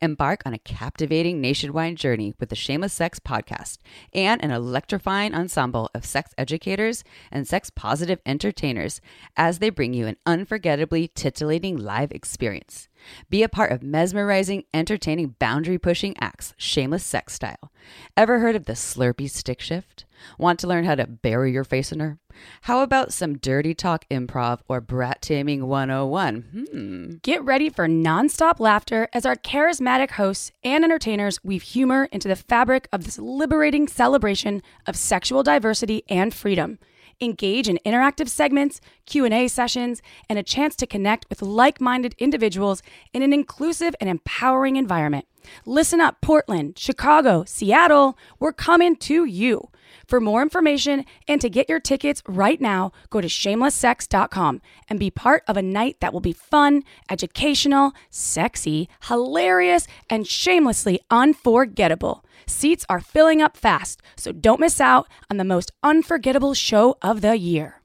Embark 0.00 0.42
on 0.46 0.54
a 0.54 0.58
captivating 0.58 1.40
nationwide 1.40 1.96
journey 1.96 2.34
with 2.38 2.48
the 2.48 2.56
Shameless 2.56 2.92
Sex 2.92 3.18
podcast 3.18 3.78
and 4.12 4.42
an 4.42 4.50
electrifying 4.50 5.34
ensemble 5.34 5.90
of 5.94 6.06
sex 6.06 6.32
educators 6.38 7.04
and 7.30 7.46
sex 7.46 7.70
positive 7.70 8.20
entertainers 8.24 9.00
as 9.36 9.58
they 9.58 9.70
bring 9.70 9.92
you 9.94 10.06
an 10.06 10.16
unforgettably 10.26 11.08
titillating 11.08 11.76
live 11.76 12.12
experience. 12.12 12.88
Be 13.30 13.42
a 13.42 13.48
part 13.48 13.72
of 13.72 13.82
mesmerizing, 13.82 14.64
entertaining, 14.72 15.36
boundary 15.38 15.78
pushing 15.78 16.16
acts, 16.20 16.54
shameless 16.56 17.04
sex 17.04 17.34
style. 17.34 17.72
Ever 18.16 18.40
heard 18.40 18.56
of 18.56 18.64
the 18.66 18.72
Slurpee 18.74 19.30
stick 19.30 19.60
shift? 19.60 20.04
Want 20.38 20.58
to 20.60 20.66
learn 20.66 20.84
how 20.84 20.94
to 20.96 21.06
bury 21.06 21.52
your 21.52 21.64
face 21.64 21.92
in 21.92 22.00
her? 22.00 22.18
How 22.62 22.82
about 22.82 23.12
some 23.12 23.38
dirty 23.38 23.74
talk 23.74 24.04
improv 24.10 24.60
or 24.68 24.80
brat 24.80 25.22
taming 25.22 25.66
101? 25.66 26.68
Hmm. 26.70 27.14
Get 27.22 27.42
ready 27.44 27.68
for 27.68 27.88
nonstop 27.88 28.60
laughter 28.60 29.08
as 29.12 29.26
our 29.26 29.36
charismatic 29.36 30.12
hosts 30.12 30.52
and 30.62 30.84
entertainers 30.84 31.42
weave 31.44 31.62
humor 31.62 32.08
into 32.12 32.28
the 32.28 32.36
fabric 32.36 32.88
of 32.92 33.04
this 33.04 33.18
liberating 33.18 33.88
celebration 33.88 34.62
of 34.86 34.96
sexual 34.96 35.42
diversity 35.42 36.02
and 36.08 36.34
freedom. 36.34 36.78
Engage 37.20 37.68
in 37.68 37.80
interactive 37.84 38.28
segments, 38.28 38.80
Q&A 39.06 39.48
sessions, 39.48 40.00
and 40.28 40.38
a 40.38 40.42
chance 40.42 40.76
to 40.76 40.86
connect 40.86 41.26
with 41.28 41.42
like-minded 41.42 42.14
individuals 42.18 42.82
in 43.12 43.22
an 43.22 43.32
inclusive 43.32 43.96
and 44.00 44.08
empowering 44.08 44.76
environment. 44.76 45.26
Listen 45.66 46.00
up, 46.00 46.20
Portland, 46.20 46.78
Chicago, 46.78 47.44
Seattle, 47.44 48.16
we're 48.38 48.52
coming 48.52 48.94
to 48.96 49.24
you. 49.24 49.68
For 50.06 50.20
more 50.20 50.42
information 50.42 51.04
and 51.26 51.40
to 51.40 51.50
get 51.50 51.68
your 51.68 51.80
tickets 51.80 52.22
right 52.26 52.60
now, 52.60 52.92
go 53.10 53.20
to 53.20 53.28
shamelesssex.com 53.28 54.60
and 54.88 54.98
be 54.98 55.10
part 55.10 55.42
of 55.48 55.56
a 55.56 55.62
night 55.62 55.96
that 56.00 56.12
will 56.12 56.20
be 56.20 56.32
fun, 56.32 56.82
educational, 57.10 57.92
sexy, 58.10 58.88
hilarious, 59.04 59.86
and 60.08 60.26
shamelessly 60.26 61.00
unforgettable. 61.10 62.24
Seats 62.48 62.86
are 62.88 62.98
filling 62.98 63.42
up 63.42 63.58
fast, 63.58 64.00
so 64.16 64.32
don't 64.32 64.58
miss 64.58 64.80
out 64.80 65.06
on 65.30 65.36
the 65.36 65.44
most 65.44 65.70
unforgettable 65.82 66.54
show 66.54 66.96
of 67.02 67.20
the 67.20 67.36
year. 67.36 67.82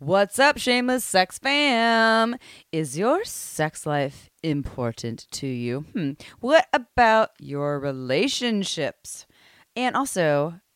What's 0.00 0.40
up, 0.40 0.58
shameless 0.58 1.04
sex 1.04 1.38
fam? 1.38 2.34
Is 2.72 2.98
your 2.98 3.24
sex 3.24 3.86
life 3.86 4.30
important 4.42 5.28
to 5.30 5.46
you? 5.46 5.86
Hmm. 5.92 6.10
What 6.40 6.66
about 6.72 7.30
your 7.38 7.78
relationships? 7.78 9.26
And 9.76 9.94
also, 9.94 10.58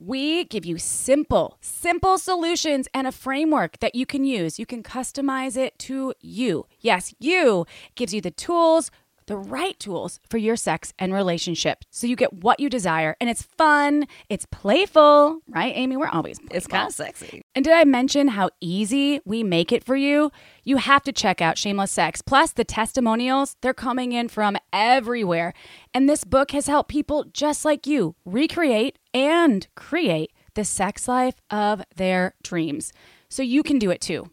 We 0.00 0.44
give 0.44 0.64
you 0.64 0.78
simple, 0.78 1.58
simple 1.60 2.18
solutions 2.18 2.86
and 2.94 3.08
a 3.08 3.12
framework 3.12 3.80
that 3.80 3.96
you 3.96 4.06
can 4.06 4.24
use. 4.24 4.56
You 4.56 4.64
can 4.64 4.84
customize 4.84 5.56
it 5.56 5.76
to 5.80 6.14
you. 6.20 6.66
Yes, 6.78 7.14
you 7.18 7.66
gives 7.96 8.14
you 8.14 8.20
the 8.20 8.30
tools, 8.30 8.92
the 9.28 9.36
right 9.36 9.78
tools 9.78 10.18
for 10.28 10.38
your 10.38 10.56
sex 10.56 10.92
and 10.98 11.14
relationship. 11.14 11.84
So 11.90 12.06
you 12.06 12.16
get 12.16 12.32
what 12.32 12.58
you 12.58 12.68
desire. 12.68 13.16
And 13.20 13.30
it's 13.30 13.42
fun, 13.42 14.06
it's 14.28 14.46
playful, 14.46 15.40
right, 15.48 15.72
Amy? 15.76 15.96
We're 15.96 16.08
always 16.08 16.40
it's 16.50 16.66
kind 16.66 16.88
of 16.88 16.94
sexy. 16.94 17.42
And 17.54 17.64
did 17.64 17.74
I 17.74 17.84
mention 17.84 18.28
how 18.28 18.50
easy 18.60 19.20
we 19.24 19.44
make 19.44 19.70
it 19.70 19.84
for 19.84 19.96
you? 19.96 20.32
You 20.64 20.78
have 20.78 21.02
to 21.04 21.12
check 21.12 21.40
out 21.40 21.58
Shameless 21.58 21.92
Sex. 21.92 22.22
Plus, 22.22 22.52
the 22.52 22.64
testimonials, 22.64 23.56
they're 23.60 23.74
coming 23.74 24.12
in 24.12 24.28
from 24.28 24.56
everywhere. 24.72 25.52
And 25.94 26.08
this 26.08 26.24
book 26.24 26.50
has 26.50 26.66
helped 26.66 26.90
people 26.90 27.24
just 27.32 27.64
like 27.64 27.86
you 27.86 28.16
recreate 28.24 28.98
and 29.14 29.66
create 29.76 30.32
the 30.54 30.64
sex 30.64 31.06
life 31.06 31.40
of 31.50 31.82
their 31.94 32.34
dreams. 32.42 32.92
So 33.28 33.42
you 33.42 33.62
can 33.62 33.78
do 33.78 33.90
it 33.90 34.00
too. 34.00 34.30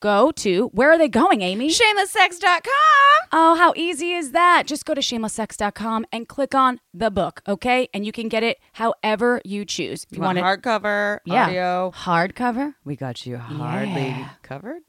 Go 0.00 0.30
to, 0.32 0.68
where 0.68 0.92
are 0.92 0.98
they 0.98 1.08
going, 1.08 1.42
Amy? 1.42 1.70
Shamelesssex.com. 1.70 3.28
Oh, 3.32 3.56
how 3.56 3.72
easy 3.76 4.12
is 4.12 4.30
that? 4.30 4.64
Just 4.66 4.84
go 4.86 4.94
to 4.94 5.00
shamelesssex.com 5.00 6.06
and 6.12 6.28
click 6.28 6.54
on 6.54 6.78
the 6.94 7.10
book, 7.10 7.42
okay? 7.48 7.88
And 7.92 8.06
you 8.06 8.12
can 8.12 8.28
get 8.28 8.44
it 8.44 8.58
however 8.74 9.40
you 9.44 9.64
choose. 9.64 10.06
If 10.08 10.16
You 10.16 10.22
want 10.22 10.38
it 10.38 10.44
hardcover, 10.44 11.18
yeah, 11.24 11.46
audio? 11.46 11.92
hardcover, 11.96 12.74
We 12.84 12.94
got 12.94 13.26
you 13.26 13.38
hardly 13.38 14.02
Yeah. 14.08 14.28
covered. 14.42 14.82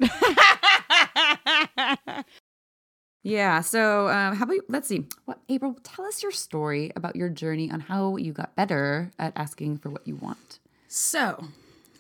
Yeah. 3.22 3.60
So, 3.62 4.08
um, 4.08 4.36
how 4.38 4.46
about 4.46 4.58
let's 4.70 4.88
see. 4.88 5.06
What 5.26 5.40
April? 5.50 5.76
Tell 5.84 6.06
us 6.06 6.24
your 6.24 6.32
story 6.32 6.92
about 6.96 7.18
your 7.18 7.28
journey 7.30 7.70
on 7.70 7.82
how 7.82 8.16
you 8.16 8.32
got 8.32 8.56
better 8.56 9.12
at 9.20 9.34
asking 9.36 9.80
for 9.80 9.90
what 9.90 10.08
you 10.08 10.16
want. 10.16 10.60
So, 10.88 11.44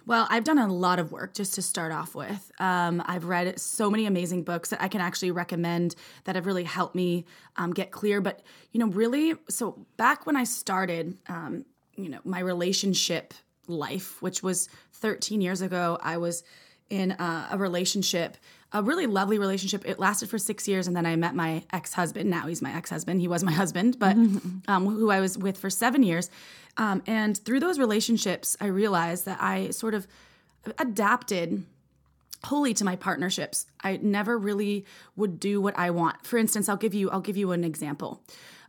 well, 0.06 0.28
I've 0.30 0.44
done 0.44 0.58
a 0.58 0.72
lot 0.72 1.00
of 1.00 1.12
work 1.12 1.34
just 1.34 1.54
to 1.56 1.62
start 1.62 1.92
off 1.92 2.16
with. 2.16 2.52
Um, 2.60 3.04
I've 3.06 3.26
read 3.26 3.60
so 3.60 3.90
many 3.90 4.06
amazing 4.06 4.44
books 4.44 4.70
that 4.70 4.82
I 4.82 4.88
can 4.88 5.02
actually 5.02 5.32
recommend 5.32 5.96
that 6.24 6.36
have 6.36 6.46
really 6.46 6.64
helped 6.64 6.96
me 6.96 7.26
um, 7.58 7.74
get 7.74 7.92
clear. 7.92 8.22
But, 8.22 8.42
you 8.72 8.80
know, 8.80 8.88
really, 8.88 9.36
so 9.50 9.86
back 9.98 10.26
when 10.26 10.36
I 10.36 10.44
started, 10.46 11.18
um, 11.28 11.66
you 11.96 12.10
know, 12.10 12.20
my 12.24 12.40
relationship 12.40 13.34
life, 13.68 14.22
which 14.22 14.42
was 14.42 14.68
13 14.94 15.42
years 15.42 15.62
ago, 15.62 15.98
I 16.02 16.18
was 16.18 16.44
in 16.90 17.12
uh, 17.14 17.50
a 17.52 17.58
relationship, 17.58 18.38
a 18.72 18.84
really 18.84 19.08
lovely 19.08 19.40
relationship. 19.40 19.88
It 19.88 20.00
lasted 20.00 20.30
for 20.30 20.38
six 20.38 20.68
years, 20.68 20.88
and 20.88 20.96
then 20.96 21.06
I 21.06 21.16
met 21.16 21.36
my 21.36 21.64
ex 21.74 21.94
husband. 21.94 22.30
Now 22.30 22.48
he's 22.48 22.62
my 22.62 22.76
ex 22.76 22.90
husband. 22.90 23.22
He 23.22 23.28
was 23.28 23.44
my 23.44 23.52
husband, 23.52 23.98
but 23.98 24.16
um, 24.68 24.86
who 24.86 25.10
I 25.10 25.20
was 25.20 25.38
with 25.38 25.58
for 25.58 25.70
seven 25.70 26.04
years. 26.04 26.30
Um, 26.78 27.02
and 27.08 27.38
through 27.38 27.60
those 27.60 27.80
relationships, 27.80 28.56
I 28.62 28.68
realized 28.68 29.26
that 29.26 29.40
I 29.42 29.72
sort 29.72 29.94
of 29.94 30.08
adapted 30.78 31.66
wholly 32.46 32.74
to 32.74 32.86
my 32.86 32.96
partnerships. 32.96 33.66
I 33.84 33.98
never 33.98 34.38
really 34.38 34.86
would 35.16 35.40
do 35.40 35.60
what 35.60 35.78
I 35.78 35.90
want. 35.90 36.26
For 36.26 36.38
instance, 36.38 36.70
I'll 36.70 36.78
give 36.78 36.94
you 36.94 37.10
I'll 37.10 37.22
give 37.22 37.38
you 37.38 37.52
an 37.52 37.64
example. 37.64 38.22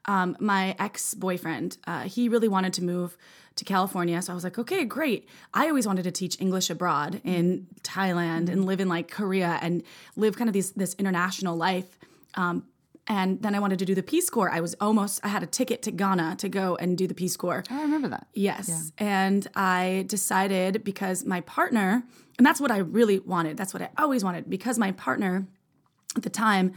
Um, 0.07 0.37
my 0.41 0.75
ex 0.79 1.15
boyfriend, 1.15 1.77
uh, 1.87 2.03
he 2.03 2.29
really 2.29 2.49
wanted 2.49 2.73
to 2.75 2.85
move 2.85 3.17
to 3.61 3.65
California, 3.65 4.21
so 4.21 4.33
I 4.33 4.35
was 4.35 4.43
like, 4.43 4.59
okay, 4.59 4.85
great. 4.85 5.29
I 5.55 5.69
always 5.69 5.87
wanted 5.87 6.03
to 6.03 6.11
teach 6.11 6.41
English 6.41 6.69
abroad 6.69 7.21
in 7.25 7.69
Thailand 7.83 8.49
and 8.49 8.65
live 8.65 8.81
in 8.81 8.89
like 8.89 9.11
Korea 9.11 9.59
and 9.63 9.83
live 10.17 10.37
kind 10.37 10.49
of 10.49 10.55
these 10.55 10.73
this 10.73 10.95
international 10.95 11.57
life. 11.57 11.99
Um, 12.35 12.65
and 13.07 13.43
then 13.43 13.55
I 13.55 13.61
wanted 13.61 13.79
to 13.81 13.85
do 13.85 13.95
the 13.95 14.03
Peace 14.03 14.31
Corps. 14.31 14.51
I 14.51 14.61
was 14.61 14.75
almost 14.81 15.21
I 15.25 15.29
had 15.29 15.43
a 15.43 15.47
ticket 15.47 15.83
to 15.83 15.91
Ghana 15.91 16.37
to 16.39 16.49
go 16.49 16.77
and 16.77 16.97
do 16.97 17.07
the 17.07 17.15
Peace 17.15 17.37
Corps. 17.37 17.63
Oh, 17.71 17.79
I 17.79 17.83
remember 17.83 18.09
that. 18.09 18.27
Yes. 18.35 18.93
And 18.99 19.47
I 19.55 20.05
decided 20.07 20.85
because 20.85 21.25
my 21.25 21.41
partner, 21.43 22.03
and 22.39 22.47
that's 22.47 22.61
what 22.61 22.71
I 22.71 22.79
really 22.79 23.19
wanted, 23.19 23.57
that's 23.57 23.75
what 23.75 23.83
I 23.83 23.91
always 23.99 24.25
wanted, 24.25 24.49
because 24.49 24.79
my 24.79 24.93
partner 24.93 25.47
at 26.17 26.23
the 26.23 26.31
time 26.31 26.73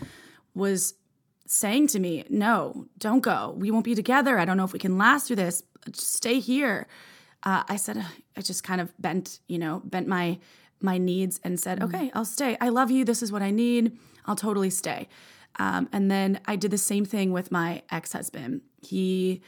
was 0.53 0.95
saying 1.45 1.87
to 1.87 1.99
me, 1.99 2.25
No, 2.29 2.87
don't 2.97 3.21
go. 3.21 3.55
We 3.57 3.71
won't 3.71 3.85
be 3.85 3.95
together. 3.95 4.39
I 4.39 4.45
don't 4.45 4.57
know 4.57 4.65
if 4.65 4.73
we 4.73 4.79
can 4.79 4.97
last 4.97 5.27
through 5.27 5.37
this. 5.37 5.63
Stay 5.93 6.39
here. 6.39 6.87
Uh, 7.43 7.63
I 7.67 7.75
said, 7.75 8.05
I 8.37 8.41
just 8.41 8.63
kind 8.63 8.79
of 8.79 8.93
bent, 9.01 9.39
you 9.47 9.57
know, 9.57 9.81
bent 9.85 10.07
my 10.07 10.39
my 10.81 10.97
needs 10.97 11.39
and 11.43 11.57
said, 11.57 11.81
okay, 11.81 12.11
I'll 12.13 12.25
stay. 12.25 12.57
I 12.59 12.67
love 12.67 12.91
you. 12.91 13.05
This 13.05 13.23
is 13.23 13.31
what 13.31 13.41
I 13.41 13.51
need. 13.51 13.97
I'll 14.25 14.35
totally 14.35 14.69
stay. 14.69 15.07
Um, 15.57 15.87
and 15.93 16.11
then 16.11 16.41
I 16.45 16.57
did 16.57 16.71
the 16.71 16.77
same 16.77 17.05
thing 17.05 17.31
with 17.31 17.51
my 17.51 17.83
ex 17.89 18.11
husband. 18.13 18.61
He 18.81 19.41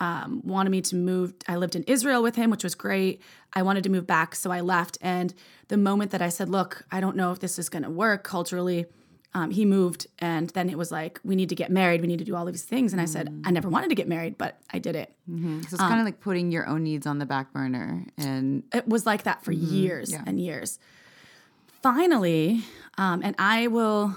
um, 0.00 0.42
wanted 0.44 0.70
me 0.70 0.82
to 0.82 0.96
move. 0.96 1.34
I 1.48 1.56
lived 1.56 1.76
in 1.76 1.84
Israel 1.84 2.22
with 2.22 2.36
him, 2.36 2.50
which 2.50 2.64
was 2.64 2.74
great. 2.74 3.22
I 3.52 3.62
wanted 3.62 3.84
to 3.84 3.90
move 3.90 4.06
back, 4.06 4.34
so 4.34 4.50
I 4.50 4.60
left. 4.60 4.98
And 5.00 5.32
the 5.68 5.76
moment 5.76 6.10
that 6.10 6.20
I 6.20 6.28
said, 6.28 6.48
look, 6.48 6.84
I 6.90 7.00
don't 7.00 7.16
know 7.16 7.32
if 7.32 7.38
this 7.38 7.58
is 7.58 7.68
going 7.68 7.84
to 7.84 7.90
work 7.90 8.24
culturally, 8.24 8.86
um, 9.34 9.50
he 9.50 9.64
moved. 9.64 10.06
And 10.20 10.50
then 10.50 10.70
it 10.70 10.78
was 10.78 10.92
like, 10.92 11.18
we 11.24 11.34
need 11.34 11.48
to 11.48 11.54
get 11.56 11.70
married. 11.70 12.00
We 12.00 12.06
need 12.06 12.20
to 12.20 12.24
do 12.24 12.36
all 12.36 12.44
these 12.44 12.62
things. 12.62 12.92
And 12.92 13.00
I 13.02 13.04
said, 13.06 13.28
I 13.44 13.50
never 13.50 13.68
wanted 13.68 13.88
to 13.88 13.94
get 13.96 14.06
married, 14.08 14.38
but 14.38 14.58
I 14.72 14.78
did 14.78 14.94
it. 14.96 15.12
So 15.62 15.74
it's 15.74 15.76
kind 15.78 15.98
of 16.00 16.06
like 16.06 16.20
putting 16.20 16.52
your 16.52 16.66
own 16.68 16.84
needs 16.84 17.06
on 17.06 17.18
the 17.18 17.26
back 17.26 17.52
burner 17.52 18.06
and 18.16 18.62
it 18.72 18.86
was 18.88 19.06
like 19.06 19.24
that 19.24 19.44
for 19.44 19.52
years 19.52 20.10
and 20.26 20.40
years. 20.40 20.78
Finally, 21.82 22.62
um, 22.96 23.22
and 23.22 23.34
I 23.38 23.66
will. 23.66 24.16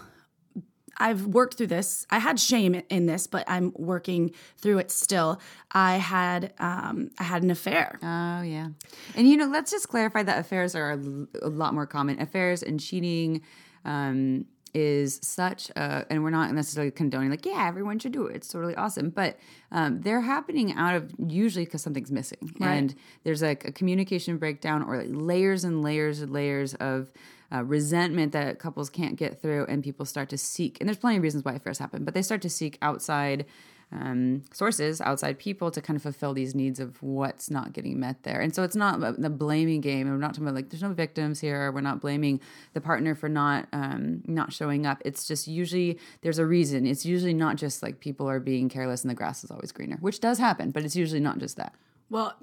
I've 1.00 1.28
worked 1.28 1.58
through 1.58 1.68
this. 1.68 2.08
I 2.10 2.18
had 2.18 2.40
shame 2.40 2.82
in 2.90 3.06
this, 3.06 3.28
but 3.28 3.44
I'm 3.48 3.72
working 3.76 4.32
through 4.58 4.80
it 4.80 4.90
still. 4.90 5.40
I 5.72 5.98
had 5.98 6.54
um, 6.60 7.12
I 7.20 7.24
had 7.24 7.44
an 7.44 7.52
affair. 7.52 8.00
Oh 8.02 8.42
yeah, 8.42 8.70
and 9.16 9.28
you 9.28 9.38
know, 9.38 9.48
let's 9.48 9.70
just 9.70 9.90
clarify 9.90 10.24
that 10.24 10.40
affairs 10.40 10.76
are 10.76 10.92
a 10.92 11.50
lot 11.50 11.74
more 11.74 11.86
common. 11.86 12.20
Affairs 12.22 12.64
and 12.64 12.80
cheating 12.80 13.42
um, 13.86 14.46
is 14.74 15.20
such, 15.22 15.70
a, 15.76 16.06
and 16.10 16.24
we're 16.24 16.30
not 16.30 16.52
necessarily 16.54 16.92
condoning 16.92 17.30
like, 17.30 17.46
yeah, 17.46 17.68
everyone 17.68 18.00
should 18.00 18.12
do 18.12 18.28
it. 18.28 18.36
It's 18.36 18.48
totally 18.48 18.76
awesome, 18.76 19.10
but 19.10 19.38
um, 19.72 20.02
they're 20.02 20.22
happening 20.22 20.74
out 20.74 20.96
of 20.96 21.12
usually 21.28 21.66
because 21.66 21.82
something's 21.82 22.12
missing, 22.12 22.54
and 22.62 22.96
there's 23.24 23.42
like 23.42 23.68
a 23.68 23.72
communication 23.72 24.38
breakdown 24.38 24.84
or 24.84 24.98
like 24.98 25.10
layers 25.12 25.64
and 25.64 25.82
layers 25.82 26.22
and 26.22 26.32
layers 26.32 26.74
of. 26.76 27.12
Uh, 27.50 27.64
resentment 27.64 28.34
that 28.34 28.60
couples 28.60 28.90
can't 28.90 29.16
get 29.16 29.42
through, 29.42 29.66
and 29.70 29.82
people 29.82 30.06
start 30.06 30.28
to 30.28 30.38
seek. 30.38 30.82
And 30.82 30.90
there's 30.90 30.98
plenty 30.98 31.16
of 31.16 31.24
reasons 31.24 31.46
why 31.46 31.54
affairs 31.54 31.80
happen, 31.80 32.04
but 32.04 32.14
they 32.14 32.22
start 32.22 32.42
to 32.42 32.50
seek 32.50 32.78
outside 32.82 33.46
um, 33.92 34.44
sources, 34.52 35.00
outside 35.00 35.40
people 35.40 35.72
to 35.72 35.82
kind 35.82 35.96
of 35.96 36.04
fulfill 36.04 36.34
these 36.34 36.54
needs 36.54 36.80
of 36.80 37.02
what's 37.02 37.50
not 37.50 37.72
getting 37.72 38.00
met 38.00 38.24
there. 38.24 38.42
And 38.42 38.54
so 38.54 38.64
it's 38.64 38.76
not 38.76 39.00
the 39.22 39.30
blaming 39.30 39.80
game. 39.80 40.10
We're 40.10 40.18
not 40.18 40.34
talking 40.34 40.44
about 40.44 40.56
like 40.56 40.70
there's 40.70 40.84
no 40.84 40.94
victims 40.94 41.40
here. 41.40 41.72
We're 41.72 41.82
not 41.82 42.02
blaming 42.02 42.42
the 42.74 42.82
partner 42.82 43.16
for 43.16 43.30
not 43.30 43.68
um, 43.72 44.24
not 44.26 44.52
showing 44.52 44.86
up. 44.86 45.02
It's 45.06 45.26
just 45.26 45.48
usually 45.48 46.00
there's 46.22 46.40
a 46.40 46.46
reason. 46.46 46.86
It's 46.86 47.06
usually 47.06 47.34
not 47.34 47.56
just 47.56 47.82
like 47.82 48.00
people 48.00 48.30
are 48.30 48.42
being 48.42 48.68
careless 48.68 49.04
and 49.04 49.10
the 49.10 49.16
grass 49.16 49.44
is 49.44 49.52
always 49.52 49.72
greener, 49.72 49.98
which 50.02 50.20
does 50.20 50.38
happen, 50.38 50.72
but 50.72 50.84
it's 50.84 50.96
usually 50.96 51.22
not 51.22 51.38
just 51.38 51.56
that. 51.56 51.74
Well, 52.10 52.36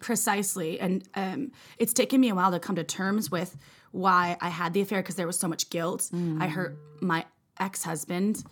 precisely. 0.00 0.78
And 0.80 1.08
um, 1.14 1.52
it's 1.78 1.94
taken 1.94 2.20
me 2.20 2.28
a 2.28 2.34
while 2.34 2.50
to 2.50 2.60
come 2.60 2.76
to 2.76 2.84
terms 2.84 3.30
with 3.30 3.56
why 3.92 4.36
I 4.40 4.50
had 4.50 4.74
the 4.74 4.82
affair 4.82 5.00
because 5.02 5.16
there 5.16 5.26
was 5.26 5.38
so 5.38 5.48
much 5.48 5.70
guilt. 5.70 6.10
I 6.40 6.46
hurt 6.46 6.76
my 7.00 7.24
ex 7.58 7.84
husband 7.84 8.44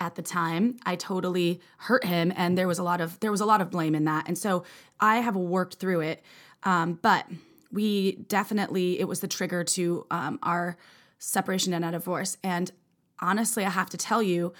at 0.00 0.14
the 0.14 0.22
time. 0.22 0.76
I 0.84 0.96
totally 0.96 1.60
hurt 1.78 2.04
him, 2.04 2.32
and 2.36 2.56
there 2.56 2.68
was 2.68 2.78
a 2.78 2.82
lot 2.82 3.00
of 3.00 3.18
there 3.20 3.30
was 3.30 3.40
a 3.40 3.46
lot 3.46 3.60
of 3.60 3.70
blame 3.70 3.94
in 3.94 4.04
that. 4.04 4.28
And 4.28 4.36
so 4.36 4.64
I 5.00 5.18
have 5.18 5.36
worked 5.36 5.74
through 5.74 6.00
it, 6.00 6.22
um, 6.62 6.98
but 7.00 7.26
we 7.72 8.12
definitely 8.28 8.98
it 9.00 9.08
was 9.08 9.20
the 9.20 9.28
trigger 9.28 9.64
to 9.64 10.06
um, 10.10 10.38
our 10.42 10.76
separation 11.18 11.72
and 11.72 11.84
a 11.84 11.92
divorce. 11.92 12.36
And 12.42 12.70
honestly, 13.20 13.64
I 13.64 13.70
have 13.70 13.90
to 13.90 13.96
tell 13.96 14.22
you, 14.22 14.52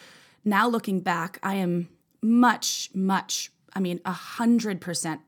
now 0.44 0.68
looking 0.68 1.01
back, 1.01 1.38
I 1.42 1.55
am 1.55 1.88
much, 2.20 2.90
much. 2.94 3.53
I 3.74 3.81
mean, 3.81 4.01
a 4.05 4.12
hundred 4.12 4.81
percent 4.81 5.20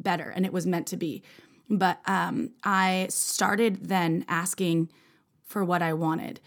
better 0.00 0.30
and 0.30 0.44
it 0.44 0.52
was 0.52 0.66
meant 0.66 0.86
to 0.88 0.96
be 0.96 1.22
but 1.68 1.98
um, 2.06 2.50
i 2.62 3.06
started 3.08 3.88
then 3.88 4.24
asking 4.28 4.90
for 5.42 5.64
what 5.64 5.82
i 5.82 5.92
wanted 5.92 6.40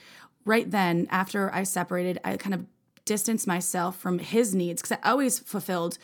right 0.45 0.71
then 0.71 1.07
after 1.09 1.53
i 1.53 1.63
separated 1.63 2.19
i 2.23 2.37
kind 2.37 2.53
of 2.53 2.65
distanced 3.07 3.47
myself 3.47 3.97
from 3.97 4.19
his 4.19 4.53
needs 4.53 4.81
because 4.81 4.97
i 5.03 5.09
always 5.09 5.39
fulfilled 5.39 5.97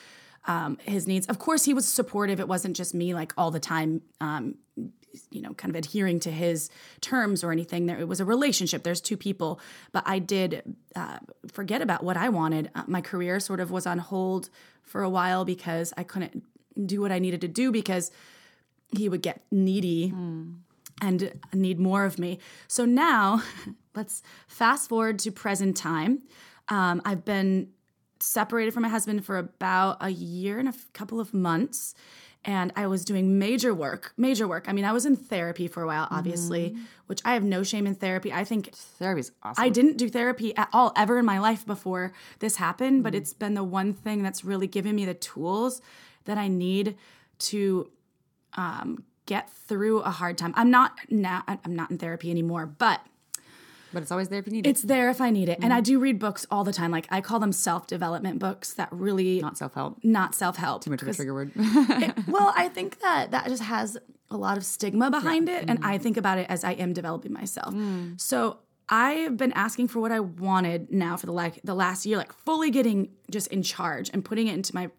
um, 0.46 0.78
his 0.84 1.08
needs. 1.08 1.26
Of 1.28 1.40
course 1.40 1.64
he 1.66 1.74
was 1.74 1.88
supportive. 1.88 2.40
It 2.40 2.48
wasn't 2.48 2.76
just 2.76 2.94
me 2.94 3.14
like 3.14 3.34
all 3.38 3.52
the 3.52 3.60
time 3.60 4.02
um, 4.20 4.56
you 5.30 5.42
know 5.42 5.54
kind 5.54 5.70
of 5.70 5.76
adhering 5.76 6.20
to 6.22 6.32
his 6.32 6.70
terms 7.02 7.44
or 7.44 7.52
anything. 7.52 7.86
There 7.86 8.00
it 8.00 8.08
was 8.08 8.20
a 8.20 8.26
relationship. 8.26 8.84
There's 8.84 9.02
two 9.02 9.18
people. 9.18 9.60
But 9.92 10.04
i 10.06 10.20
did 10.20 10.76
uh, 10.96 11.20
forget 11.52 11.82
about 11.82 12.04
what 12.04 12.18
i 12.18 12.30
wanted. 12.30 12.72
Uh, 12.76 12.84
my 12.88 13.02
career 13.02 13.40
sort 13.40 13.60
of 13.60 13.72
was 13.72 13.86
on 13.86 14.00
hold 14.00 14.50
for 14.84 15.02
a 15.04 15.10
while 15.10 15.46
because 15.46 15.94
i 15.98 16.04
couldn't 16.04 16.44
do 16.86 17.02
what 17.02 17.12
i 17.12 17.20
needed 17.20 17.42
to 17.42 17.48
do 17.48 17.72
because 17.72 18.12
he 18.98 19.08
would 19.08 19.22
get 19.22 19.44
needy 19.52 20.14
and 21.02 21.34
need 21.52 21.80
more 21.80 22.06
of 22.06 22.20
me. 22.20 22.40
So 22.68 22.86
now 22.86 23.42
let's 23.96 24.22
fast 24.48 24.90
forward 24.90 25.20
to 25.20 25.32
present 25.32 25.78
time 25.78 26.24
um, 26.74 27.02
i've 27.06 27.24
been 27.24 27.68
separated 28.20 28.74
from 28.74 28.84
my 28.84 28.90
husband 28.90 29.26
for 29.26 29.38
about 29.38 29.98
a 30.00 30.10
year 30.10 30.58
and 30.60 30.68
a 30.68 30.72
f- 30.72 30.92
couple 30.94 31.20
of 31.20 31.34
months 31.34 31.94
and 32.46 32.74
I 32.76 32.88
was 32.88 33.06
doing 33.06 33.40
major 33.40 33.74
work, 33.74 34.14
major 34.18 34.48
work. 34.48 34.66
I 34.68 34.74
mean, 34.74 34.86
I 34.86 34.92
was 34.92 35.06
in 35.06 35.16
therapy 35.16 35.68
for 35.68 35.82
a 35.82 35.88
while, 35.88 36.08
obviously, 36.12 36.76
which 37.08 37.22
I 37.24 37.36
have 37.36 37.44
no 37.44 37.64
shame 37.64 37.88
in 37.88 37.96
therapy. 37.96 38.34
I 38.34 38.44
think 38.44 38.74
Therapy's 38.74 39.32
awesome. 39.44 39.64
I 39.64 39.70
didn't 39.70 39.98
do 39.98 40.10
therapy 40.10 40.56
at 40.58 40.68
all 40.74 40.92
ever 40.96 41.18
in 41.18 41.26
my 41.26 41.40
life 41.40 41.66
before 41.66 42.12
this 42.40 42.58
happened, 42.58 43.04
but 43.04 43.16
it's 43.16 43.34
been 43.34 43.54
the 43.54 43.64
one 43.64 43.94
thing 43.94 44.24
that's 44.24 44.44
really 44.44 44.68
given 44.68 44.96
me 44.96 45.06
the 45.06 45.14
tools 45.14 45.82
that 46.26 46.38
I 46.38 46.48
need 46.50 46.98
to 47.40 47.90
um, 48.56 49.04
get 49.26 49.50
through 49.50 50.00
a 50.02 50.12
hard 50.12 50.38
time. 50.38 50.54
I'm 50.58 50.70
not 50.70 50.98
now. 51.10 51.44
I'm 51.48 51.76
not 51.76 51.92
in 51.92 51.98
therapy 51.98 52.30
anymore, 52.30 52.66
but 52.66 53.02
but 53.94 54.02
it's 54.02 54.12
always 54.12 54.30
there 54.30 54.40
if 54.40 54.48
you 54.48 54.54
need 54.54 54.68
it. 54.68 54.70
it's 54.70 54.82
there 54.82 55.10
if 55.10 55.22
I 55.22 55.30
need 55.30 55.50
it. 55.50 55.60
And 55.62 55.72
I 55.72 55.78
mm-hmm. 55.78 55.84
do 55.84 56.00
read 56.00 56.20
books 56.20 56.46
all 56.52 56.64
the 56.64 56.74
time. 56.74 56.92
Like 56.92 57.08
I 57.10 57.22
call 57.22 57.40
them 57.40 57.52
self 57.52 57.88
development 57.88 58.40
books 58.40 58.74
that 58.74 58.90
really 58.92 59.40
Not 59.40 59.58
self 59.58 59.74
help. 59.74 60.00
not 60.04 60.36
self 60.36 60.58
help. 60.58 60.84
Too 60.84 60.92
much 60.92 61.02
of 61.02 61.08
a 61.08 61.14
trigger 61.14 61.34
word. 61.34 61.52
well, 62.28 62.54
I 62.56 62.70
think 62.70 63.00
that 63.00 63.32
that 63.32 63.48
just 63.48 63.64
has 63.64 63.98
a 64.30 64.38
lot 64.38 64.58
of 64.58 64.66
stigma 64.66 65.12
behind 65.12 65.48
it, 65.48 65.66
and 65.68 65.80
I 65.84 65.94
mm-hmm. 65.96 66.04
think 66.04 66.18
about 66.18 66.40
it 66.40 66.48
as 66.50 66.64
I 66.64 66.72
am 66.74 66.92
developing 66.94 67.32
myself. 67.32 67.74
Mm. 67.74 68.20
So 68.20 68.58
I've 68.90 69.38
been 69.38 69.54
asking 69.54 69.88
for 69.88 70.00
what 70.00 70.12
I 70.12 70.20
wanted 70.20 70.92
now 70.92 71.18
for 71.18 71.26
the 71.26 71.32
like 71.32 71.62
the 71.64 71.76
last 71.76 72.06
year, 72.06 72.18
like 72.18 72.34
fully 72.34 72.72
getting 72.72 73.10
just 73.32 73.48
in 73.48 73.64
charge 73.64 74.10
and 74.14 74.26
putting 74.26 74.48
it 74.48 74.54
into 74.54 74.76
my 74.76 74.90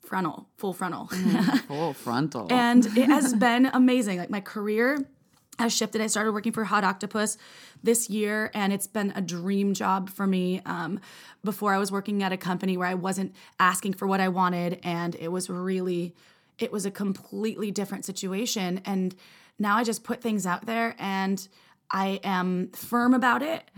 frontal, 0.00 0.48
full 0.58 0.72
frontal. 0.72 1.06
Mm, 1.06 1.60
full 1.66 1.94
frontal. 1.94 2.46
and 2.50 2.84
it 2.86 3.08
has 3.08 3.34
been 3.46 3.66
amazing. 3.66 4.18
Like 4.18 4.30
my 4.30 4.40
career 4.40 4.98
has 5.58 5.74
shifted. 5.74 6.00
I 6.00 6.06
started 6.06 6.32
working 6.32 6.52
for 6.52 6.64
Hot 6.64 6.82
Octopuss 6.84 7.36
this 7.82 8.08
year, 8.08 8.50
and 8.54 8.72
it's 8.72 8.86
been 8.86 9.12
a 9.14 9.20
dream 9.20 9.74
job 9.74 10.08
for 10.08 10.26
me. 10.26 10.60
Um, 10.64 11.00
before 11.44 11.74
I 11.74 11.78
was 11.78 11.92
working 11.92 12.22
at 12.22 12.32
a 12.32 12.36
company 12.36 12.76
where 12.76 12.88
I 12.88 12.94
wasn't 12.94 13.34
asking 13.60 13.94
for 13.94 14.06
what 14.06 14.20
I 14.20 14.28
wanted, 14.28 14.80
and 14.82 15.14
it 15.16 15.28
was 15.28 15.50
really, 15.50 16.14
it 16.58 16.72
was 16.72 16.86
a 16.86 16.90
completely 16.90 17.70
different 17.70 18.04
situation. 18.04 18.80
And 18.84 19.14
now 19.58 19.76
I 19.76 19.84
just 19.84 20.04
put 20.04 20.20
things 20.22 20.46
out 20.46 20.66
there, 20.66 20.94
and 20.98 21.46
I 21.90 22.20
am 22.24 22.68
firm 22.68 23.12
about 23.14 23.42
it, 23.42 23.70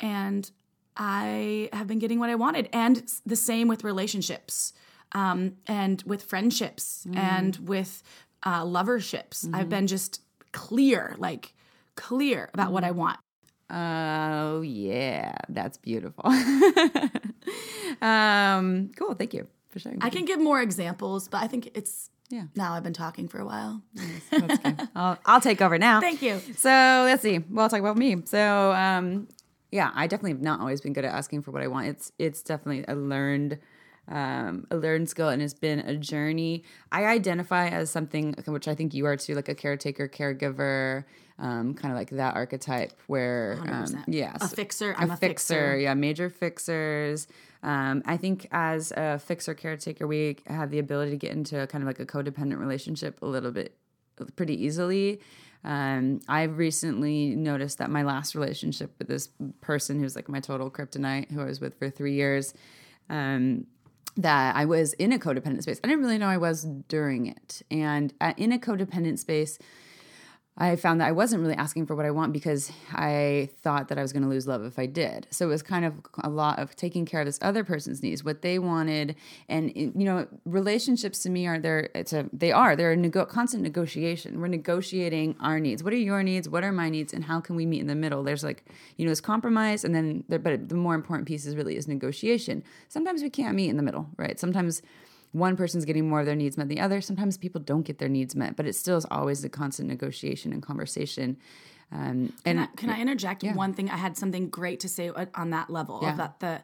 and 0.00 0.50
I 0.96 1.68
have 1.72 1.86
been 1.86 1.98
getting 1.98 2.18
what 2.18 2.30
I 2.30 2.34
wanted. 2.34 2.68
And 2.72 3.02
the 3.26 3.36
same 3.36 3.68
with 3.68 3.84
relationships 3.84 4.72
um, 5.12 5.56
and 5.66 6.02
with 6.06 6.22
friendships 6.22 7.06
and 7.14 7.56
with 7.68 8.02
uh, 8.46 8.64
loverships. 8.64 9.46
I've 9.52 9.68
been 9.68 9.86
just 9.86 10.22
clear, 10.52 11.14
like 11.18 11.54
clear 11.96 12.50
about 12.54 12.72
what 12.72 12.84
I 12.84 12.90
want. 12.92 13.18
Oh 13.70 14.62
yeah, 14.62 15.34
that's 15.48 15.76
beautiful. 15.78 16.24
um, 18.02 18.90
cool. 18.96 19.14
Thank 19.14 19.34
you 19.34 19.46
for 19.68 19.78
sharing. 19.78 19.98
I 20.02 20.10
can 20.10 20.24
give 20.24 20.40
more 20.40 20.60
examples, 20.60 21.28
but 21.28 21.42
I 21.42 21.46
think 21.48 21.70
it's 21.74 22.10
Yeah. 22.30 22.44
now 22.54 22.72
I've 22.74 22.82
been 22.82 22.92
talking 22.92 23.28
for 23.28 23.38
a 23.40 23.44
while. 23.46 23.82
Good. 24.30 24.58
I'll, 24.94 25.18
I'll 25.26 25.40
take 25.40 25.60
over 25.60 25.78
now. 25.78 26.00
Thank 26.00 26.22
you. 26.22 26.40
So 26.56 26.70
let's 26.70 27.22
see. 27.22 27.38
Well, 27.50 27.64
I'll 27.64 27.68
talk 27.70 27.80
about 27.80 27.96
me. 27.98 28.22
So 28.24 28.72
um, 28.72 29.28
yeah, 29.70 29.90
I 29.94 30.06
definitely 30.06 30.32
have 30.32 30.42
not 30.42 30.60
always 30.60 30.80
been 30.80 30.92
good 30.92 31.04
at 31.04 31.12
asking 31.12 31.42
for 31.42 31.50
what 31.50 31.62
I 31.62 31.66
want. 31.68 31.88
It's 31.88 32.12
it's 32.18 32.42
definitely 32.42 32.84
a 32.88 32.94
learned 32.94 33.58
um, 34.08 34.66
a 34.70 34.76
learned 34.76 35.08
skill 35.08 35.28
and 35.28 35.42
it's 35.42 35.54
been 35.54 35.80
a 35.80 35.96
journey. 35.96 36.64
I 36.90 37.04
identify 37.06 37.68
as 37.68 37.90
something 37.90 38.34
which 38.46 38.66
I 38.68 38.74
think 38.74 38.94
you 38.94 39.06
are 39.06 39.16
too, 39.16 39.34
like 39.34 39.48
a 39.48 39.54
caretaker, 39.54 40.08
caregiver, 40.08 41.04
um, 41.38 41.74
kind 41.74 41.92
of 41.92 41.98
like 41.98 42.10
that 42.10 42.34
archetype 42.34 42.92
where 43.06 43.58
um, 43.62 43.84
100%. 43.84 44.04
yes, 44.08 44.42
A 44.42 44.48
fixer. 44.56 44.94
I'm 44.98 45.10
a 45.10 45.16
fixer. 45.16 45.76
yeah, 45.78 45.94
major 45.94 46.30
fixers. 46.30 47.28
Um, 47.62 48.02
I 48.06 48.16
think 48.16 48.48
as 48.50 48.92
a 48.96 49.18
fixer 49.18 49.54
caretaker, 49.54 50.06
we 50.06 50.36
have 50.46 50.70
the 50.70 50.78
ability 50.78 51.12
to 51.12 51.16
get 51.16 51.32
into 51.32 51.66
kind 51.66 51.82
of 51.82 51.86
like 51.86 52.00
a 52.00 52.06
codependent 52.06 52.58
relationship 52.58 53.20
a 53.22 53.26
little 53.26 53.52
bit 53.52 53.76
pretty 54.36 54.64
easily. 54.64 55.20
Um, 55.64 56.20
I've 56.28 56.56
recently 56.56 57.34
noticed 57.34 57.78
that 57.78 57.90
my 57.90 58.02
last 58.04 58.34
relationship 58.34 58.92
with 58.98 59.08
this 59.08 59.28
person 59.60 59.98
who's 60.00 60.16
like 60.16 60.28
my 60.28 60.40
total 60.40 60.70
kryptonite, 60.70 61.30
who 61.30 61.40
I 61.40 61.44
was 61.44 61.60
with 61.60 61.78
for 61.78 61.90
three 61.90 62.14
years, 62.14 62.54
um, 63.10 63.66
that 64.18 64.56
I 64.56 64.64
was 64.64 64.92
in 64.94 65.12
a 65.12 65.18
codependent 65.18 65.62
space. 65.62 65.80
I 65.82 65.86
didn't 65.86 66.02
really 66.02 66.18
know 66.18 66.26
I 66.26 66.36
was 66.36 66.64
during 66.88 67.26
it. 67.26 67.62
And 67.70 68.12
uh, 68.20 68.34
in 68.36 68.52
a 68.52 68.58
codependent 68.58 69.20
space, 69.20 69.58
I 70.60 70.74
found 70.74 71.00
that 71.00 71.06
I 71.06 71.12
wasn't 71.12 71.42
really 71.42 71.54
asking 71.54 71.86
for 71.86 71.94
what 71.94 72.04
I 72.04 72.10
want 72.10 72.32
because 72.32 72.72
I 72.92 73.48
thought 73.62 73.88
that 73.88 73.98
I 73.98 74.02
was 74.02 74.12
going 74.12 74.24
to 74.24 74.28
lose 74.28 74.48
love 74.48 74.64
if 74.64 74.76
I 74.76 74.86
did. 74.86 75.28
So 75.30 75.46
it 75.46 75.48
was 75.50 75.62
kind 75.62 75.84
of 75.84 75.94
a 76.24 76.28
lot 76.28 76.58
of 76.58 76.74
taking 76.74 77.06
care 77.06 77.20
of 77.20 77.26
this 77.26 77.38
other 77.40 77.62
person's 77.62 78.02
needs, 78.02 78.24
what 78.24 78.42
they 78.42 78.58
wanted, 78.58 79.14
and 79.48 79.70
eh, 79.70 79.90
you 79.94 80.04
know, 80.04 80.26
relationships 80.44 81.20
to 81.20 81.30
me 81.30 81.46
are 81.46 81.60
there. 81.60 81.90
It's 81.94 82.12
a 82.12 82.28
they 82.32 82.50
are 82.50 82.74
they're 82.74 82.92
a 82.92 82.96
nego- 82.96 83.24
constant 83.24 83.62
negotiation. 83.62 84.40
We're 84.40 84.48
negotiating 84.48 85.36
our 85.40 85.60
needs. 85.60 85.84
What 85.84 85.92
are 85.92 85.96
your 85.96 86.24
needs? 86.24 86.48
What 86.48 86.64
are 86.64 86.72
my 86.72 86.90
needs? 86.90 87.12
And 87.12 87.24
how 87.24 87.40
can 87.40 87.54
we 87.54 87.64
meet 87.64 87.80
in 87.80 87.86
the 87.86 87.94
middle? 87.94 88.24
There's 88.24 88.42
like 88.42 88.64
you 88.96 89.06
know, 89.06 89.12
it's 89.12 89.20
compromise, 89.20 89.84
and 89.84 89.94
then 89.94 90.24
there, 90.28 90.40
but 90.40 90.68
the 90.68 90.74
more 90.74 90.96
important 90.96 91.28
piece 91.28 91.46
is 91.46 91.54
really 91.54 91.76
is 91.76 91.86
negotiation. 91.86 92.64
Sometimes 92.88 93.22
we 93.22 93.30
can't 93.30 93.54
meet 93.54 93.68
in 93.68 93.76
the 93.76 93.82
middle, 93.84 94.08
right? 94.16 94.40
Sometimes 94.40 94.82
one 95.32 95.56
person's 95.56 95.84
getting 95.84 96.08
more 96.08 96.20
of 96.20 96.26
their 96.26 96.34
needs 96.36 96.56
met 96.56 96.68
than 96.68 96.76
the 96.76 96.80
other. 96.82 97.00
Sometimes 97.00 97.36
people 97.36 97.60
don't 97.60 97.82
get 97.82 97.98
their 97.98 98.08
needs 98.08 98.34
met, 98.34 98.56
but 98.56 98.66
it 98.66 98.74
still 98.74 98.96
is 98.96 99.06
always 99.10 99.44
a 99.44 99.48
constant 99.48 99.88
negotiation 99.88 100.52
and 100.52 100.62
conversation. 100.62 101.36
Um, 101.92 102.32
and 102.44 102.58
Can 102.58 102.58
I, 102.58 102.66
can 102.76 102.90
I 102.90 103.00
interject 103.00 103.42
one 103.44 103.72
thing? 103.74 103.90
I 103.90 103.96
had 103.96 104.16
something 104.16 104.48
great 104.50 104.80
to 104.80 104.88
say 104.88 105.10
on 105.34 105.50
that 105.50 105.70
level 105.70 106.00
Yeah. 106.02 106.14
that 106.16 106.40
the 106.40 106.60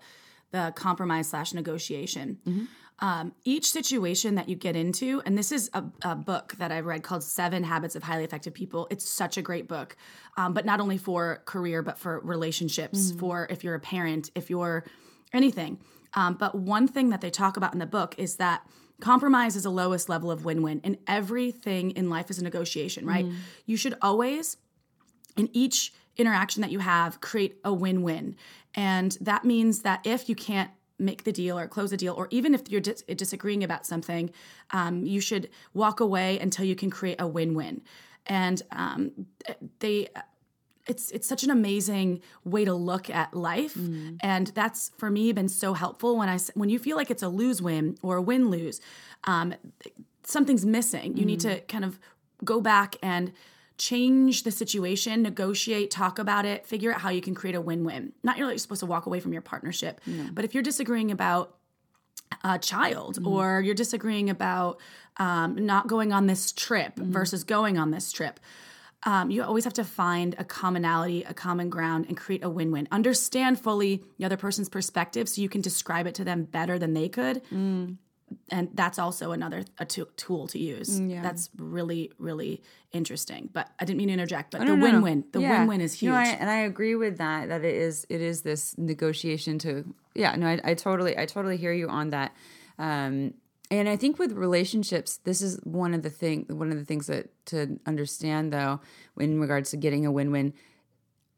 the 0.53 0.73
compromise 0.77 1.29
slash 1.31 1.53
negotiation. 1.53 2.39
Mm-hmm. 2.47 2.65
Um, 3.01 3.33
each 3.45 3.69
situation 3.73 4.37
that 4.37 4.49
you 4.49 4.55
get 4.55 4.77
into, 4.77 5.21
and 5.27 5.37
this 5.37 5.51
is 5.51 5.69
a, 5.75 5.83
a 6.03 6.15
book 6.15 6.55
that 6.59 6.71
I 6.71 6.79
read 6.79 7.03
called 7.03 7.25
Seven 7.25 7.65
Habits 7.65 7.97
of 7.97 8.05
Highly 8.05 8.23
Effective 8.23 8.55
People. 8.55 8.87
It's 8.89 9.09
such 9.09 9.37
a 9.37 9.43
great 9.43 9.67
book, 9.67 9.97
um, 10.37 10.55
but 10.55 10.65
not 10.65 10.79
only 10.81 10.97
for 10.97 11.43
career, 11.45 11.83
but 11.83 11.99
for 11.99 12.21
relationships, 12.21 13.11
Mm-hmm. 13.11 13.19
for 13.19 13.47
if 13.51 13.65
you're 13.65 13.75
a 13.75 13.81
parent, 13.81 14.31
if 14.37 14.49
you're 14.49 14.85
anything. 15.33 15.79
Um, 16.15 16.35
but 16.35 16.55
one 16.55 16.87
thing 16.87 17.11
that 17.11 17.21
they 17.21 17.31
talk 17.31 17.57
about 17.57 17.73
in 17.73 17.79
the 17.79 17.87
book 17.87 18.15
is 18.19 18.37
that 18.37 18.67
compromise 19.01 19.57
is 19.57 19.65
the 19.65 19.71
lowest 19.71 20.09
level 20.09 20.31
of 20.31 20.45
win 20.45 20.63
win, 20.63 20.81
and 20.85 20.97
everything 21.07 21.91
in 21.93 22.09
life 22.09 22.31
is 22.31 22.39
a 22.39 22.45
negotiation, 22.45 23.07
right? 23.07 23.25
Mm-hmm. 23.25 23.37
You 23.67 23.77
should 23.77 23.95
always 24.01 24.57
in 25.37 25.49
each 25.53 25.93
interaction 26.17 26.63
that 26.63 26.71
you 26.71 26.79
have 26.79 27.21
create 27.21 27.59
a 27.65 27.73
win-win 27.73 28.37
and 28.75 29.17
that 29.21 29.45
means 29.45 29.83
that 29.83 30.01
if 30.05 30.29
you 30.29 30.35
can't 30.35 30.71
make 30.99 31.25
the 31.25 31.33
deal 31.33 31.59
or 31.59 31.67
close 31.67 31.91
the 31.91 31.97
deal 31.97 32.15
or 32.15 32.29
even 32.31 32.55
if 32.55 32.69
you're 32.69 32.81
dis- 32.81 33.03
disagreeing 33.03 33.65
about 33.65 33.85
something 33.85 34.31
um, 34.71 35.05
you 35.05 35.21
should 35.21 35.51
walk 35.73 35.99
away 36.01 36.39
until 36.39 36.65
you 36.65 36.77
can 36.77 36.91
create 36.91 37.17
a 37.19 37.27
win-win 37.27 37.83
and 38.27 38.63
um, 38.71 39.11
they 39.81 40.07
it's 40.87 41.11
it's 41.13 41.27
such 41.27 41.43
an 41.45 41.51
amazing 41.51 42.21
way 42.45 42.65
to 42.65 42.75
look 42.75 43.09
at 43.09 43.35
life. 43.35 43.75
And 44.21 44.49
that's 44.49 44.91
for 44.99 45.11
me 45.11 45.33
been 45.33 45.49
so 45.49 45.73
helpful 45.75 46.17
when 46.17 46.29
i 46.29 46.39
when 46.55 46.69
you 46.69 46.79
feel 46.79 46.97
like 46.97 47.11
it's 47.11 47.23
a 47.23 47.29
lose 47.29 47.63
win 47.63 47.97
or 48.03 48.17
a 48.17 48.23
win 48.23 48.51
lose 48.51 48.81
um, 49.25 49.55
something's 50.25 50.65
missing. 50.67 51.17
You 51.17 51.25
need 51.25 51.41
to 51.41 51.61
kind 51.63 51.85
of 51.85 51.99
go 52.45 52.61
back 52.61 52.97
and 53.03 53.33
change 53.77 54.45
the 54.45 54.51
situation 54.53 55.23
negotiate 55.23 55.91
talk 55.91 56.19
about 56.21 56.45
it 56.45 56.65
figure 56.65 56.93
out 56.93 57.01
how 57.01 57.11
you 57.11 57.21
can 57.21 57.35
create 57.35 57.57
a 57.57 57.61
win-win. 57.61 58.13
Not 58.23 58.39
you're 58.39 58.47
like 58.47 58.59
supposed 58.61 58.81
to 58.81 58.87
walk 58.87 59.07
away 59.07 59.19
from 59.21 59.33
your 59.33 59.43
partnership 59.43 60.01
but 60.33 60.45
if 60.45 60.55
you're 60.55 60.63
disagreeing 60.63 61.11
about 61.11 61.57
a 62.45 62.59
child 62.59 63.19
or 63.27 63.61
you're 63.61 63.75
disagreeing 63.75 64.31
about 64.31 64.81
um, 65.17 65.67
not 65.67 65.87
going 65.89 66.13
on 66.13 66.27
this 66.27 66.53
trip 66.53 66.97
versus 66.97 67.43
going 67.45 67.79
on 67.79 67.91
this 67.91 68.13
trip 68.13 68.39
um, 69.07 69.31
you 69.31 69.43
always 69.43 69.65
have 69.65 69.75
to 69.75 69.85
find 69.85 70.35
a 70.39 70.45
commonality 70.45 71.23
a 71.25 71.35
common 71.35 71.69
ground 71.71 72.07
and 72.09 72.17
create 72.17 72.43
a 72.45 72.51
win-win 72.51 72.89
understand 72.91 73.61
fully 73.61 74.03
the 74.19 74.25
other 74.25 74.37
person's 74.37 74.69
perspective 74.69 75.29
so 75.29 75.41
you 75.43 75.49
can 75.49 75.61
describe 75.61 76.07
it 76.07 76.15
to 76.15 76.25
them 76.25 76.45
better 76.45 76.79
than 76.79 76.95
they 76.95 77.09
could 77.09 77.43
and 78.51 78.71
that's 78.75 78.99
also 78.99 79.33
another 79.33 79.65
a 79.79 79.85
tool 79.87 80.47
to 80.49 80.59
use 80.59 80.99
that's 81.23 81.51
really 81.57 82.11
really 82.19 82.63
interesting 82.93 83.49
but 83.53 83.71
i 83.79 83.85
didn't 83.85 83.99
mean 83.99 84.09
to 84.09 84.15
interject 84.15 84.51
but 84.53 84.59
the 84.59 84.65
no, 84.65 84.75
no. 84.75 84.83
win-win 84.85 85.25
the 85.33 85.41
Yeah. 85.41 85.59
win-win 85.59 85.81
is 85.81 85.93
huge 85.95 86.11
No, 86.13 86.17
I, 86.17 86.25
and 86.27 86.49
I 86.51 86.59
agree 86.61 86.95
with 86.95 87.19
that. 87.19 87.49
That 87.49 87.65
it 87.65 87.75
is 87.75 88.07
it 88.09 88.21
is 88.21 88.43
this 88.43 88.77
negotiation 88.79 89.59
to 89.61 89.85
yeah. 90.15 90.35
No, 90.37 90.47
I, 90.47 90.61
I 90.65 90.75
totally 90.75 91.19
I 91.19 91.27
totally 91.27 91.57
hear 91.57 91.73
you 91.73 91.89
on 91.89 92.11
that. 92.11 92.35
Um, 92.79 93.35
and 93.75 93.89
I 93.89 93.97
think 93.97 94.19
with 94.19 94.33
relationships, 94.33 95.19
this 95.25 95.41
is 95.41 95.59
one 95.65 95.95
of 95.95 96.03
the 96.03 96.11
thing 96.11 96.47
one 96.49 96.71
of 96.71 96.79
the 96.79 96.85
things 96.85 97.07
that 97.07 97.29
to 97.47 97.79
understand 97.87 98.53
though, 98.53 98.81
in 99.19 99.41
regards 99.41 99.71
to 99.71 99.77
getting 99.77 100.07
a 100.07 100.13
win 100.13 100.31
win, 100.31 100.55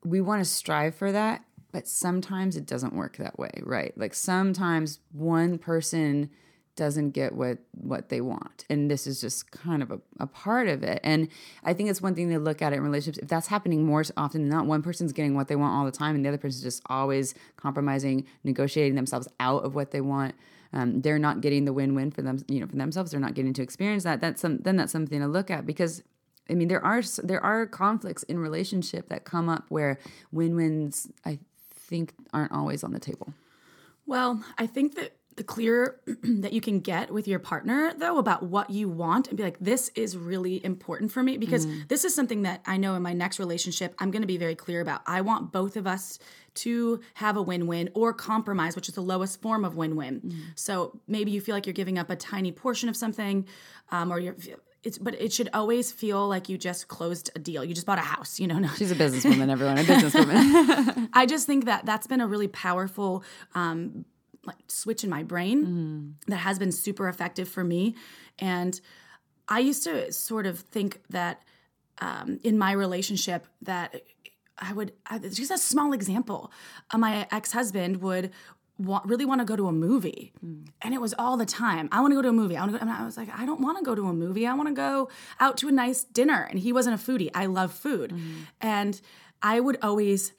we 0.04 0.20
want 0.20 0.40
to 0.40 0.44
strive 0.44 0.94
for 0.94 1.12
that, 1.12 1.44
but 1.72 1.86
sometimes 1.86 2.56
it 2.56 2.66
doesn't 2.66 2.94
work 2.94 3.16
that 3.16 3.38
way, 3.38 3.52
right? 3.62 3.92
Like 3.96 4.14
sometimes 4.14 5.00
one 5.12 5.58
person 5.58 6.30
doesn't 6.76 7.10
get 7.10 7.34
what 7.34 7.58
what 7.72 8.10
they 8.10 8.20
want 8.20 8.66
and 8.68 8.90
this 8.90 9.06
is 9.06 9.18
just 9.18 9.50
kind 9.50 9.82
of 9.82 9.90
a, 9.90 9.98
a 10.20 10.26
part 10.26 10.68
of 10.68 10.82
it 10.82 11.00
and 11.02 11.26
i 11.64 11.72
think 11.72 11.88
it's 11.88 12.02
one 12.02 12.14
thing 12.14 12.28
to 12.28 12.38
look 12.38 12.60
at 12.60 12.74
it 12.74 12.76
in 12.76 12.82
relationships 12.82 13.22
if 13.22 13.28
that's 13.28 13.46
happening 13.46 13.86
more 13.86 14.04
often 14.18 14.42
than 14.42 14.50
not 14.50 14.66
one 14.66 14.82
person's 14.82 15.14
getting 15.14 15.34
what 15.34 15.48
they 15.48 15.56
want 15.56 15.74
all 15.74 15.86
the 15.86 15.90
time 15.90 16.14
and 16.14 16.22
the 16.22 16.28
other 16.28 16.36
person's 16.36 16.62
just 16.62 16.82
always 16.86 17.34
compromising 17.56 18.26
negotiating 18.44 18.94
themselves 18.94 19.26
out 19.40 19.64
of 19.64 19.74
what 19.74 19.90
they 19.90 20.02
want 20.02 20.34
um, 20.72 21.00
they're 21.00 21.18
not 21.18 21.40
getting 21.40 21.64
the 21.64 21.72
win-win 21.72 22.10
for 22.10 22.22
them 22.22 22.38
you 22.48 22.60
know 22.60 22.66
for 22.66 22.76
themselves 22.76 23.10
they're 23.10 23.20
not 23.20 23.34
getting 23.34 23.52
to 23.52 23.62
experience 23.62 24.04
that 24.04 24.20
that's 24.20 24.40
some 24.40 24.58
then 24.58 24.76
that's 24.76 24.92
something 24.92 25.20
to 25.20 25.26
look 25.26 25.50
at 25.50 25.66
because 25.66 26.02
I 26.48 26.54
mean, 26.54 26.68
there 26.68 26.84
are 26.84 27.02
there 27.22 27.42
are 27.42 27.66
conflicts 27.66 28.22
in 28.24 28.38
relationship 28.38 29.08
that 29.08 29.24
come 29.24 29.48
up 29.48 29.64
where 29.68 29.98
win-wins 30.32 31.08
I 31.24 31.38
think 31.72 32.14
aren't 32.32 32.52
always 32.52 32.84
on 32.84 32.92
the 32.92 33.00
table. 33.00 33.32
Well, 34.06 34.44
I 34.56 34.66
think 34.66 34.94
that 34.94 35.16
the 35.36 35.44
clearer 35.44 36.00
that 36.22 36.52
you 36.52 36.60
can 36.60 36.80
get 36.80 37.12
with 37.12 37.28
your 37.28 37.38
partner, 37.38 37.92
though, 37.96 38.18
about 38.18 38.42
what 38.42 38.70
you 38.70 38.88
want 38.88 39.28
and 39.28 39.36
be 39.36 39.42
like, 39.42 39.58
this 39.60 39.90
is 39.94 40.16
really 40.16 40.64
important 40.64 41.12
for 41.12 41.22
me 41.22 41.36
because 41.36 41.66
this 41.88 42.04
is 42.04 42.14
something 42.14 42.42
that 42.42 42.62
I 42.66 42.76
know 42.78 42.94
in 42.94 43.02
my 43.02 43.12
next 43.12 43.38
relationship, 43.38 43.94
I'm 43.98 44.10
going 44.10 44.22
to 44.22 44.26
be 44.26 44.38
very 44.38 44.54
clear 44.54 44.80
about. 44.80 45.02
I 45.06 45.20
want 45.20 45.52
both 45.52 45.76
of 45.76 45.86
us 45.86 46.18
to 46.54 47.00
have 47.14 47.36
a 47.36 47.42
win 47.42 47.66
win 47.66 47.90
or 47.94 48.14
compromise, 48.14 48.74
which 48.74 48.88
is 48.88 48.94
the 48.94 49.02
lowest 49.02 49.42
form 49.42 49.64
of 49.64 49.76
win 49.76 49.94
win. 49.94 50.34
So 50.54 51.00
maybe 51.06 51.30
you 51.30 51.40
feel 51.42 51.54
like 51.54 51.66
you're 51.66 51.74
giving 51.74 51.98
up 51.98 52.08
a 52.08 52.16
tiny 52.16 52.50
portion 52.50 52.88
of 52.88 52.96
something, 52.96 53.46
um, 53.90 54.12
or 54.12 54.18
you're. 54.18 54.36
It's, 54.82 54.98
but 54.98 55.20
it 55.20 55.32
should 55.32 55.48
always 55.52 55.90
feel 55.90 56.28
like 56.28 56.48
you 56.48 56.56
just 56.56 56.86
closed 56.86 57.28
a 57.34 57.40
deal. 57.40 57.64
You 57.64 57.74
just 57.74 57.88
bought 57.88 57.98
a 57.98 58.02
house, 58.02 58.38
you 58.38 58.46
know. 58.46 58.60
No, 58.60 58.68
She's 58.68 58.92
a 58.92 58.94
businesswoman, 58.94 59.50
everyone, 59.50 59.78
a 59.78 59.82
businesswoman. 59.82 61.08
I 61.12 61.26
just 61.26 61.44
think 61.44 61.64
that 61.64 61.84
that's 61.84 62.06
been 62.06 62.20
a 62.20 62.26
really 62.28 62.46
powerful 62.46 63.24
um, 63.56 64.04
like 64.46 64.56
switch 64.68 65.04
in 65.04 65.10
my 65.10 65.22
brain 65.22 66.16
that 66.26 66.38
has 66.38 66.58
been 66.58 66.72
super 66.72 67.08
effective 67.08 67.48
for 67.48 67.64
me. 67.64 67.94
And 68.38 68.80
I 69.48 69.60
used 69.60 69.84
to 69.84 70.12
sort 70.12 70.46
of 70.46 70.60
think 70.60 71.00
that 71.10 71.42
um, 71.98 72.40
in 72.42 72.58
my 72.58 72.72
relationship 72.72 73.46
that 73.62 74.02
I 74.58 74.72
would 74.72 74.92
I, 75.06 75.18
just 75.18 75.50
a 75.50 75.58
small 75.58 75.92
example. 75.92 76.50
Uh, 76.90 76.98
my 76.98 77.26
ex 77.30 77.52
husband 77.52 78.02
would. 78.02 78.30
Want, 78.78 79.06
really 79.06 79.24
want 79.24 79.40
to 79.40 79.46
go 79.46 79.56
to 79.56 79.68
a 79.68 79.72
movie, 79.72 80.34
and 80.82 80.92
it 80.92 81.00
was 81.00 81.14
all 81.18 81.38
the 81.38 81.46
time. 81.46 81.88
I 81.92 82.02
want 82.02 82.10
to 82.10 82.16
go 82.16 82.20
to 82.20 82.28
a 82.28 82.32
movie. 82.34 82.58
I 82.58 82.60
want 82.60 82.72
to 82.72 82.78
go. 82.78 82.82
And 82.82 82.90
I 82.90 83.06
was 83.06 83.16
like, 83.16 83.30
I 83.34 83.46
don't 83.46 83.62
want 83.62 83.78
to 83.78 83.82
go 83.82 83.94
to 83.94 84.06
a 84.08 84.12
movie. 84.12 84.46
I 84.46 84.52
want 84.52 84.68
to 84.68 84.74
go 84.74 85.08
out 85.40 85.56
to 85.58 85.68
a 85.68 85.72
nice 85.72 86.04
dinner. 86.04 86.46
And 86.50 86.58
he 86.58 86.74
wasn't 86.74 86.94
a 87.00 87.02
foodie. 87.02 87.30
I 87.34 87.46
love 87.46 87.72
food, 87.72 88.12
and 88.60 89.00
I 89.40 89.60
would 89.60 89.78
always 89.80 90.34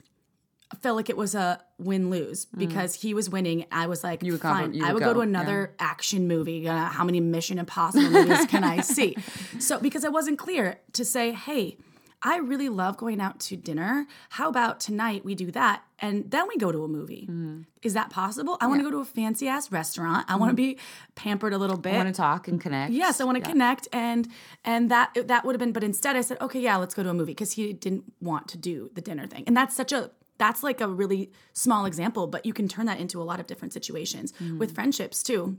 felt 0.82 0.98
like 0.98 1.10
it 1.10 1.18
was 1.18 1.36
a 1.36 1.62
win 1.78 2.10
lose 2.10 2.46
mm. 2.46 2.60
because 2.60 2.96
he 2.96 3.14
was 3.14 3.30
winning. 3.30 3.66
I 3.72 3.88
was 3.88 4.04
like, 4.04 4.22
would 4.22 4.42
fine. 4.42 4.82
I 4.84 4.94
would 4.94 5.00
go, 5.00 5.08
go, 5.08 5.14
to 5.16 5.20
another 5.22 5.74
action 5.80 6.28
movie. 6.28 6.68
Uh, 6.68 6.86
how 6.86 7.04
many 7.04 7.20
Mission 7.20 7.58
Impossible 7.58 8.10
movies 8.10 8.46
can 8.48 8.64
I 8.64 8.82
see? 8.82 9.16
So 9.60 9.80
because 9.80 10.04
I 10.04 10.10
wasn't 10.10 10.38
clear 10.40 10.80
to 10.94 11.06
say, 11.06 11.32
hey, 11.32 11.78
I 12.22 12.38
really 12.38 12.70
love 12.70 12.98
going 12.98 13.22
out 13.22 13.40
to 13.42 13.56
dinner. 13.56 14.08
How 14.30 14.50
about 14.50 14.80
tonight 14.80 15.24
we 15.24 15.36
do 15.36 15.52
that 15.52 15.84
and 16.00 16.30
then 16.30 16.48
we 16.48 16.58
go 16.58 16.72
to 16.72 16.84
a 16.84 16.88
movie? 16.88 17.28
Mm. 17.30 17.66
Is 17.84 17.94
that 17.94 18.10
possible? 18.10 18.58
I 18.60 18.68
want 18.68 18.80
to 18.80 18.84
go 18.84 18.92
to 18.92 19.00
a 19.00 19.06
fancy 19.06 19.48
ass 19.48 19.72
restaurant. 19.72 20.26
I 20.28 20.36
want 20.36 20.56
to 20.56 20.62
mm-hmm. 20.62 20.74
be 20.74 20.80
pampered 21.16 21.54
a 21.54 21.58
little 21.58 21.78
bit. 21.78 21.94
I 21.94 21.98
want 21.98 22.10
to 22.10 22.14
talk 22.14 22.48
and 22.48 22.60
connect. 22.60 22.92
Yes, 22.92 23.22
I 23.22 23.24
want 23.24 23.42
to 23.42 23.50
connect, 23.50 23.88
and 23.94 24.28
and 24.66 24.90
that 24.90 25.16
that 25.28 25.46
would 25.46 25.54
have 25.54 25.60
been. 25.60 25.72
But 25.72 25.84
instead, 25.84 26.16
I 26.16 26.22
said, 26.22 26.38
okay, 26.42 26.60
yeah, 26.60 26.76
let's 26.78 26.96
go 26.96 27.04
to 27.04 27.10
a 27.10 27.14
movie 27.14 27.32
because 27.32 27.54
he 27.54 27.72
didn't 27.72 28.12
want 28.20 28.48
to 28.50 28.58
do 28.58 28.90
the 28.94 29.02
dinner 29.02 29.28
thing, 29.28 29.44
and 29.48 29.56
that's 29.56 29.76
such 29.76 29.92
a 29.92 30.12
that's 30.38 30.64
like 30.64 30.82
a 30.82 30.88
really 30.88 31.32
small 31.54 31.86
example, 31.86 32.28
but 32.28 32.46
you 32.46 32.54
can 32.54 32.68
turn 32.68 32.86
that 32.86 33.00
into 33.00 33.22
a 33.22 33.26
lot 33.26 33.40
of 33.40 33.48
different 33.48 33.74
situations 33.74 34.34
with 34.58 34.74
friendships 34.76 35.24
too, 35.24 35.58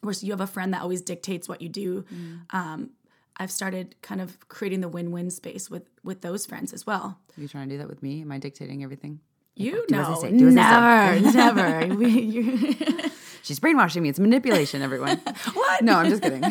where 0.00 0.14
you 0.20 0.32
have 0.32 0.40
a 0.40 0.46
friend 0.46 0.72
that 0.74 0.82
always 0.82 1.00
dictates 1.02 1.48
what 1.48 1.60
you 1.62 1.68
do. 1.68 2.04
Um, 2.50 2.90
I've 3.40 3.50
started 3.52 3.94
kind 4.02 4.20
of 4.20 4.48
creating 4.48 4.80
the 4.80 4.88
win-win 4.88 5.30
space 5.30 5.70
with 5.70 5.84
with 6.02 6.22
those 6.22 6.44
friends 6.44 6.72
as 6.72 6.86
well. 6.86 7.18
Are 7.36 7.40
You 7.40 7.48
trying 7.48 7.68
to 7.68 7.74
do 7.74 7.78
that 7.78 7.88
with 7.88 8.02
me? 8.02 8.22
Am 8.22 8.32
I 8.32 8.38
dictating 8.38 8.82
everything? 8.82 9.20
You 9.54 9.84
know, 9.90 10.14
say, 10.20 10.30
never, 10.30 11.20
never. 11.32 11.94
We, 11.96 13.10
She's 13.42 13.60
brainwashing 13.60 14.02
me. 14.02 14.08
It's 14.08 14.18
manipulation, 14.18 14.82
everyone. 14.82 15.16
what? 15.54 15.82
No, 15.82 15.96
I'm 15.96 16.10
just 16.10 16.22
kidding. 16.22 16.42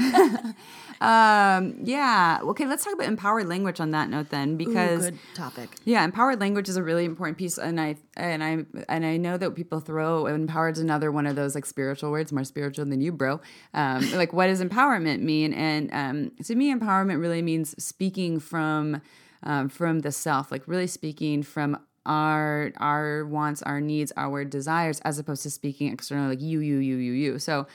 Um, 1.02 1.76
yeah. 1.84 2.40
Okay, 2.42 2.66
let's 2.66 2.84
talk 2.84 2.94
about 2.94 3.08
empowered 3.08 3.48
language 3.48 3.80
on 3.80 3.92
that 3.92 4.10
note 4.10 4.30
then, 4.30 4.58
because 4.58 5.06
good 5.06 5.20
topic. 5.36 5.70
yeah, 5.86 6.04
empowered 6.04 6.40
language 6.40 6.70
is 6.70 6.78
a 6.78 6.84
really 6.84 7.06
important 7.06 7.38
piece, 7.38 7.58
and 7.58 7.80
I 7.80 7.96
and 8.16 8.44
I 8.44 8.66
and 8.90 9.06
I 9.06 9.18
know 9.18 9.38
that 9.38 9.56
people 9.56 9.80
throw 9.80 10.26
empowered 10.26 10.78
is 10.78 10.82
another 10.82 11.12
one 11.12 11.28
of 11.28 11.36
those 11.36 11.56
like 11.56 11.66
spiritual 11.66 12.12
words, 12.12 12.32
more 12.32 12.44
spiritual 12.44 12.86
than 12.86 13.02
you, 13.02 13.12
bro. 13.12 13.40
Um, 13.74 14.12
like, 14.16 14.34
what 14.34 14.48
does 14.48 14.62
empowerment 14.62 15.22
mean? 15.22 15.54
And 15.54 15.90
um, 15.94 16.32
to 16.46 16.56
me, 16.56 16.74
empowerment 16.74 17.20
really 17.20 17.42
means 17.42 17.82
speaking 17.84 18.40
from 18.40 19.02
um, 19.44 19.70
from 19.70 20.00
the 20.00 20.12
self, 20.12 20.52
like 20.52 20.68
really 20.68 20.88
speaking 20.88 21.44
from 21.44 21.80
our 22.08 22.72
our 22.78 23.26
wants, 23.26 23.62
our 23.62 23.80
needs, 23.80 24.12
our 24.18 24.44
desires, 24.46 25.00
as 25.02 25.20
opposed 25.20 25.44
to 25.44 25.52
speaking 25.52 25.92
externally 25.92 26.30
like 26.30 26.42
you, 26.42 26.60
you, 26.60 26.78
you, 26.78 26.96
you, 26.96 27.12
you. 27.12 27.40
So 27.40 27.68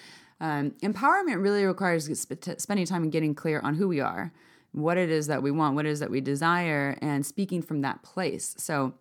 um, 0.42 0.72
empowerment 0.82 1.40
really 1.40 1.64
requires 1.64 2.10
sp- 2.18 2.58
spending 2.58 2.84
time 2.84 3.04
and 3.04 3.12
getting 3.12 3.34
clear 3.34 3.60
on 3.60 3.76
who 3.76 3.86
we 3.86 4.00
are, 4.00 4.32
what 4.72 4.98
it 4.98 5.08
is 5.08 5.28
that 5.28 5.42
we 5.42 5.52
want, 5.52 5.76
what 5.76 5.86
it 5.86 5.90
is 5.90 6.00
that 6.00 6.10
we 6.10 6.20
desire, 6.20 6.98
and 7.00 7.24
speaking 7.24 7.62
from 7.62 7.80
that 7.82 8.02
place. 8.02 8.56
So 8.58 8.92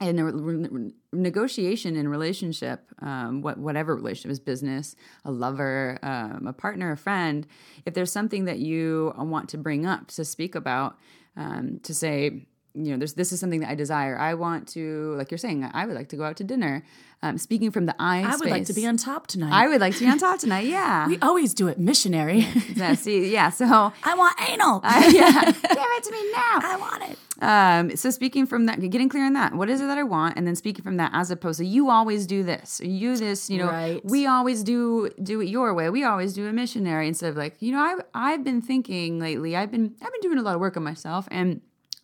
in 0.00 0.22
re- 0.24 0.92
negotiation 1.12 1.94
in 1.94 2.08
relationship, 2.08 2.90
um, 3.02 3.40
what, 3.40 3.58
whatever 3.58 3.94
relationship 3.94 4.32
is 4.32 4.40
business, 4.40 4.96
a 5.24 5.30
lover, 5.30 5.98
um, 6.02 6.46
a 6.48 6.52
partner, 6.52 6.90
a 6.90 6.96
friend, 6.96 7.46
if 7.86 7.94
there's 7.94 8.10
something 8.10 8.46
that 8.46 8.58
you 8.58 9.14
want 9.16 9.48
to 9.50 9.58
bring 9.58 9.86
up, 9.86 10.08
to 10.08 10.24
speak 10.24 10.56
about, 10.56 10.98
um, 11.36 11.78
to 11.84 11.94
say, 11.94 12.48
you 12.74 12.92
know, 12.92 12.98
there's 12.98 13.14
this 13.14 13.32
is 13.32 13.40
something 13.40 13.60
that 13.60 13.68
I 13.70 13.74
desire. 13.74 14.16
I 14.18 14.34
want 14.34 14.68
to, 14.68 15.14
like 15.16 15.30
you're 15.30 15.38
saying, 15.38 15.68
I 15.72 15.86
would 15.86 15.94
like 15.96 16.08
to 16.10 16.16
go 16.16 16.24
out 16.24 16.36
to 16.36 16.44
dinner. 16.44 16.84
Um, 17.22 17.36
speaking 17.36 17.70
from 17.70 17.84
the 17.84 17.94
I, 17.98 18.22
I 18.22 18.36
would 18.36 18.48
like 18.48 18.64
to 18.66 18.72
be 18.72 18.86
on 18.86 18.96
top 18.96 19.26
tonight. 19.26 19.52
I 19.52 19.68
would 19.68 19.80
like 19.80 19.94
to 19.96 20.00
be 20.04 20.08
on 20.10 20.18
top 20.18 20.38
tonight. 20.38 20.66
Yeah, 20.70 21.06
we 21.06 21.18
always 21.20 21.52
do 21.52 21.68
it 21.68 21.78
missionary. 21.78 22.46
yeah. 22.74 22.94
See, 22.94 23.30
yeah. 23.30 23.50
So 23.50 23.66
I 24.04 24.14
want 24.14 24.36
anal. 24.48 24.80
yeah, 24.84 25.44
give 25.44 25.54
it 25.64 26.02
to 26.04 26.12
me 26.12 26.32
now. 26.32 26.60
I 26.62 26.76
want 26.80 27.02
it. 27.10 27.18
Um, 27.42 27.96
so 27.96 28.10
speaking 28.10 28.46
from 28.46 28.66
that, 28.66 28.80
getting 28.90 29.08
clear 29.08 29.24
on 29.26 29.32
that, 29.34 29.54
what 29.54 29.68
is 29.70 29.80
it 29.80 29.86
that 29.86 29.98
I 29.98 30.02
want, 30.02 30.36
and 30.36 30.46
then 30.46 30.54
speaking 30.56 30.82
from 30.84 30.96
that, 30.98 31.10
as 31.14 31.30
opposed 31.30 31.58
to 31.58 31.64
you 31.66 31.90
always 31.90 32.26
do 32.26 32.42
this, 32.42 32.80
you 32.84 33.16
this, 33.16 33.48
you 33.50 33.58
know, 33.58 33.66
Right. 33.68 34.04
we 34.04 34.26
always 34.26 34.62
do 34.62 35.10
do 35.22 35.40
it 35.42 35.48
your 35.48 35.74
way. 35.74 35.90
We 35.90 36.04
always 36.04 36.32
do 36.34 36.46
a 36.46 36.52
missionary 36.52 37.06
instead 37.08 37.30
of 37.30 37.36
like, 37.36 37.56
you 37.60 37.72
know, 37.72 37.80
I've 37.80 38.00
I've 38.14 38.44
been 38.44 38.62
thinking 38.62 39.18
lately. 39.18 39.56
I've 39.56 39.70
been 39.70 39.94
I've 40.02 40.12
been 40.12 40.20
doing 40.22 40.38
a 40.38 40.42
lot 40.42 40.54
of 40.54 40.60
work 40.60 40.76
on 40.76 40.84
myself, 40.84 41.26
and 41.30 41.60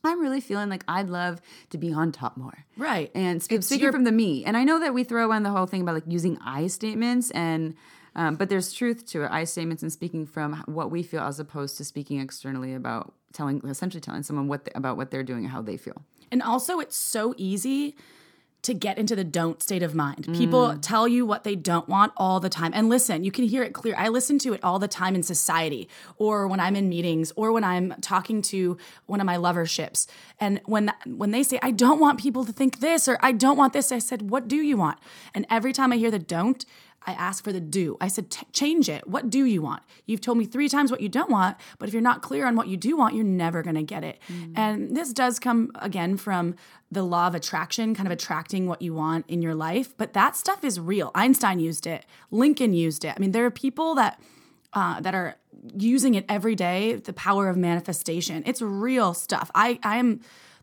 I'm 0.07 0.21
really 0.21 0.40
feeling 0.40 0.69
like 0.69 0.85
I'd 0.88 1.09
love 1.09 1.40
to 1.71 1.79
be 1.79 1.92
on 1.92 2.12
top 2.12 2.37
more. 2.37 2.64
Right. 2.77 3.11
And 3.14 3.42
sp- 3.42 3.62
speaking 3.62 3.85
your- 3.85 3.92
from 3.92 4.05
the 4.05 4.12
me, 4.12 4.45
and 4.45 4.57
I 4.57 4.64
know 4.64 4.81
that 4.81 4.95
we 4.95 5.05
throw 5.05 5.33
in 5.33 5.42
the 5.42 5.51
whole 5.51 5.66
thing 5.66 5.83
about 5.83 5.95
like 5.95 6.05
using 6.07 6.38
I 6.45 6.66
statements, 6.69 7.31
and 7.33 7.75
um, 8.14 8.37
but 8.37 8.49
there's 8.49 8.73
truth 8.73 9.05
to 9.09 9.25
it. 9.25 9.31
I 9.31 9.45
statements 9.45 9.83
and 9.83 9.92
speaking 9.92 10.25
from 10.27 10.55
what 10.66 10.90
we 10.90 11.03
feel, 11.03 11.21
as 11.21 11.38
opposed 11.38 11.77
to 11.79 11.85
speaking 11.85 12.19
externally 12.21 12.73
about 12.75 13.12
telling, 13.35 13.61
essentially 13.69 14.01
telling 14.01 14.23
someone 14.23 14.49
what 14.49 14.64
the, 14.64 14.77
about 14.77 14.97
what 14.97 15.11
they're 15.11 15.23
doing 15.23 15.45
and 15.45 15.53
how 15.53 15.61
they 15.61 15.77
feel. 15.77 16.01
And 16.33 16.42
also, 16.42 16.81
it's 16.81 16.97
so 16.97 17.35
easy 17.37 17.95
to 18.66 18.74
get 18.74 18.98
into 18.98 19.14
the 19.14 19.22
don't 19.22 19.62
state 19.62 19.85
of 19.85 19.94
mind. 19.94 20.26
Mm. 20.26 20.37
People 20.37 20.76
tell 20.79 21.07
you 21.07 21.24
what 21.24 21.44
they 21.44 21.55
don't 21.55 21.88
want 21.88 22.12
all 22.16 22.40
the 22.40 22.48
time. 22.48 22.72
And 22.74 22.88
listen, 22.88 23.22
you 23.22 23.31
can 23.31 23.44
hear 23.44 23.62
it 23.62 23.72
clear. 23.72 23.94
I 23.96 24.09
listen 24.09 24.40
to 24.40 24.55
it 24.55 24.64
all 24.64 24.81
the 24.81 24.88
time 24.88 25.14
in 25.14 25.22
society 25.22 25.88
or 26.18 26.48
when 26.48 26.59
I'm 26.59 26.74
in 26.74 26.88
meetings 26.88 27.33
or 27.37 27.52
when 27.52 27.62
I'm 27.62 27.94
talking 28.00 28.42
to 28.42 28.76
one 29.07 29.20
of 29.20 29.26
my 29.26 29.37
loverships. 29.37 30.09
And 30.40 30.61
when 30.64 30.92
when 31.07 31.31
they 31.31 31.44
say 31.44 31.61
I 31.62 31.70
don't 31.70 32.00
want 32.00 32.18
people 32.18 32.44
to 32.44 32.52
think 32.52 32.81
this 32.81 33.07
or 33.07 33.18
I 33.20 33.31
don't 33.31 33.57
want 33.57 33.72
this, 33.72 33.92
I 33.92 34.00
said, 34.00 34.31
"What 34.31 34.48
do 34.48 34.57
you 34.57 34.76
want?" 34.76 34.98
And 35.33 35.46
every 35.48 35.72
time 35.72 35.92
I 35.92 35.96
hear 35.96 36.11
the 36.11 36.18
don't, 36.18 36.64
I 37.07 37.12
ask 37.12 37.45
for 37.45 37.53
the 37.53 37.61
do. 37.61 37.97
I 38.01 38.09
said, 38.09 38.37
change 38.53 38.88
it. 38.88 39.07
What 39.07 39.31
do 39.31 39.45
you 39.45 39.62
want? 39.62 39.83
You've 40.07 40.21
told 40.21 40.38
me 40.38 40.45
three 40.45 40.69
times 40.69 40.90
what 40.90 41.01
you 41.01 41.09
don't 41.09 41.31
want, 41.31 41.57
but 41.79 41.88
if 41.88 41.95
you're 41.95 42.03
not 42.03 42.21
clear 42.21 42.47
on 42.47 42.57
what 42.57 42.66
you 42.66 42.77
do 42.77 42.97
want, 42.97 43.14
you're 43.14 43.25
never 43.25 43.62
going 43.62 43.77
to 43.77 43.83
get 43.83 44.03
it. 44.03 44.21
And 44.57 44.97
this 44.97 45.12
does 45.12 45.38
come 45.38 45.71
again 45.77 46.16
from 46.16 46.57
the 46.90 47.05
law 47.05 47.29
of 47.29 47.35
attraction, 47.35 47.95
kind 47.95 48.07
of 48.07 48.12
attracting 48.12 48.66
what 48.66 48.83
you 48.83 48.92
want 48.92 49.25
in 49.29 49.40
your 49.40 49.55
life. 49.55 49.97
But 49.97 50.14
that 50.14 50.37
stuff 50.37 50.64
is 50.64 50.81
real. 50.81 51.12
Einstein 51.14 51.61
used 51.61 51.87
it, 51.87 52.05
Lincoln 52.31 52.73
used 52.73 53.05
it. 53.05 53.14
I 53.16 53.21
mean, 53.21 53.31
there 53.33 53.45
are 53.45 53.51
people 53.51 53.95
that 53.95 54.21
uh, 54.73 55.01
that 55.01 55.14
are 55.14 55.37
using 55.77 56.14
it 56.14 56.25
every 56.29 56.55
day. 56.55 56.97
The 56.97 57.12
power 57.12 57.49
of 57.49 57.57
manifestation. 57.57 58.42
It's 58.47 58.61
real 58.61 59.14
stuff. 59.14 59.51
I 59.55 59.79
I 59.83 59.97
am 59.97 60.21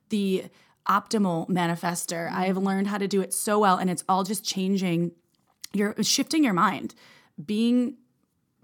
the 0.09 0.45
optimal 0.87 1.49
manifester. 1.49 2.31
I 2.31 2.45
have 2.47 2.57
learned 2.57 2.87
how 2.87 2.97
to 2.97 3.07
do 3.07 3.21
it 3.21 3.33
so 3.33 3.59
well, 3.59 3.77
and 3.77 3.89
it's 3.89 4.03
all 4.09 4.23
just 4.23 4.43
changing 4.43 5.11
you're 5.73 5.95
shifting 6.03 6.43
your 6.43 6.53
mind, 6.53 6.95
being 7.43 7.97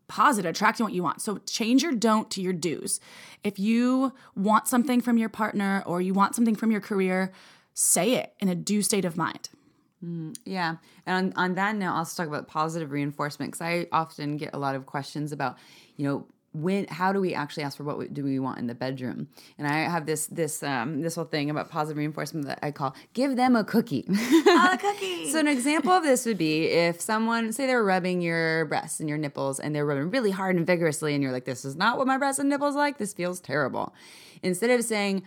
positive, 0.08 0.50
attracting 0.50 0.84
what 0.84 0.94
you 0.94 1.04
want. 1.04 1.22
So 1.22 1.38
change 1.40 1.84
your 1.84 1.94
don't 1.94 2.30
to 2.32 2.42
your 2.42 2.54
do's. 2.54 3.00
If 3.44 3.60
you 3.60 4.14
want 4.36 4.68
something 4.68 5.02
from 5.02 5.18
your 5.18 5.30
partner 5.30 5.84
or 5.86 6.02
you 6.02 6.14
want 6.14 6.36
something 6.36 6.56
from 6.56 6.72
your 6.72 6.82
career, 6.82 7.32
say 7.74 8.14
it 8.14 8.34
in 8.40 8.50
a 8.50 8.56
do 8.56 8.82
state 8.82 9.06
of 9.06 9.16
mind. 9.16 9.50
Mm, 10.04 10.36
yeah. 10.46 10.78
And 11.06 11.34
on, 11.38 11.44
on 11.46 11.56
that 11.56 11.76
note, 11.76 11.92
I'll 11.92 11.98
also 11.98 12.24
talk 12.24 12.30
about 12.30 12.48
positive 12.48 12.92
reinforcement 12.92 13.52
because 13.52 13.62
I 13.62 13.88
often 13.92 14.38
get 14.38 14.54
a 14.54 14.58
lot 14.58 14.76
of 14.76 14.86
questions 14.86 15.32
about, 15.32 15.58
you 15.96 16.08
know, 16.08 16.28
when 16.54 16.88
how 16.88 17.14
do 17.14 17.22
we 17.22 17.34
actually 17.34 17.64
ask 17.64 17.78
for 17.78 17.84
what 17.84 17.98
we, 17.98 18.08
do 18.08 18.24
we 18.24 18.40
want 18.40 18.58
in 18.58 18.68
the 18.68 18.76
bedroom? 18.76 19.28
And 19.58 19.68
i 19.68 19.80
have 19.80 20.06
this 20.06 20.28
this 20.28 20.64
um 20.64 21.02
this 21.02 21.16
whole 21.16 21.26
thing 21.26 21.50
about 21.50 21.70
positive 21.70 21.98
reinforcement 21.98 22.48
that 22.48 22.60
i 22.64 22.72
call 22.72 22.96
give 23.14 23.36
them 23.36 23.56
a 23.56 23.64
cookie. 23.64 24.06
A 24.10 24.78
cookie. 24.82 25.30
so 25.32 25.40
an 25.40 25.48
example 25.48 25.92
of 25.92 26.04
this 26.04 26.26
would 26.26 26.38
be 26.38 26.66
if 26.66 27.00
someone 27.02 27.54
say 27.54 27.68
they're 27.68 27.84
rubbing 27.84 28.22
your 28.22 28.66
breasts 28.66 29.00
and 29.00 29.08
your 29.08 29.18
nipples 29.18 29.60
and 29.60 29.76
they're 29.76 29.86
rubbing 29.86 30.10
really 30.10 30.32
hard 30.32 30.56
and 30.56 30.66
vigorously 30.66 31.14
and 31.14 31.22
you're 31.22 31.32
like 31.32 31.46
this 31.46 31.66
is 31.66 31.76
not 31.76 31.98
what 31.98 32.08
my 32.08 32.18
breasts 32.18 32.40
and 32.40 32.50
nipples 32.50 32.76
like. 32.76 32.98
This 32.98 33.14
feels 33.14 33.40
terrible. 33.40 33.94
Instead 34.42 34.72
of 34.72 34.84
saying 34.84 35.24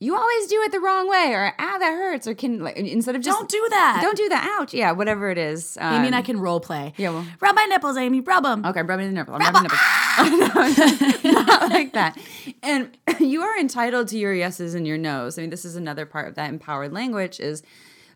you 0.00 0.14
always 0.14 0.46
do 0.46 0.62
it 0.62 0.70
the 0.70 0.78
wrong 0.78 1.08
way 1.08 1.32
or 1.32 1.52
ah 1.58 1.76
that 1.78 1.92
hurts 1.92 2.26
or 2.28 2.34
can 2.34 2.60
like 2.60 2.76
instead 2.76 3.16
of 3.16 3.22
just 3.22 3.36
Don't 3.36 3.48
do 3.50 3.66
that. 3.70 3.98
don't 4.02 4.16
do 4.16 4.28
that 4.28 4.58
ouch 4.60 4.72
yeah 4.72 4.92
whatever 4.92 5.28
it 5.30 5.38
is 5.38 5.76
um, 5.80 5.94
Amy 5.96 6.06
and 6.06 6.14
I 6.16 6.22
can 6.22 6.38
role 6.38 6.60
play. 6.60 6.92
yeah, 6.96 7.10
well- 7.10 7.26
rub 7.40 7.54
my 7.56 7.64
nipples, 7.64 7.96
Amy. 7.96 8.20
Rub 8.20 8.44
them. 8.44 8.64
Okay, 8.64 8.82
rubbing 8.82 9.06
the 9.08 9.12
nipple. 9.12 9.34
I'm 9.34 9.40
rubbing 9.40 9.62
the 9.64 9.68
nipple. 9.68 11.32
Not 11.32 11.70
like 11.70 11.92
that. 11.94 12.18
And 12.62 12.96
you 13.20 13.42
are 13.42 13.58
entitled 13.58 14.08
to 14.08 14.18
your 14.18 14.32
yeses 14.34 14.74
and 14.74 14.86
your 14.86 14.98
nos. 14.98 15.38
I 15.38 15.42
mean, 15.42 15.50
this 15.50 15.64
is 15.64 15.76
another 15.76 16.06
part 16.06 16.28
of 16.28 16.34
that 16.36 16.48
empowered 16.50 16.92
language 16.92 17.40
is 17.40 17.62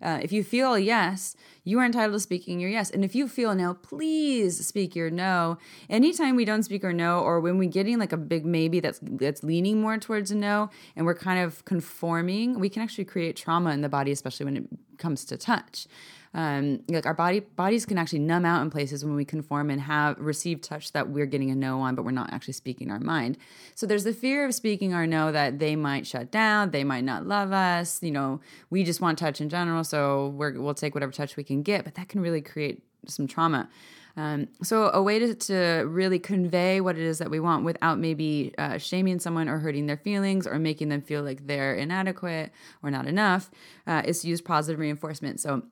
uh, 0.02 0.18
if 0.22 0.32
you 0.32 0.42
feel 0.42 0.78
yes, 0.78 1.36
you 1.64 1.78
are 1.78 1.84
entitled 1.84 2.14
to 2.14 2.20
speaking 2.20 2.58
your 2.58 2.70
yes. 2.70 2.90
And 2.90 3.04
if 3.04 3.14
you 3.14 3.28
feel 3.28 3.54
no, 3.54 3.74
please 3.74 4.66
speak 4.66 4.96
your 4.96 5.10
no. 5.10 5.58
Anytime 5.88 6.34
we 6.36 6.44
don't 6.44 6.64
speak 6.64 6.84
our 6.84 6.92
no, 6.92 7.20
or 7.20 7.40
when 7.40 7.58
we're 7.58 7.70
getting 7.70 7.98
like 7.98 8.12
a 8.12 8.16
big 8.16 8.44
maybe 8.44 8.80
that's 8.80 8.98
that's 9.02 9.42
leaning 9.42 9.80
more 9.80 9.98
towards 9.98 10.30
a 10.30 10.34
no, 10.34 10.70
and 10.96 11.06
we're 11.06 11.14
kind 11.14 11.40
of 11.40 11.64
conforming, 11.64 12.58
we 12.58 12.68
can 12.68 12.82
actually 12.82 13.04
create 13.04 13.36
trauma 13.36 13.70
in 13.70 13.80
the 13.80 13.88
body, 13.88 14.10
especially 14.10 14.44
when 14.44 14.56
it 14.56 14.64
comes 14.98 15.24
to 15.26 15.36
touch 15.36 15.86
um, 16.34 16.80
like 16.88 17.04
our 17.04 17.14
body 17.14 17.40
bodies 17.40 17.84
can 17.84 17.98
actually 17.98 18.20
numb 18.20 18.44
out 18.44 18.62
in 18.62 18.70
places 18.70 19.04
when 19.04 19.14
we 19.14 19.24
conform 19.24 19.70
and 19.70 19.80
have 19.80 20.18
receive 20.18 20.60
touch 20.60 20.92
that 20.92 21.08
we're 21.10 21.26
getting 21.26 21.50
a 21.50 21.54
no 21.54 21.80
on, 21.80 21.94
but 21.94 22.04
we're 22.04 22.10
not 22.10 22.32
actually 22.32 22.54
speaking 22.54 22.90
our 22.90 23.00
mind. 23.00 23.36
So 23.74 23.86
there's 23.86 24.04
the 24.04 24.14
fear 24.14 24.46
of 24.46 24.54
speaking 24.54 24.94
our 24.94 25.06
no 25.06 25.30
that 25.32 25.58
they 25.58 25.76
might 25.76 26.06
shut 26.06 26.30
down, 26.30 26.70
they 26.70 26.84
might 26.84 27.04
not 27.04 27.26
love 27.26 27.52
us. 27.52 28.02
You 28.02 28.12
know, 28.12 28.40
we 28.70 28.82
just 28.84 29.00
want 29.00 29.18
touch 29.18 29.40
in 29.40 29.48
general, 29.48 29.84
so 29.84 30.28
we're, 30.28 30.58
we'll 30.58 30.74
take 30.74 30.94
whatever 30.94 31.12
touch 31.12 31.36
we 31.36 31.44
can 31.44 31.62
get, 31.62 31.84
but 31.84 31.94
that 31.96 32.08
can 32.08 32.20
really 32.20 32.40
create 32.40 32.82
some 33.06 33.26
trauma. 33.26 33.68
Um, 34.16 34.48
so 34.62 34.90
a 34.92 35.02
way 35.02 35.18
to, 35.18 35.34
to 35.34 35.84
really 35.86 36.18
convey 36.18 36.80
what 36.80 36.96
it 36.96 37.02
is 37.02 37.18
that 37.18 37.30
we 37.30 37.40
want 37.40 37.64
without 37.64 37.98
maybe 37.98 38.52
uh, 38.58 38.76
shaming 38.78 39.18
someone 39.18 39.48
or 39.48 39.58
hurting 39.58 39.86
their 39.86 39.96
feelings 39.96 40.46
or 40.46 40.58
making 40.58 40.90
them 40.90 41.00
feel 41.00 41.22
like 41.22 41.46
they're 41.46 41.74
inadequate 41.74 42.52
or 42.82 42.90
not 42.90 43.06
enough 43.06 43.50
uh, 43.86 44.02
is 44.04 44.20
to 44.20 44.28
use 44.28 44.42
positive 44.42 44.78
reinforcement. 44.78 45.40
So 45.40 45.62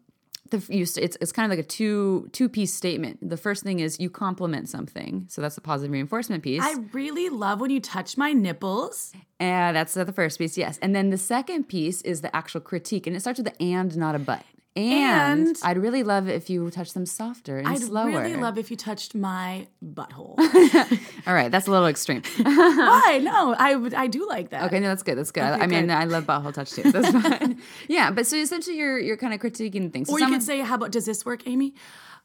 the 0.50 0.64
you, 0.68 0.82
it's 0.82 0.96
it's 0.96 1.32
kind 1.32 1.50
of 1.50 1.56
like 1.56 1.64
a 1.64 1.68
two 1.68 2.28
two 2.32 2.48
piece 2.48 2.72
statement. 2.72 3.18
The 3.28 3.36
first 3.36 3.62
thing 3.62 3.80
is 3.80 3.98
you 3.98 4.10
compliment 4.10 4.68
something, 4.68 5.26
so 5.28 5.40
that's 5.40 5.54
the 5.54 5.60
positive 5.60 5.92
reinforcement 5.92 6.42
piece. 6.42 6.62
I 6.62 6.74
really 6.92 7.28
love 7.28 7.60
when 7.60 7.70
you 7.70 7.80
touch 7.80 8.16
my 8.16 8.32
nipples. 8.32 9.12
Eh, 9.38 9.44
and 9.44 9.76
that's 9.76 9.94
the 9.94 10.12
first 10.12 10.38
piece, 10.38 10.58
yes. 10.58 10.78
And 10.82 10.94
then 10.94 11.10
the 11.10 11.18
second 11.18 11.68
piece 11.68 12.02
is 12.02 12.20
the 12.20 12.34
actual 12.34 12.60
critique, 12.60 13.06
and 13.06 13.16
it 13.16 13.20
starts 13.20 13.38
with 13.38 13.46
the 13.46 13.62
and, 13.62 13.96
not 13.96 14.14
a 14.14 14.18
but. 14.18 14.44
And, 14.76 15.48
And- 15.48 15.56
I'd 15.64 15.78
really 15.78 16.02
love 16.04 16.28
it 16.28 16.34
if 16.36 16.48
you 16.48 16.70
touched 16.70 16.94
them 16.94 17.04
softer 17.04 17.58
and 17.58 17.78
slower. 17.78 18.08
I'd 18.08 18.14
really 18.14 18.36
love 18.36 18.56
if 18.56 18.70
you 18.70 18.76
touched 18.76 19.14
my 19.16 19.66
butthole. 19.84 20.38
All 21.26 21.34
right, 21.34 21.50
that's 21.50 21.66
a 21.66 21.70
little 21.72 21.88
extreme. 21.88 22.22
Why? 22.42 23.20
No, 23.22 23.54
I 23.58 23.74
would. 23.74 23.94
I 23.94 24.06
do 24.06 24.26
like 24.28 24.50
that. 24.50 24.64
Okay, 24.66 24.78
no, 24.78 24.86
that's 24.88 25.02
good. 25.02 25.18
That's 25.18 25.32
good. 25.32 25.42
Okay, 25.42 25.62
I 25.62 25.66
mean, 25.66 25.86
good. 25.86 25.90
I 25.90 26.04
love 26.04 26.24
butthole 26.24 26.54
touch 26.54 26.70
too. 26.70 26.90
That's 26.92 27.10
fine. 27.38 27.60
yeah, 27.88 28.10
but 28.12 28.26
so 28.26 28.36
essentially, 28.36 28.76
you're 28.76 28.98
you're 28.98 29.16
kind 29.16 29.34
of 29.34 29.40
critiquing 29.40 29.92
things. 29.92 30.06
So 30.08 30.14
Or 30.14 30.18
you 30.20 30.24
someone- 30.26 30.38
could 30.40 30.46
say, 30.46 30.60
"How 30.60 30.76
about 30.76 30.92
does 30.92 31.04
this 31.04 31.24
work, 31.26 31.46
Amy? 31.48 31.74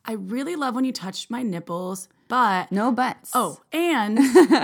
I 0.07 0.13
really 0.13 0.55
love 0.55 0.75
when 0.75 0.85
you 0.85 0.91
touch 0.93 1.31
my 1.31 1.41
nipples, 1.41 2.07
but 2.27 2.71
no 2.71 2.91
buts. 2.91 3.31
oh, 3.33 3.59
and 3.73 4.19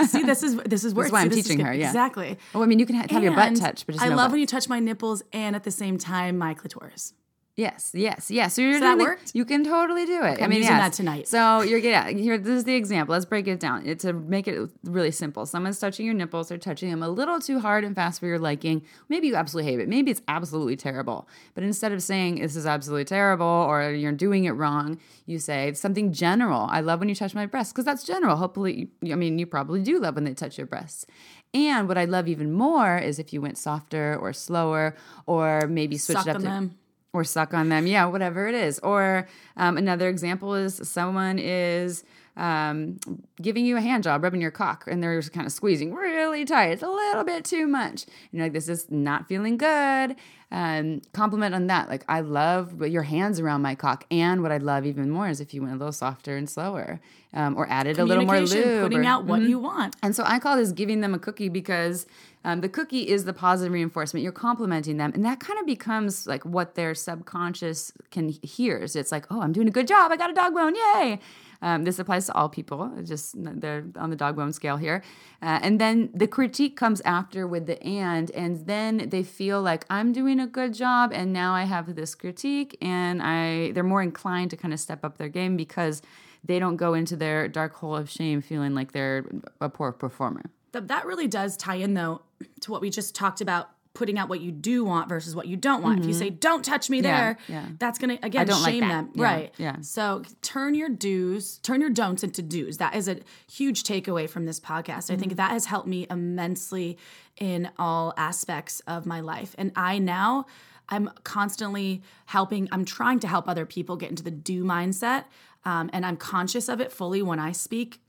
see, 0.08 0.22
this 0.22 0.44
is 0.44 0.54
this 0.58 0.84
is 0.84 0.94
where 0.94 1.08
why 1.08 1.22
I'm 1.22 1.30
teaching 1.30 1.58
her, 1.58 1.74
yeah. 1.74 1.88
exactly. 1.88 2.38
Oh, 2.54 2.62
I 2.62 2.66
mean, 2.66 2.78
you 2.78 2.86
can 2.86 2.94
ha- 2.94 3.06
have 3.10 3.24
your 3.24 3.34
butt 3.34 3.48
And 3.48 3.56
touched, 3.56 3.86
but 3.86 3.94
just 3.94 4.04
I 4.04 4.08
no 4.08 4.14
love 4.14 4.26
butt. 4.26 4.32
when 4.32 4.40
you 4.40 4.46
touch 4.46 4.68
my 4.68 4.78
nipples 4.78 5.24
and 5.32 5.56
at 5.56 5.64
the 5.64 5.72
same 5.72 5.98
time 5.98 6.38
my 6.38 6.54
clitoris. 6.54 7.12
Yes, 7.54 7.90
yes, 7.94 8.30
yes. 8.30 8.54
So 8.54 8.62
you're 8.62 8.74
So 8.74 8.80
that 8.80 8.86
doing 8.94 8.98
the- 8.98 9.04
worked? 9.04 9.32
You 9.34 9.44
can 9.44 9.62
totally 9.62 10.06
do 10.06 10.22
it. 10.22 10.40
I 10.40 10.44
I'm 10.44 10.48
mean, 10.50 10.60
using 10.60 10.74
yes. 10.74 10.80
that 10.90 10.92
tonight. 10.94 11.28
So 11.28 11.60
you're 11.60 11.80
yeah. 11.80 12.08
Here, 12.08 12.38
this 12.38 12.56
is 12.56 12.64
the 12.64 12.74
example. 12.74 13.12
Let's 13.12 13.26
break 13.26 13.46
it 13.46 13.60
down. 13.60 13.84
It, 13.84 13.98
to 14.00 14.14
make 14.14 14.48
it 14.48 14.70
really 14.84 15.10
simple. 15.10 15.44
Someone's 15.44 15.78
touching 15.78 16.06
your 16.06 16.14
nipples. 16.14 16.48
They're 16.48 16.56
touching 16.56 16.88
them 16.88 17.02
a 17.02 17.10
little 17.10 17.40
too 17.40 17.60
hard 17.60 17.84
and 17.84 17.94
fast 17.94 18.20
for 18.20 18.26
your 18.26 18.38
liking. 18.38 18.82
Maybe 19.10 19.26
you 19.26 19.34
absolutely 19.34 19.70
hate 19.70 19.80
it. 19.80 19.88
Maybe 19.88 20.10
it's 20.10 20.22
absolutely 20.28 20.76
terrible. 20.76 21.28
But 21.54 21.62
instead 21.64 21.92
of 21.92 22.02
saying 22.02 22.40
this 22.40 22.56
is 22.56 22.64
absolutely 22.64 23.04
terrible 23.04 23.44
or 23.46 23.90
you're 23.92 24.12
doing 24.12 24.44
it 24.44 24.52
wrong, 24.52 24.98
you 25.26 25.38
say 25.38 25.74
something 25.74 26.10
general. 26.10 26.68
I 26.70 26.80
love 26.80 27.00
when 27.00 27.10
you 27.10 27.14
touch 27.14 27.34
my 27.34 27.44
breasts 27.44 27.70
because 27.74 27.84
that's 27.84 28.04
general. 28.04 28.36
Hopefully, 28.36 28.88
I 29.04 29.14
mean, 29.14 29.38
you 29.38 29.44
probably 29.44 29.82
do 29.82 29.98
love 29.98 30.14
when 30.14 30.24
they 30.24 30.32
touch 30.32 30.56
your 30.56 30.66
breasts. 30.66 31.04
And 31.52 31.86
what 31.86 31.98
I 31.98 32.06
love 32.06 32.28
even 32.28 32.50
more 32.50 32.96
is 32.96 33.18
if 33.18 33.34
you 33.34 33.42
went 33.42 33.58
softer 33.58 34.16
or 34.18 34.32
slower, 34.32 34.96
or 35.26 35.66
maybe 35.68 35.98
switched 35.98 36.20
Suck 36.24 36.28
up 36.36 36.36
to, 36.38 36.42
them. 36.42 36.78
Or 37.12 37.24
suck 37.24 37.52
on 37.52 37.68
them. 37.68 37.86
Yeah, 37.86 38.06
whatever 38.06 38.48
it 38.48 38.54
is. 38.54 38.78
Or 38.78 39.28
um, 39.56 39.76
another 39.76 40.08
example 40.08 40.54
is 40.54 40.80
someone 40.88 41.38
is 41.38 42.04
um, 42.36 42.98
giving 43.40 43.66
you 43.66 43.76
a 43.76 43.80
hand 43.80 44.04
job, 44.04 44.22
rubbing 44.22 44.40
your 44.40 44.50
cock, 44.50 44.84
and 44.86 45.02
they're 45.02 45.18
just 45.20 45.32
kind 45.32 45.46
of 45.46 45.52
squeezing 45.52 45.92
really 45.94 46.44
tight. 46.44 46.70
It's 46.70 46.82
a 46.82 46.88
little 46.88 47.24
bit 47.24 47.44
too 47.44 47.66
much. 47.66 48.06
You 48.30 48.38
know, 48.38 48.44
like 48.46 48.52
this 48.52 48.68
is 48.68 48.90
not 48.90 49.28
feeling 49.28 49.56
good. 49.58 50.16
Um, 50.50 51.00
compliment 51.14 51.54
on 51.54 51.66
that. 51.68 51.88
Like 51.88 52.04
I 52.08 52.20
love 52.20 52.82
your 52.86 53.04
hands 53.04 53.40
around 53.40 53.62
my 53.62 53.74
cock, 53.74 54.04
and 54.10 54.42
what 54.42 54.52
I 54.52 54.58
love 54.58 54.84
even 54.86 55.10
more 55.10 55.28
is 55.28 55.40
if 55.40 55.54
you 55.54 55.62
went 55.62 55.74
a 55.74 55.78
little 55.78 55.92
softer 55.92 56.36
and 56.36 56.48
slower, 56.48 57.00
um, 57.32 57.56
or 57.56 57.66
added 57.70 57.98
a 57.98 58.04
little 58.04 58.24
more 58.26 58.40
lube, 58.40 58.82
putting 58.82 59.00
or- 59.00 59.04
out 59.04 59.24
what 59.24 59.42
you 59.42 59.58
want. 59.58 59.96
and 60.02 60.14
so 60.14 60.24
I 60.26 60.38
call 60.38 60.56
this 60.56 60.72
giving 60.72 61.00
them 61.00 61.14
a 61.14 61.18
cookie 61.18 61.48
because 61.48 62.06
um, 62.44 62.60
the 62.60 62.68
cookie 62.68 63.08
is 63.08 63.24
the 63.24 63.32
positive 63.32 63.72
reinforcement. 63.72 64.22
You're 64.22 64.32
complimenting 64.32 64.98
them, 64.98 65.12
and 65.14 65.24
that 65.24 65.40
kind 65.40 65.58
of 65.58 65.64
becomes 65.64 66.26
like 66.26 66.44
what 66.44 66.74
their 66.74 66.94
subconscious 66.94 67.92
can 68.10 68.28
hear. 68.42 68.86
So 68.88 68.98
it's 69.00 69.12
like, 69.12 69.26
oh, 69.30 69.40
I'm 69.40 69.52
doing 69.52 69.68
a 69.68 69.70
good 69.72 69.88
job. 69.88 70.12
I 70.12 70.16
got 70.16 70.28
a 70.30 70.34
dog 70.34 70.54
bone. 70.54 70.74
Yay. 70.74 71.18
Um, 71.62 71.84
this 71.84 71.98
applies 71.98 72.26
to 72.26 72.34
all 72.34 72.48
people, 72.48 72.92
just 73.04 73.34
they're 73.38 73.84
on 73.96 74.10
the 74.10 74.16
dog 74.16 74.36
bone 74.36 74.52
scale 74.52 74.76
here. 74.76 75.02
Uh, 75.40 75.60
and 75.62 75.80
then 75.80 76.10
the 76.12 76.26
critique 76.26 76.76
comes 76.76 77.00
after 77.04 77.46
with 77.46 77.66
the 77.66 77.82
and, 77.82 78.30
and 78.32 78.66
then 78.66 79.08
they 79.08 79.22
feel 79.22 79.62
like 79.62 79.86
I'm 79.88 80.12
doing 80.12 80.40
a 80.40 80.46
good 80.46 80.74
job, 80.74 81.12
and 81.14 81.32
now 81.32 81.54
I 81.54 81.64
have 81.64 81.94
this 81.94 82.14
critique, 82.14 82.76
and 82.82 83.22
I 83.22 83.70
they're 83.72 83.84
more 83.84 84.02
inclined 84.02 84.50
to 84.50 84.56
kind 84.56 84.74
of 84.74 84.80
step 84.80 85.04
up 85.04 85.18
their 85.18 85.28
game 85.28 85.56
because 85.56 86.02
they 86.44 86.58
don't 86.58 86.76
go 86.76 86.94
into 86.94 87.16
their 87.16 87.48
dark 87.48 87.74
hole 87.74 87.96
of 87.96 88.10
shame 88.10 88.42
feeling 88.42 88.74
like 88.74 88.92
they're 88.92 89.24
a 89.60 89.68
poor 89.68 89.92
performer. 89.92 90.42
Th- 90.72 90.84
that 90.86 91.06
really 91.06 91.28
does 91.28 91.56
tie 91.56 91.76
in 91.76 91.94
though 91.94 92.22
to 92.60 92.70
what 92.72 92.80
we 92.80 92.90
just 92.90 93.14
talked 93.14 93.40
about 93.40 93.70
putting 93.94 94.18
out 94.18 94.28
what 94.28 94.40
you 94.40 94.50
do 94.50 94.84
want 94.84 95.08
versus 95.08 95.34
what 95.36 95.46
you 95.46 95.56
don't 95.56 95.82
want. 95.82 96.00
If 96.00 96.06
you 96.06 96.14
say 96.14 96.30
don't 96.30 96.64
touch 96.64 96.88
me 96.88 96.98
Mm-hmm. 96.98 97.06
Yeah, 97.06 97.20
there, 97.20 97.38
yeah. 97.48 97.66
that's 97.78 97.98
to 98.18 98.24
again 98.26 98.46
like 98.46 98.64
shame 98.72 98.80
that. 98.80 98.88
them. 98.88 99.10
Yeah, 99.14 99.24
Right. 99.24 99.54
yeah. 99.58 99.76
So 99.82 100.22
turn 100.40 100.74
your 100.74 100.88
do's, 100.88 101.58
turn 101.58 101.80
your 101.80 101.90
don'ts 101.90 102.22
into 102.24 102.40
do's. 102.42 102.78
That 102.78 102.94
is 102.94 103.06
a 103.08 103.18
huge 103.50 103.82
takeaway 103.82 104.28
from 104.28 104.46
this 104.46 104.58
podcast. 104.60 105.10
I 105.10 105.14
Mm-hmm. 105.14 105.20
think 105.20 105.36
that 105.36 105.50
has 105.50 105.66
helped 105.66 105.88
me 105.88 106.06
immensely 106.10 106.96
in 107.38 107.70
all 107.78 108.14
aspects 108.16 108.80
of 108.86 109.04
my 109.04 109.20
life. 109.20 109.54
And 109.58 109.72
I 109.76 109.98
now 109.98 110.46
I'm 110.88 111.10
constantly 111.24 112.02
helping, 112.26 112.68
I'm 112.72 112.84
trying 112.84 113.20
to 113.20 113.28
help 113.28 113.48
other 113.48 113.64
people 113.66 113.96
get 113.96 114.10
into 114.10 114.22
the 114.22 114.30
do 114.30 114.64
mindset. 114.64 115.24
Um, 115.64 115.90
and 115.92 116.04
I'm 116.04 116.16
conscious 116.16 116.68
of 116.68 116.80
it 116.80 116.90
fully 116.92 117.22
when 117.22 117.38
I 117.38 117.52
speak 117.52 118.00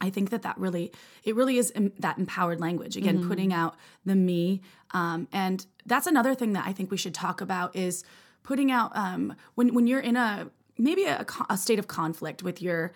I 0.00 0.10
think 0.10 0.30
that 0.30 0.42
that 0.42 0.58
really, 0.58 0.92
it 1.24 1.34
really 1.34 1.58
is 1.58 1.72
that 2.00 2.18
empowered 2.18 2.60
language. 2.60 2.96
Again, 2.96 3.26
putting 3.26 3.52
out 3.52 3.76
the 4.04 4.14
me, 4.14 4.60
um, 4.92 5.26
and 5.32 5.64
that's 5.86 6.06
another 6.06 6.34
thing 6.34 6.52
that 6.52 6.66
I 6.66 6.72
think 6.72 6.90
we 6.90 6.96
should 6.96 7.14
talk 7.14 7.40
about 7.40 7.74
is 7.74 8.04
putting 8.42 8.70
out 8.70 8.94
um, 8.96 9.34
when 9.54 9.74
when 9.74 9.86
you're 9.86 10.00
in 10.00 10.16
a 10.16 10.50
maybe 10.78 11.04
a, 11.04 11.24
a 11.48 11.56
state 11.56 11.78
of 11.78 11.86
conflict 11.88 12.42
with 12.42 12.60
your 12.60 12.92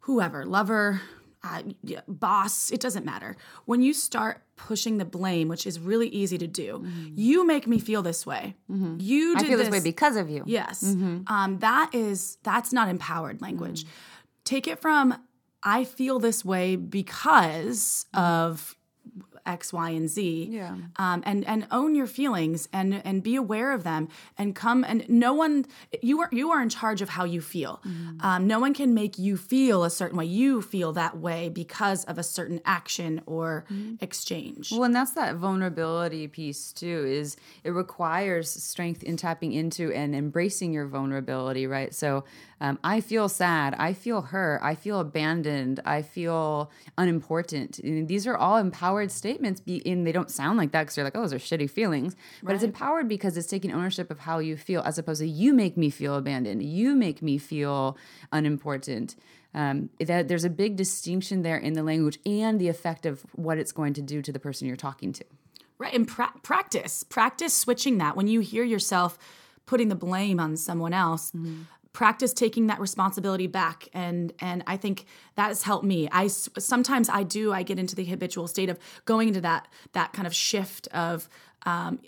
whoever 0.00 0.44
lover. 0.44 1.00
Uh, 1.46 1.60
boss, 2.08 2.72
it 2.72 2.80
doesn't 2.80 3.04
matter. 3.04 3.36
When 3.66 3.82
you 3.82 3.92
start 3.92 4.40
pushing 4.56 4.96
the 4.96 5.04
blame, 5.04 5.48
which 5.48 5.66
is 5.66 5.78
really 5.78 6.08
easy 6.08 6.38
to 6.38 6.46
do, 6.46 6.86
you 7.14 7.46
make 7.46 7.66
me 7.66 7.78
feel 7.78 8.00
this 8.00 8.24
way. 8.24 8.56
You 8.66 9.34
I 9.36 9.44
feel 9.44 9.58
this 9.58 9.68
way 9.68 9.80
because 9.80 10.16
of 10.16 10.30
you. 10.30 10.42
Yes. 10.46 10.82
Um, 10.82 11.58
that 11.60 11.90
is 11.94 12.38
that's 12.42 12.72
not 12.72 12.88
empowered 12.88 13.42
language. 13.42 13.84
Take 14.44 14.66
it 14.66 14.80
from 14.80 15.14
I 15.64 15.84
feel 15.84 16.18
this 16.18 16.44
way 16.44 16.76
because 16.76 18.06
of 18.12 18.76
X, 19.46 19.72
Y, 19.72 19.90
and 19.90 20.08
Z. 20.08 20.48
Yeah. 20.50 20.76
Um, 20.96 21.22
and 21.26 21.46
and 21.46 21.66
own 21.70 21.94
your 21.94 22.06
feelings 22.06 22.68
and 22.72 23.02
and 23.04 23.22
be 23.22 23.36
aware 23.36 23.72
of 23.72 23.84
them 23.84 24.08
and 24.38 24.54
come 24.54 24.84
and 24.84 25.08
no 25.08 25.34
one 25.34 25.66
you 26.02 26.20
are 26.22 26.28
you 26.32 26.50
are 26.50 26.62
in 26.62 26.68
charge 26.68 27.02
of 27.02 27.10
how 27.10 27.24
you 27.24 27.40
feel. 27.40 27.82
Um, 28.20 28.46
no 28.46 28.58
one 28.58 28.72
can 28.74 28.94
make 28.94 29.18
you 29.18 29.36
feel 29.36 29.84
a 29.84 29.90
certain 29.90 30.16
way. 30.16 30.24
You 30.24 30.62
feel 30.62 30.92
that 30.92 31.18
way 31.18 31.48
because 31.48 32.04
of 32.04 32.18
a 32.18 32.22
certain 32.22 32.60
action 32.64 33.20
or 33.26 33.66
exchange. 34.00 34.72
Well, 34.72 34.84
and 34.84 34.94
that's 34.94 35.12
that 35.12 35.36
vulnerability 35.36 36.26
piece 36.28 36.72
too. 36.72 37.04
Is 37.06 37.36
it 37.64 37.70
requires 37.70 38.50
strength 38.50 39.02
in 39.02 39.16
tapping 39.16 39.52
into 39.52 39.92
and 39.92 40.14
embracing 40.14 40.72
your 40.72 40.86
vulnerability, 40.86 41.66
right? 41.66 41.94
So, 41.94 42.24
um, 42.60 42.78
I 42.84 43.00
feel 43.00 43.28
sad. 43.28 43.74
I 43.78 43.92
feel 43.92 44.22
hurt. 44.22 44.60
I 44.62 44.74
feel 44.74 45.00
abandoned. 45.00 45.80
I 45.84 46.02
feel 46.02 46.70
unimportant. 46.96 47.78
And 47.80 48.08
these 48.08 48.26
are 48.26 48.36
all 48.36 48.56
empowered 48.56 49.10
statements. 49.10 49.60
Be 49.60 49.82
and 49.86 50.06
they 50.06 50.12
don't 50.12 50.30
sound 50.30 50.58
like 50.58 50.72
that 50.72 50.82
because 50.82 50.96
you're 50.96 51.04
like, 51.04 51.16
oh, 51.16 51.22
those 51.22 51.32
are 51.32 51.38
shitty 51.38 51.70
feelings. 51.70 52.16
But 52.42 52.54
it's 52.54 52.64
empowered 52.64 53.08
because 53.08 53.36
it's 53.36 53.46
taking 53.46 53.72
ownership 53.72 54.10
of 54.10 54.20
how 54.20 54.38
you 54.38 54.56
feel, 54.56 54.82
as 54.82 54.98
opposed 54.98 55.20
to 55.20 55.26
you 55.26 55.52
make 55.52 55.76
me 55.76 55.90
feel 55.90 56.14
abandoned. 56.16 56.62
You 56.62 56.94
make 56.94 57.22
me 57.22 57.38
feel 57.38 57.96
unimportant. 58.32 59.16
Um, 59.56 59.90
that 60.00 60.26
there's 60.26 60.42
a 60.42 60.50
big 60.50 60.74
distinction 60.74 61.42
there 61.42 61.56
in 61.56 61.74
the 61.74 61.84
language 61.84 62.18
and 62.26 62.60
the 62.60 62.66
effect 62.68 63.06
of 63.06 63.24
what 63.36 63.56
it's 63.56 63.70
going 63.70 63.94
to 63.94 64.02
do 64.02 64.20
to 64.20 64.32
the 64.32 64.40
person 64.40 64.66
you're 64.66 64.76
talking 64.76 65.12
to. 65.12 65.24
Right. 65.78 65.94
And 65.94 66.08
pra- 66.08 66.32
practice, 66.42 67.04
practice 67.04 67.54
switching 67.54 67.98
that. 67.98 68.16
When 68.16 68.26
you 68.26 68.40
hear 68.40 68.64
yourself 68.64 69.16
putting 69.66 69.88
the 69.88 69.94
blame 69.94 70.40
on 70.40 70.56
someone 70.56 70.92
else, 70.92 71.32
practice 71.94 72.34
taking 72.34 72.66
that 72.66 72.78
responsibility 72.78 73.46
back. 73.46 73.88
And 73.94 74.34
and 74.40 74.62
I 74.66 74.76
think 74.76 75.06
that 75.36 75.48
has 75.48 75.62
helped 75.62 75.86
me. 75.86 76.08
i 76.12 76.26
sometimes 76.26 77.08
I 77.08 77.22
do. 77.22 77.52
I 77.54 77.62
get 77.62 77.78
into 77.78 77.94
the 77.96 78.04
habitual 78.04 78.46
state 78.48 78.68
of 78.68 78.78
going 79.06 79.28
into 79.28 79.40
that 79.40 79.66
that 79.92 80.12
kind 80.12 80.26
of 80.26 80.34
shift 80.34 80.88
of 80.88 81.26
um, 81.64 82.00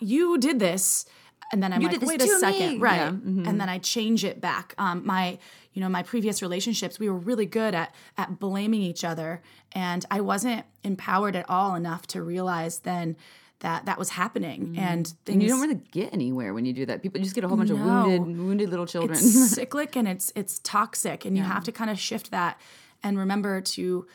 you 0.00 0.38
did 0.38 0.58
this. 0.58 1.06
And 1.52 1.62
then 1.62 1.72
I'm 1.72 1.82
You 1.82 1.88
like, 1.88 2.00
wait 2.02 2.22
a 2.22 2.26
second, 2.26 2.72
me. 2.72 2.78
right? 2.78 2.96
Yeah, 2.96 3.10
mm-hmm. 3.10 3.46
And 3.46 3.60
then 3.60 3.68
I 3.68 3.78
change 3.78 4.24
it 4.24 4.40
back. 4.40 4.74
Um, 4.78 5.02
my, 5.04 5.38
you 5.74 5.82
know, 5.82 5.90
my 5.90 6.02
previous 6.02 6.40
relationships, 6.40 6.98
we 6.98 7.08
were 7.08 7.18
really 7.18 7.46
good 7.46 7.74
at 7.74 7.94
at 8.16 8.40
blaming 8.40 8.80
each 8.80 9.04
other, 9.04 9.42
and 9.72 10.04
I 10.10 10.20
wasn't 10.22 10.64
empowered 10.82 11.36
at 11.36 11.48
all 11.48 11.74
enough 11.74 12.06
to 12.08 12.22
realize 12.22 12.80
then 12.80 13.16
that 13.64 13.86
that 13.86 13.98
was 13.98 14.10
happening. 14.10 14.60
And 14.78 15.04
things, 15.06 15.16
Mm. 15.26 15.32
And 15.32 15.42
you 15.42 15.48
don't 15.48 15.60
really 15.64 15.80
get 15.90 16.12
anywhere 16.12 16.52
when 16.54 16.64
you 16.68 16.72
do 16.80 16.84
that. 16.86 17.02
People 17.02 17.20
just 17.20 17.34
get 17.34 17.44
a 17.44 17.48
whole 17.48 17.56
bunch 17.56 17.70
of 17.70 17.80
wounded, 17.80 18.20
wounded 18.38 18.68
little 18.68 18.86
children. 18.86 19.18
it's 19.18 19.50
cyclic 19.58 19.96
and 19.96 20.06
it's 20.06 20.32
it's 20.40 20.60
toxic, 20.62 21.24
and 21.24 21.36
you 21.36 21.42
have 21.42 21.64
to 21.64 21.72
kind 21.72 21.90
of 21.90 21.98
shift 21.98 22.30
that 22.30 22.60
and 23.02 23.18
remember 23.18 23.60
to 23.76 24.06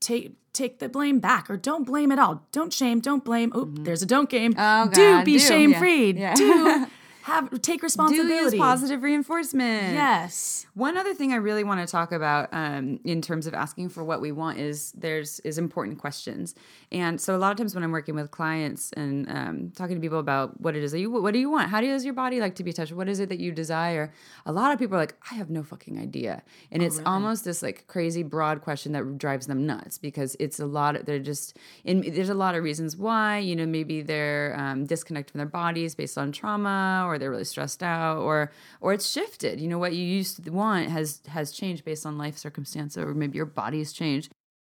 take 0.00 0.32
take 0.52 0.78
the 0.78 0.88
blame 0.88 1.18
back 1.20 1.50
or 1.50 1.56
don't 1.56 1.84
blame 1.84 2.10
at 2.10 2.18
all. 2.18 2.42
Don't 2.52 2.72
shame, 2.72 3.00
don't 3.00 3.24
blame. 3.24 3.52
Oh, 3.54 3.66
there's 3.86 4.02
a 4.02 4.06
don't 4.06 4.30
game. 4.30 4.54
Oh, 4.58 4.88
do 4.88 5.22
be 5.24 5.32
do. 5.34 5.38
shame 5.38 5.70
Yeah. 5.72 5.78
free. 5.78 6.12
Yeah. 6.12 6.34
Do 6.34 6.86
have 7.28 7.62
take 7.62 7.80
do 7.80 7.86
use 7.86 8.54
positive 8.54 9.02
reinforcement. 9.02 9.92
Yes. 9.92 10.66
One 10.74 10.96
other 10.96 11.14
thing 11.14 11.32
I 11.32 11.36
really 11.36 11.64
want 11.64 11.80
to 11.80 11.90
talk 11.90 12.12
about 12.12 12.48
um, 12.52 12.98
in 13.04 13.20
terms 13.20 13.46
of 13.46 13.54
asking 13.54 13.90
for 13.90 14.02
what 14.02 14.20
we 14.20 14.32
want 14.32 14.58
is 14.58 14.92
there's 14.92 15.40
is 15.40 15.58
important 15.58 15.98
questions. 15.98 16.54
And 16.90 17.20
so 17.20 17.36
a 17.36 17.38
lot 17.38 17.52
of 17.52 17.58
times 17.58 17.74
when 17.74 17.84
I'm 17.84 17.92
working 17.92 18.14
with 18.14 18.30
clients 18.30 18.92
and 18.92 19.28
um, 19.30 19.72
talking 19.76 19.96
to 19.96 20.00
people 20.00 20.18
about 20.18 20.60
what 20.60 20.74
it 20.74 20.82
is 20.82 20.92
that 20.92 21.00
you 21.00 21.10
what 21.10 21.32
do 21.32 21.38
you 21.38 21.50
want? 21.50 21.70
How 21.70 21.80
does 21.80 22.04
your 22.04 22.14
body 22.14 22.40
like 22.40 22.54
to 22.56 22.64
be 22.64 22.72
touched? 22.72 22.92
What 22.92 23.08
is 23.08 23.20
it 23.20 23.28
that 23.28 23.38
you 23.38 23.52
desire? 23.52 24.12
A 24.46 24.52
lot 24.52 24.72
of 24.72 24.78
people 24.78 24.96
are 24.96 25.00
like, 25.00 25.16
I 25.30 25.34
have 25.34 25.50
no 25.50 25.62
fucking 25.62 25.98
idea. 25.98 26.42
And 26.70 26.82
it's 26.82 27.00
almost 27.04 27.44
this 27.44 27.62
like 27.62 27.86
crazy 27.86 28.22
broad 28.22 28.62
question 28.62 28.92
that 28.92 29.18
drives 29.18 29.46
them 29.46 29.66
nuts 29.66 29.98
because 29.98 30.36
it's 30.40 30.58
a 30.58 30.66
lot 30.66 30.96
of 30.96 31.04
they're 31.04 31.18
just 31.18 31.56
and 31.84 32.02
there's 32.04 32.28
a 32.30 32.34
lot 32.34 32.54
of 32.54 32.62
reasons 32.62 32.96
why, 32.96 33.38
you 33.38 33.54
know, 33.54 33.66
maybe 33.66 34.00
they're 34.02 34.54
um, 34.58 34.86
disconnected 34.86 35.32
from 35.32 35.38
their 35.38 35.46
bodies 35.46 35.94
based 35.94 36.16
on 36.16 36.32
trauma 36.32 37.04
or 37.06 37.17
they're 37.18 37.30
really 37.30 37.44
stressed 37.44 37.82
out 37.82 38.18
or 38.18 38.52
or 38.80 38.92
it's 38.92 39.08
shifted. 39.08 39.60
You 39.60 39.68
know 39.68 39.78
what 39.78 39.94
you 39.94 40.04
used 40.04 40.44
to 40.44 40.50
want 40.50 40.88
has 40.90 41.20
has 41.28 41.52
changed 41.52 41.84
based 41.84 42.06
on 42.06 42.18
life 42.18 42.38
circumstances 42.38 43.02
or 43.02 43.14
maybe 43.14 43.36
your 43.36 43.46
body's 43.46 43.92
changed. 43.92 44.30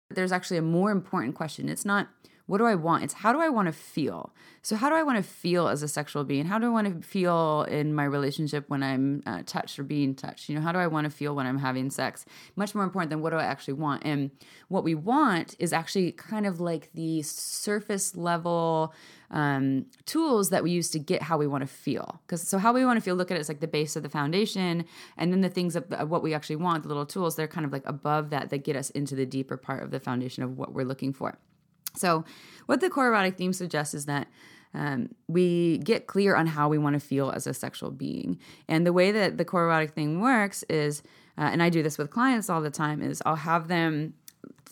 There's 0.10 0.32
actually 0.32 0.58
a 0.58 0.64
more 0.64 0.92
important 0.92 1.36
question. 1.36 1.70
It's 1.70 1.86
not 1.86 2.08
what 2.50 2.58
do 2.58 2.66
I 2.66 2.74
want? 2.74 3.04
It's 3.04 3.14
how 3.14 3.32
do 3.32 3.40
I 3.40 3.50
want 3.50 3.68
to 3.68 3.72
feel? 3.72 4.34
So 4.64 4.76
how 4.76 4.90
do 4.90 4.96
I 4.96 5.04
want 5.04 5.18
to 5.18 5.24
feel 5.24 5.68
as 5.68 5.84
a 5.84 5.88
sexual 5.88 6.24
being? 6.24 6.46
How 6.46 6.58
do 6.58 6.66
I 6.66 6.70
want 6.70 6.88
to 6.88 7.08
feel 7.08 7.62
in 7.70 7.94
my 7.94 8.06
relationship 8.06 8.68
when 8.70 8.82
I'm 8.82 9.22
uh, 9.28 9.44
touched 9.46 9.78
or 9.78 9.84
being 9.84 10.16
touched? 10.16 10.50
You 10.50 10.56
know, 10.56 10.62
how 10.62 10.72
do 10.72 10.80
I 10.80 10.88
want 10.88 11.06
to 11.06 11.12
feel 11.12 11.36
when 11.36 11.46
I'm 11.46 11.60
having 11.60 11.92
sex? 11.92 12.26
Much 12.56 12.74
more 12.74 12.84
important 12.84 13.12
than 13.12 13.22
what 13.22 13.30
do 13.30 13.36
I 13.36 13.44
actually 13.44 13.76
want? 13.76 14.02
And 14.04 14.32
what 14.68 14.84
we 14.84 14.96
want 14.96 15.56
is 15.60 15.72
actually 15.72 16.12
kind 16.14 16.48
of 16.48 16.60
like 16.60 16.90
the 16.94 17.22
surface 17.22 18.16
level 18.16 18.96
um, 19.30 19.86
tools 20.08 20.50
that 20.50 20.64
we 20.64 20.72
use 20.72 20.90
to 20.90 20.98
get 20.98 21.22
how 21.22 21.38
we 21.38 21.46
want 21.46 21.62
to 21.62 21.68
feel. 21.68 22.20
Because 22.26 22.42
so 22.48 22.58
how 22.58 22.74
we 22.74 22.84
want 22.84 22.98
to 22.98 23.02
feel, 23.02 23.14
look 23.14 23.30
at 23.30 23.38
it 23.38 23.42
as 23.42 23.48
like 23.48 23.60
the 23.60 23.68
base 23.68 23.96
of 23.96 24.02
the 24.02 24.10
foundation, 24.10 24.86
and 25.18 25.32
then 25.32 25.42
the 25.42 25.50
things 25.50 25.76
of, 25.76 25.84
of 25.92 26.10
what 26.10 26.24
we 26.24 26.34
actually 26.34 26.56
want, 26.56 26.82
the 26.82 26.90
little 26.90 27.06
tools, 27.06 27.36
they're 27.36 27.48
kind 27.48 27.68
of 27.68 27.72
like 27.72 27.86
above 27.86 28.32
that 28.32 28.50
that 28.50 28.64
get 28.64 28.76
us 28.76 28.90
into 28.90 29.14
the 29.14 29.28
deeper 29.28 29.56
part 29.56 29.84
of 29.84 29.92
the 29.92 30.00
foundation 30.00 30.42
of 30.42 30.58
what 30.58 30.74
we're 30.74 30.84
looking 30.84 31.14
for. 31.14 31.38
So, 32.00 32.26
what 32.66 32.82
the 32.82 32.90
core 32.90 33.08
erotic 33.08 33.38
theme 33.38 33.54
suggests 33.54 33.94
is 33.94 34.06
that 34.06 34.28
um, 34.74 35.10
we 35.28 35.80
get 35.80 36.08
clear 36.08 36.36
on 36.36 36.48
how 36.48 36.70
we 36.70 36.78
want 36.78 36.94
to 36.94 37.00
feel 37.00 37.32
as 37.32 37.48
a 37.48 37.54
sexual 37.54 37.92
being. 37.92 38.40
And 38.68 38.86
the 38.86 38.94
way 38.94 39.12
that 39.12 39.38
the 39.38 39.46
core 39.46 39.66
erotic 39.66 39.92
theme 39.92 40.20
works 40.20 40.64
is, 40.70 41.02
uh, 41.38 41.50
and 41.52 41.64
I 41.64 41.70
do 41.70 41.82
this 41.82 41.98
with 41.98 42.12
clients 42.12 42.50
all 42.50 42.62
the 42.62 42.70
time, 42.70 43.02
is 43.02 43.22
I'll 43.26 43.36
have 43.36 43.68
them 43.68 44.14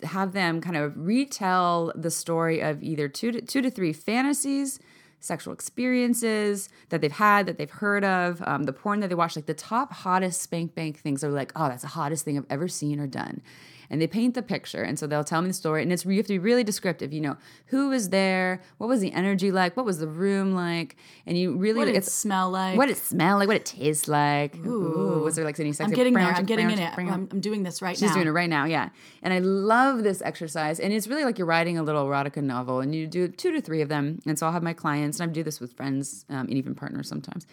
have 0.04 0.34
them 0.34 0.62
kind 0.62 0.78
of 0.78 0.94
retell 0.96 1.92
the 1.96 2.12
story 2.12 2.60
of 2.60 2.84
either 2.84 3.08
two 3.08 3.32
to, 3.32 3.42
two 3.42 3.64
to 3.64 3.72
three 3.72 3.92
fantasies 3.92 4.80
sexual 5.20 5.52
experiences 5.52 6.70
that 6.90 7.02
they've 7.02 7.12
had 7.14 7.48
that 7.48 7.58
they've 7.58 7.72
heard 7.72 8.04
of 8.04 8.42
um, 8.46 8.64
the 8.64 8.74
porn 8.74 9.00
that 9.00 9.08
they 9.08 9.16
watch 9.16 9.36
like 9.36 9.48
the 9.48 9.54
top 9.56 9.92
hottest 9.92 10.40
spank 10.40 10.76
bank 10.76 11.00
things 11.00 11.24
are 11.24 11.32
like 11.32 11.52
oh 11.56 11.68
that's 11.68 11.82
the 11.82 11.88
hottest 11.88 12.24
thing 12.24 12.38
i've 12.38 12.46
ever 12.52 12.68
seen 12.68 13.00
or 13.00 13.08
done 13.08 13.42
and 13.90 14.02
they 14.02 14.08
paint 14.08 14.34
the 14.34 14.42
picture. 14.42 14.84
And 14.84 14.98
so 14.98 15.08
they'll 15.08 15.24
tell 15.24 15.42
me 15.42 15.48
the 15.48 15.54
story, 15.54 15.82
and 15.82 15.92
it's 15.92 16.06
you 16.06 16.18
have 16.18 16.26
to 16.28 16.34
be 16.34 16.40
really 16.40 16.64
descriptive. 16.64 17.14
You 17.14 17.22
know, 17.22 17.38
who 17.68 17.90
was 17.90 18.10
there, 18.10 18.62
what 18.78 18.88
was 18.88 19.02
the 19.02 19.12
energy 19.14 19.52
like, 19.52 19.78
what 19.78 19.86
was 19.86 20.00
the 20.00 20.08
room 20.08 20.54
like, 20.54 20.96
and 21.26 21.38
you 21.38 21.56
really 21.56 21.80
What 21.80 21.86
did 21.86 21.96
it 21.96 22.06
smell 22.06 22.50
like? 22.50 22.78
what 22.78 22.90
it 22.90 22.98
smelled 22.98 23.40
like, 23.40 23.48
what 23.48 23.58
it 23.58 23.66
tastes 23.66 24.08
like. 24.08 24.56
Ooh, 24.66 25.22
was 25.24 25.36
there 25.36 25.46
like 25.46 25.60
any 25.60 25.74
sexy? 25.74 25.92
I'm 25.92 25.96
getting 25.96 26.14
there. 26.14 26.24
I'm 26.24 26.46
getting 26.46 26.70
in 26.70 26.80
it. 26.80 26.98
I'm, 26.98 27.28
I'm 27.32 27.40
doing 27.40 27.64
this 27.64 27.82
right 27.82 27.96
She's 27.96 28.02
now. 28.02 28.08
She's 28.08 28.16
doing 28.16 28.28
it 28.28 28.32
right 28.32 28.50
now, 28.50 28.66
yeah. 28.66 28.90
And 29.24 29.34
I 29.34 29.40
love 29.40 30.04
this 30.04 30.22
exercise. 30.22 30.80
And 30.80 30.94
it's 30.94 31.08
really 31.08 31.24
like 31.24 31.38
you're 31.38 31.48
writing 31.48 31.78
a 31.78 31.84
little 31.84 32.06
erotica 32.06 32.44
novel, 32.44 32.80
and 32.80 32.94
you 32.94 33.08
do 33.08 33.28
two 33.28 33.52
to 33.52 33.62
three 33.62 33.82
of 33.82 33.90
them. 33.90 34.22
And 34.26 34.38
so 34.38 34.46
I'll 34.46 34.54
have 34.54 34.64
my 34.64 34.74
clients, 34.74 35.20
and 35.20 35.30
I 35.30 35.34
do 35.34 35.44
this 35.44 35.60
with 35.60 35.74
friends 35.74 36.26
um, 36.30 36.48
and 36.48 36.54
even 36.54 36.76
partners 36.76 37.08
sometimes. 37.08 37.48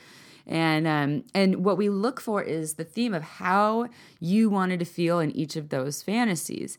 And 0.47 0.87
um, 0.87 1.25
and 1.35 1.65
what 1.65 1.79
we 1.79 1.89
look 1.89 2.21
for 2.21 2.43
is 2.43 2.75
the 2.75 2.85
theme 2.85 3.15
of 3.15 3.23
how 3.23 3.89
you 4.21 4.51
wanted 4.51 4.79
to 4.81 4.85
feel 4.85 5.19
in 5.19 5.31
each 5.31 5.57
of 5.57 5.71
those 5.71 6.03
fantasies. 6.03 6.77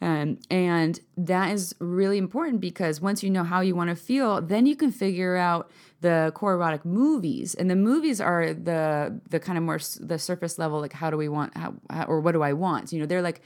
Um, 0.00 0.38
and 0.48 1.00
that 1.16 1.52
is 1.52 1.74
really 1.80 2.18
important 2.18 2.60
because 2.60 3.00
once 3.00 3.24
you 3.24 3.30
know 3.30 3.42
how 3.42 3.60
you 3.60 3.74
want 3.74 3.90
to 3.90 3.96
feel, 3.96 4.40
then 4.40 4.64
you 4.64 4.76
can 4.76 4.92
figure 4.92 5.36
out 5.36 5.70
the 6.00 6.30
core 6.36 6.54
erotic 6.54 6.84
movies. 6.84 7.56
And 7.56 7.68
the 7.68 7.74
movies 7.74 8.20
are 8.20 8.54
the 8.54 9.20
the 9.28 9.40
kind 9.40 9.58
of 9.58 9.64
more 9.64 9.80
the 10.00 10.18
surface 10.18 10.58
level, 10.58 10.80
like 10.80 10.92
how 10.92 11.10
do 11.10 11.16
we 11.16 11.28
want, 11.28 11.56
how, 11.56 11.74
how, 11.90 12.04
or 12.04 12.20
what 12.20 12.32
do 12.32 12.42
I 12.42 12.52
want? 12.52 12.92
You 12.92 13.00
know, 13.00 13.06
they're 13.06 13.22
like 13.22 13.42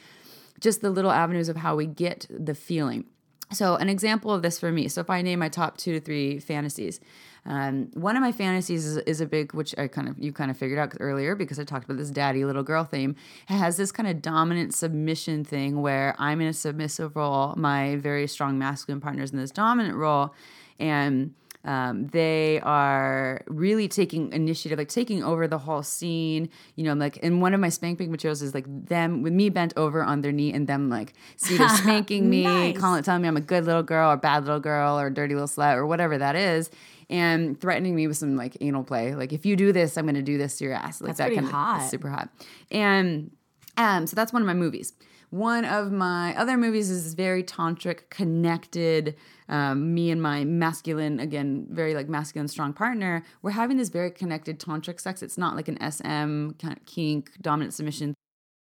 just 0.61 0.83
the 0.83 0.91
little 0.91 1.11
avenues 1.11 1.49
of 1.49 1.57
how 1.57 1.75
we 1.75 1.87
get 1.87 2.27
the 2.31 2.55
feeling. 2.55 3.07
So, 3.53 3.77
an 3.77 3.89
example 3.89 4.33
of 4.33 4.43
this 4.43 4.59
for 4.59 4.73
me. 4.73 4.89
So, 4.89 5.01
if 5.01 5.11
I 5.11 5.23
name 5.23 5.39
my 5.39 5.49
top 5.49 5.77
two 5.77 5.93
to 5.93 6.01
three 6.01 6.39
fantasies, 6.39 7.01
um, 7.45 7.91
one 7.95 8.15
of 8.17 8.23
my 8.23 8.31
fantasies 8.31 8.87
is, 8.87 8.97
is 8.99 9.21
a 9.21 9.27
big, 9.27 9.53
which 9.53 9.75
I 9.77 9.89
kind 9.89 10.09
of 10.09 10.17
you 10.19 10.33
kind 10.33 10.51
of 10.51 10.57
figured 10.57 10.79
out 10.79 10.93
earlier 11.01 11.35
because 11.35 11.59
I 11.59 11.65
talked 11.65 11.85
about 11.85 11.97
this 11.97 12.11
daddy 12.11 12.45
little 12.45 12.63
girl 12.63 12.85
theme. 12.85 13.17
It 13.51 13.55
has 13.55 13.77
this 13.77 13.91
kind 13.91 14.09
of 14.09 14.23
dominant 14.23 14.75
submission 14.75 15.45
thing 15.45 15.83
where 15.83 16.15
I'm 16.19 16.41
in 16.41 16.47
a 16.47 16.53
submissive 16.53 17.17
role, 17.17 17.55
my 17.57 17.97
very 17.97 18.27
strong 18.29 18.59
masculine 18.59 19.01
partner's 19.01 19.33
in 19.33 19.39
this 19.39 19.51
dominant 19.51 19.97
role, 19.97 20.35
and 20.79 21.35
um, 21.65 22.09
they 22.09 22.61
are 22.63 23.43
really 23.47 23.87
taking 23.87 24.33
initiative, 24.33 24.79
like 24.79 24.89
taking 24.89 25.23
over 25.23 25.47
the 25.47 25.59
whole 25.59 25.83
scene. 25.85 26.49
You 26.75 26.85
know, 26.85 26.95
like, 26.95 27.19
and 27.23 27.41
one 27.41 27.55
of 27.55 27.61
my 27.61 27.69
spank 27.69 27.99
bank 27.99 28.11
materials 28.11 28.43
is 28.43 28.53
like 28.55 28.67
them 28.69 29.23
with 29.23 29.33
me 29.33 29.49
bent 29.49 29.73
over 29.77 30.03
on 30.03 30.23
their 30.23 30.33
knee 30.33 30.53
and 30.53 30.67
them 30.67 30.91
like, 30.91 31.13
see, 31.37 31.57
they're 31.57 31.69
spanking 31.77 32.29
me, 32.29 32.43
Nice. 32.45 32.79
calling, 32.79 33.03
telling 33.05 33.23
me 33.23 33.29
I'm 33.29 33.37
a 33.37 33.41
good 33.41 33.65
little 33.65 33.85
girl 33.85 34.11
or 34.11 34.17
bad 34.17 34.45
little 34.45 34.59
girl 34.61 34.99
or 34.99 35.09
dirty 35.11 35.35
little 35.35 35.49
slut 35.49 35.77
or 35.77 35.87
whatever 35.87 36.19
that 36.19 36.35
is. 36.35 36.69
And 37.13 37.61
threatening 37.61 37.95
me 37.95 38.07
with 38.07 38.17
some 38.17 38.37
like 38.37 38.57
anal 38.63 38.85
play, 38.85 39.15
like 39.15 39.33
if 39.33 39.45
you 39.45 39.55
do 39.55 39.71
this, 39.71 39.99
I'm 39.99 40.07
going 40.07 40.15
to 40.15 40.23
do 40.23 40.39
this 40.39 40.57
to 40.59 40.65
your 40.65 40.73
ass. 40.73 41.01
Like 41.01 41.17
That's 41.17 41.19
that 41.19 41.35
kind 41.35 41.47
of 41.47 41.53
hot. 41.53 41.83
it's 41.83 41.91
super 41.91 42.09
hot. 42.09 42.31
And 42.71 43.31
um, 43.77 44.07
so 44.07 44.17
that's 44.17 44.33
one 44.33 44.41
of 44.41 44.47
my 44.47 44.55
movies. 44.55 44.95
One 45.31 45.65
of 45.65 45.93
my 45.93 46.35
other 46.37 46.59
movies 46.59 46.91
is 46.91 47.05
this 47.05 47.15
very 47.15 47.43
tantric, 47.43 48.11
connected. 48.11 49.17
Um, 49.49 49.95
me 49.95 50.11
and 50.11 50.21
my 50.21 50.45
masculine, 50.45 51.21
again, 51.21 51.67
very 51.71 51.95
like 51.95 52.09
masculine, 52.09 52.49
strong 52.49 52.73
partner. 52.73 53.23
We're 53.41 53.53
having 53.53 53.79
this 53.79 53.89
very 53.89 54.11
connected 54.11 54.59
tantric 54.59 55.01
sex. 55.01 55.23
It's 55.23 55.39
not 55.39 55.57
like 55.57 55.69
an 55.69 55.79
SM 55.79 56.51
kind 56.59 56.77
of 56.77 56.85
kink, 56.87 57.31
dominant 57.41 57.75
submission. 57.75 58.15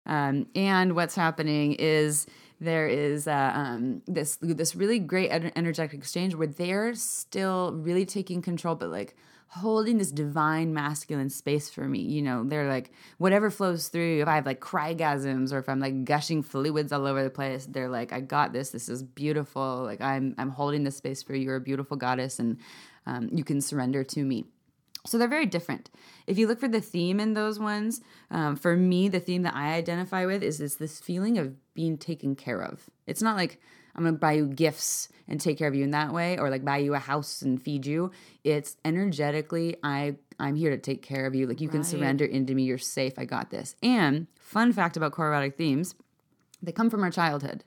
Um, 0.06 0.46
and 0.54 0.94
what's 0.96 1.14
happening 1.14 1.74
is 1.74 2.26
there 2.62 2.86
is 2.86 3.26
uh, 3.26 3.52
um, 3.54 4.02
this 4.06 4.38
this 4.40 4.74
really 4.74 4.98
great 4.98 5.30
energetic 5.30 5.94
exchange 5.94 6.34
where 6.34 6.46
they're 6.46 6.94
still 6.94 7.72
really 7.72 8.06
taking 8.06 8.40
control, 8.40 8.74
but 8.74 8.88
like 8.88 9.16
holding 9.48 9.98
this 9.98 10.10
divine 10.10 10.72
masculine 10.72 11.28
space 11.28 11.68
for 11.68 11.86
me. 11.86 12.00
You 12.00 12.22
know, 12.22 12.44
they're 12.44 12.68
like 12.68 12.90
whatever 13.18 13.50
flows 13.50 13.88
through. 13.88 14.22
If 14.22 14.28
I 14.28 14.36
have 14.36 14.46
like 14.46 14.60
crygasms 14.60 15.52
or 15.52 15.58
if 15.58 15.68
I'm 15.68 15.80
like 15.80 16.04
gushing 16.04 16.42
fluids 16.42 16.92
all 16.92 17.06
over 17.06 17.22
the 17.22 17.30
place, 17.30 17.66
they're 17.66 17.90
like, 17.90 18.12
I 18.12 18.20
got 18.20 18.52
this. 18.52 18.70
This 18.70 18.88
is 18.88 19.02
beautiful. 19.02 19.82
Like 19.84 20.00
I'm 20.00 20.34
I'm 20.38 20.50
holding 20.50 20.84
this 20.84 20.96
space 20.96 21.22
for 21.22 21.34
you. 21.34 21.44
You're 21.44 21.56
a 21.56 21.60
beautiful 21.60 21.96
goddess, 21.96 22.38
and 22.38 22.58
um, 23.06 23.28
you 23.32 23.44
can 23.44 23.60
surrender 23.60 24.04
to 24.04 24.24
me. 24.24 24.46
So 25.04 25.18
they're 25.18 25.28
very 25.28 25.46
different. 25.46 25.90
If 26.26 26.38
you 26.38 26.46
look 26.46 26.60
for 26.60 26.68
the 26.68 26.80
theme 26.80 27.18
in 27.18 27.34
those 27.34 27.58
ones, 27.58 28.00
um, 28.30 28.54
for 28.54 28.76
me, 28.76 29.08
the 29.08 29.18
theme 29.18 29.42
that 29.42 29.54
I 29.54 29.74
identify 29.74 30.26
with 30.26 30.42
is 30.42 30.58
this 30.58 30.76
this 30.76 31.00
feeling 31.00 31.38
of 31.38 31.54
being 31.74 31.96
taken 31.98 32.34
care 32.34 32.60
of. 32.60 32.88
It's 33.06 33.22
not 33.22 33.36
like 33.36 33.60
I'm 33.94 34.04
gonna 34.04 34.16
buy 34.16 34.32
you 34.32 34.46
gifts 34.46 35.08
and 35.28 35.40
take 35.40 35.58
care 35.58 35.68
of 35.68 35.74
you 35.74 35.84
in 35.84 35.90
that 35.90 36.12
way, 36.12 36.38
or 36.38 36.50
like 36.50 36.64
buy 36.64 36.78
you 36.78 36.94
a 36.94 36.98
house 36.98 37.42
and 37.42 37.62
feed 37.62 37.86
you. 37.86 38.10
It's 38.44 38.76
energetically, 38.84 39.76
I 39.82 40.16
I'm 40.38 40.56
here 40.56 40.70
to 40.70 40.78
take 40.78 41.02
care 41.02 41.26
of 41.26 41.34
you. 41.34 41.46
Like 41.46 41.60
you 41.60 41.68
can 41.68 41.84
surrender 41.84 42.24
into 42.24 42.54
me. 42.54 42.64
You're 42.64 42.78
safe. 42.78 43.14
I 43.18 43.24
got 43.24 43.50
this. 43.50 43.76
And 43.82 44.26
fun 44.40 44.72
fact 44.72 44.96
about 44.96 45.12
core 45.12 45.28
erotic 45.28 45.56
themes, 45.56 45.94
they 46.62 46.72
come 46.72 46.90
from 46.90 47.02
our 47.02 47.10
childhood. 47.10 47.64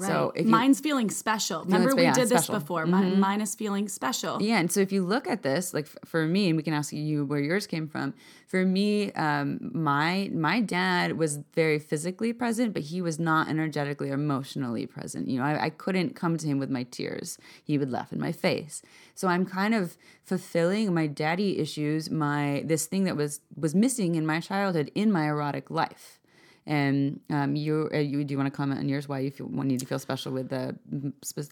So 0.00 0.06
Right. 0.06 0.40
if 0.40 0.46
you, 0.46 0.50
mine's 0.50 0.80
feeling 0.80 1.10
special. 1.10 1.64
Remember, 1.64 1.94
we 1.94 2.02
yeah, 2.02 2.14
did 2.14 2.28
this 2.28 2.46
before. 2.46 2.86
Mi- 2.86 3.16
mine 3.16 3.40
is 3.40 3.54
feeling 3.54 3.88
special. 3.88 4.42
Yeah, 4.42 4.58
and 4.58 4.70
so 4.70 4.80
if 4.80 4.92
you 4.92 5.02
look 5.04 5.28
at 5.28 5.42
this, 5.42 5.72
like 5.72 5.86
for 6.04 6.26
me, 6.26 6.48
and 6.48 6.56
we 6.56 6.62
can 6.62 6.74
ask 6.74 6.92
you 6.92 7.24
where 7.24 7.40
yours 7.40 7.66
came 7.66 7.86
from. 7.88 8.14
For 8.48 8.64
me, 8.64 9.12
um, 9.12 9.70
my 9.74 10.30
my 10.32 10.60
dad 10.60 11.16
was 11.18 11.38
very 11.54 11.78
physically 11.78 12.32
present, 12.32 12.72
but 12.72 12.82
he 12.82 13.00
was 13.00 13.18
not 13.18 13.48
energetically 13.48 14.10
or 14.10 14.14
emotionally 14.14 14.86
present. 14.86 15.28
You 15.28 15.38
know, 15.38 15.44
I, 15.44 15.64
I 15.64 15.70
couldn't 15.70 16.14
come 16.16 16.36
to 16.38 16.46
him 16.46 16.58
with 16.58 16.70
my 16.70 16.84
tears; 16.84 17.38
he 17.62 17.78
would 17.78 17.90
laugh 17.90 18.12
in 18.12 18.20
my 18.20 18.32
face. 18.32 18.82
So 19.14 19.28
I'm 19.28 19.46
kind 19.46 19.74
of 19.74 19.96
fulfilling 20.24 20.92
my 20.92 21.06
daddy 21.06 21.58
issues, 21.58 22.10
my 22.10 22.62
this 22.66 22.86
thing 22.86 23.04
that 23.04 23.16
was 23.16 23.40
was 23.56 23.74
missing 23.74 24.14
in 24.14 24.26
my 24.26 24.40
childhood 24.40 24.90
in 24.94 25.12
my 25.12 25.26
erotic 25.26 25.70
life. 25.70 26.20
And 26.66 27.20
um, 27.28 27.56
you, 27.56 27.90
uh, 27.92 27.98
you 27.98 28.24
do 28.24 28.32
you 28.32 28.38
want 28.38 28.50
to 28.50 28.56
comment 28.56 28.80
on 28.80 28.88
yours? 28.88 29.06
Why 29.08 29.18
you 29.20 29.30
feel 29.30 29.48
need 29.48 29.80
to 29.80 29.86
feel 29.86 29.98
special 29.98 30.32
with 30.32 30.48
the 30.48 30.74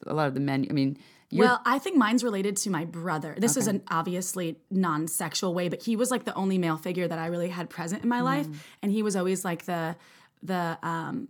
a 0.07 0.15
lot 0.15 0.27
of 0.27 0.35
the 0.35 0.41
men? 0.41 0.67
I 0.71 0.73
mean, 0.73 0.97
Well, 1.31 1.61
I 1.67 1.79
think 1.79 1.97
mine's 1.97 2.25
related 2.25 2.57
to 2.59 2.71
my 2.71 2.85
brother. 2.87 3.35
This 3.39 3.57
is 3.57 3.67
an 3.67 3.83
obviously 3.91 4.57
non-sexual 4.71 5.53
way, 5.55 5.69
but 5.69 5.83
he 5.83 5.97
was 5.97 6.11
like 6.11 6.25
the 6.25 6.35
only 6.35 6.57
male 6.59 6.77
figure 6.79 7.07
that 7.07 7.19
I 7.19 7.27
really 7.27 7.49
had 7.49 7.69
present 7.69 8.03
in 8.03 8.09
my 8.09 8.21
life, 8.23 8.47
Mm. 8.47 8.55
and 8.83 8.93
he 8.93 9.03
was 9.03 9.15
always 9.17 9.45
like 9.45 9.65
the 9.67 9.97
the 10.43 10.79
um 10.83 11.29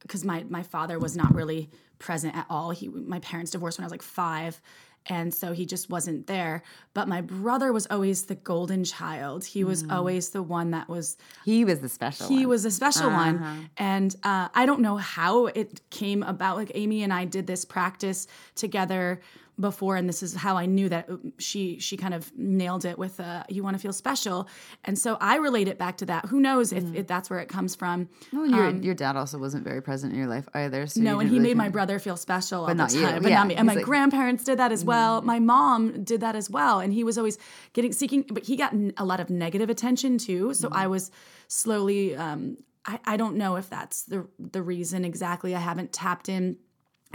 because 0.00 0.24
my 0.24 0.44
my 0.48 0.62
father 0.62 0.98
was 0.98 1.16
not 1.16 1.34
really 1.34 1.70
present 1.98 2.34
at 2.36 2.46
all. 2.50 2.70
He 2.70 2.88
my 2.88 3.20
parents 3.20 3.50
divorced 3.50 3.78
when 3.78 3.84
I 3.84 3.86
was 3.86 3.92
like 3.92 4.02
five. 4.02 4.60
And 5.06 5.34
so 5.34 5.52
he 5.52 5.66
just 5.66 5.90
wasn't 5.90 6.26
there. 6.26 6.62
But 6.94 7.08
my 7.08 7.20
brother 7.20 7.72
was 7.72 7.86
always 7.90 8.24
the 8.24 8.36
golden 8.36 8.84
child. 8.84 9.44
He 9.44 9.62
was 9.62 9.84
always 9.90 10.30
the 10.30 10.42
one 10.42 10.70
that 10.70 10.88
was 10.88 11.16
he 11.44 11.64
was 11.64 11.80
the 11.80 11.88
special. 11.88 12.28
he 12.28 12.40
one. 12.40 12.48
was 12.48 12.64
a 12.64 12.70
special 12.70 13.10
one 13.10 13.70
and 13.76 14.14
uh, 14.22 14.48
i 14.54 14.66
don't 14.66 14.80
know 14.80 14.96
how 14.96 15.46
it 15.46 15.80
came 15.90 16.22
about 16.22 16.56
like 16.56 16.70
amy 16.74 17.02
and 17.02 17.12
i 17.12 17.24
did 17.24 17.46
this 17.46 17.64
practice 17.64 18.26
together 18.54 19.20
before 19.60 19.96
and 19.96 20.08
this 20.08 20.22
is 20.22 20.34
how 20.34 20.56
i 20.56 20.66
knew 20.66 20.88
that 20.88 21.08
uh, 21.08 21.16
she 21.38 21.78
she 21.78 21.96
kind 21.96 22.12
of 22.14 22.32
nailed 22.36 22.84
it 22.84 22.98
with 22.98 23.20
uh, 23.20 23.44
you 23.48 23.62
want 23.62 23.74
to 23.76 23.78
feel 23.80 23.92
special 23.92 24.48
and 24.84 24.98
so 24.98 25.16
i 25.20 25.36
relate 25.36 25.68
it 25.68 25.78
back 25.78 25.96
to 25.96 26.06
that 26.06 26.26
who 26.26 26.40
knows 26.40 26.72
if, 26.72 26.84
if 26.94 27.06
that's 27.06 27.30
where 27.30 27.38
it 27.38 27.48
comes 27.48 27.74
from 27.74 28.08
Well, 28.32 28.46
your, 28.46 28.70
your 28.70 28.94
dad 28.94 29.16
also 29.16 29.38
wasn't 29.38 29.64
very 29.64 29.80
present 29.80 30.12
in 30.12 30.18
your 30.18 30.28
life 30.28 30.48
either. 30.54 30.86
So 30.86 31.00
um, 31.00 31.04
no, 31.04 31.20
and 31.20 31.28
he 31.30 31.36
really 31.38 31.50
made 31.50 31.56
my 31.56 31.68
brother 31.68 31.98
feel 31.98 32.16
special 32.16 32.66
all 32.66 32.74
not 32.74 32.90
the 32.90 32.98
you. 32.98 33.06
but 33.06 33.30
Yeah, 33.30 33.36
not 33.36 33.46
me. 33.46 33.54
And 33.54 33.66
my 33.66 33.74
like- 33.74 33.84
grandparents 33.84 34.44
did 34.44 34.58
that 34.58 34.72
as 34.72 34.84
well. 34.84 35.22
My 35.22 35.38
mom 35.38 36.02
did 36.04 36.20
that 36.22 36.34
as 36.36 36.50
well, 36.50 36.80
and 36.80 36.92
he 36.92 37.04
was 37.04 37.16
always 37.18 37.38
getting 37.72 37.92
seeking, 37.92 38.22
but 38.30 38.44
he 38.44 38.56
got 38.56 38.74
a 38.96 39.04
lot 39.04 39.20
of 39.20 39.30
negative 39.30 39.70
attention 39.70 40.18
too. 40.18 40.54
So 40.54 40.68
I 40.72 40.86
was 40.88 41.10
slowly. 41.48 42.16
Um, 42.16 42.56
I, 42.86 43.00
I 43.04 43.16
don't 43.16 43.36
know 43.36 43.56
if 43.56 43.70
that's 43.70 44.02
the 44.04 44.26
the 44.38 44.62
reason 44.62 45.04
exactly. 45.04 45.54
I 45.54 45.60
haven't 45.60 45.92
tapped 45.92 46.28
in 46.28 46.56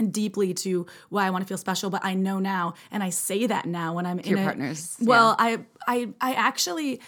deeply 0.08 0.54
to 0.54 0.86
why 1.10 1.26
I 1.26 1.30
want 1.30 1.42
to 1.42 1.48
feel 1.48 1.58
special, 1.58 1.90
but 1.90 2.04
I 2.04 2.14
know 2.14 2.38
now, 2.38 2.74
and 2.90 3.02
I 3.02 3.10
say 3.10 3.46
that 3.46 3.66
now 3.66 3.94
when 3.94 4.06
I'm 4.06 4.18
in 4.20 4.30
your 4.30 4.40
a, 4.40 4.44
partners, 4.44 4.96
Well, 5.00 5.36
I 5.38 5.60
I 5.86 6.08
I 6.20 6.34
actually, 6.34 7.00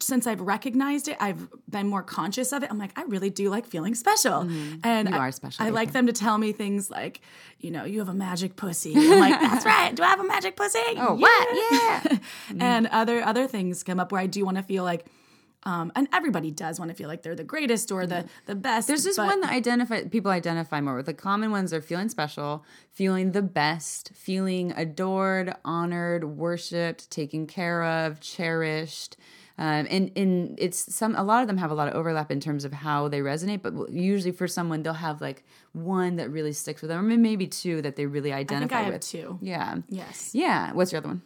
since 0.00 0.26
I've 0.26 0.40
recognized 0.40 1.08
it, 1.08 1.16
I've 1.20 1.48
been 1.70 1.88
more 1.88 2.02
conscious 2.02 2.52
of 2.52 2.62
it. 2.62 2.70
I'm 2.70 2.78
like, 2.78 2.98
I 2.98 3.02
really 3.04 3.30
do 3.30 3.50
like 3.50 3.66
feeling 3.66 3.94
special, 3.94 4.40
and 4.40 4.50
Mm-hmm. 4.50 5.14
You 5.14 5.20
I, 5.20 5.28
are 5.28 5.32
special, 5.32 5.64
I 5.64 5.68
I 5.68 5.70
like 5.70 5.92
them 5.92 6.06
to 6.06 6.12
tell 6.12 6.38
me 6.38 6.52
things 6.52 6.90
like, 6.90 7.20
you 7.58 7.70
know, 7.70 7.84
you 7.84 7.98
have 7.98 8.08
a 8.08 8.14
magic 8.14 8.56
pussy. 8.56 8.94
I'm 8.96 9.20
like, 9.20 9.40
that's 9.40 9.64
right. 9.64 9.94
Do 9.94 10.02
I 10.02 10.08
have 10.08 10.20
a 10.20 10.24
magic 10.24 10.56
pussy? 10.56 10.78
Oh, 10.96 11.14
what? 11.14 11.48
Yeah. 11.72 12.18
and 12.60 12.86
other 12.88 13.22
other 13.22 13.46
things 13.46 13.82
come 13.82 13.98
up 14.00 14.12
where 14.12 14.20
I 14.20 14.26
do 14.26 14.44
want 14.44 14.56
to 14.56 14.62
feel 14.62 14.84
like. 14.84 15.06
Um, 15.66 15.90
and 15.96 16.08
everybody 16.12 16.50
does 16.50 16.78
want 16.78 16.90
to 16.90 16.94
feel 16.94 17.08
like 17.08 17.22
they're 17.22 17.34
the 17.34 17.42
greatest 17.44 17.90
or 17.90 18.06
the 18.06 18.26
the 18.46 18.54
best. 18.54 18.86
There's 18.86 19.04
just 19.04 19.16
but- 19.16 19.26
one 19.26 19.40
that 19.40 19.50
identify 19.50 20.04
people 20.04 20.30
identify 20.30 20.80
more 20.80 20.96
with. 20.96 21.06
The 21.06 21.14
common 21.14 21.50
ones 21.50 21.72
are 21.72 21.80
feeling 21.80 22.08
special, 22.10 22.64
feeling 22.92 23.32
the 23.32 23.42
best, 23.42 24.10
feeling 24.14 24.72
adored, 24.76 25.54
honored, 25.64 26.24
worshipped, 26.24 27.10
taken 27.10 27.46
care 27.46 27.82
of, 27.82 28.20
cherished. 28.20 29.16
Um, 29.56 29.86
and 29.88 30.10
and 30.16 30.58
it's 30.58 30.92
some 30.92 31.14
a 31.14 31.22
lot 31.22 31.42
of 31.42 31.46
them 31.46 31.58
have 31.58 31.70
a 31.70 31.74
lot 31.74 31.86
of 31.86 31.94
overlap 31.94 32.30
in 32.32 32.40
terms 32.40 32.64
of 32.64 32.72
how 32.72 33.06
they 33.06 33.20
resonate, 33.20 33.62
but 33.62 33.88
usually 33.92 34.32
for 34.32 34.48
someone 34.48 34.82
they'll 34.82 34.92
have 34.94 35.20
like 35.20 35.44
one 35.72 36.16
that 36.16 36.28
really 36.30 36.52
sticks 36.52 36.82
with 36.82 36.88
them, 36.90 36.98
or 36.98 37.16
maybe 37.16 37.46
two 37.46 37.80
that 37.82 37.94
they 37.94 38.04
really 38.06 38.32
identify 38.32 38.64
I 38.64 38.68
think 38.68 38.72
I 38.72 38.82
have 38.82 38.92
with. 38.94 39.02
two. 39.08 39.38
Yeah, 39.40 39.76
Yes. 39.88 40.30
yeah. 40.34 40.72
What's 40.72 40.90
your 40.92 40.98
other 40.98 41.08
one? 41.08 41.22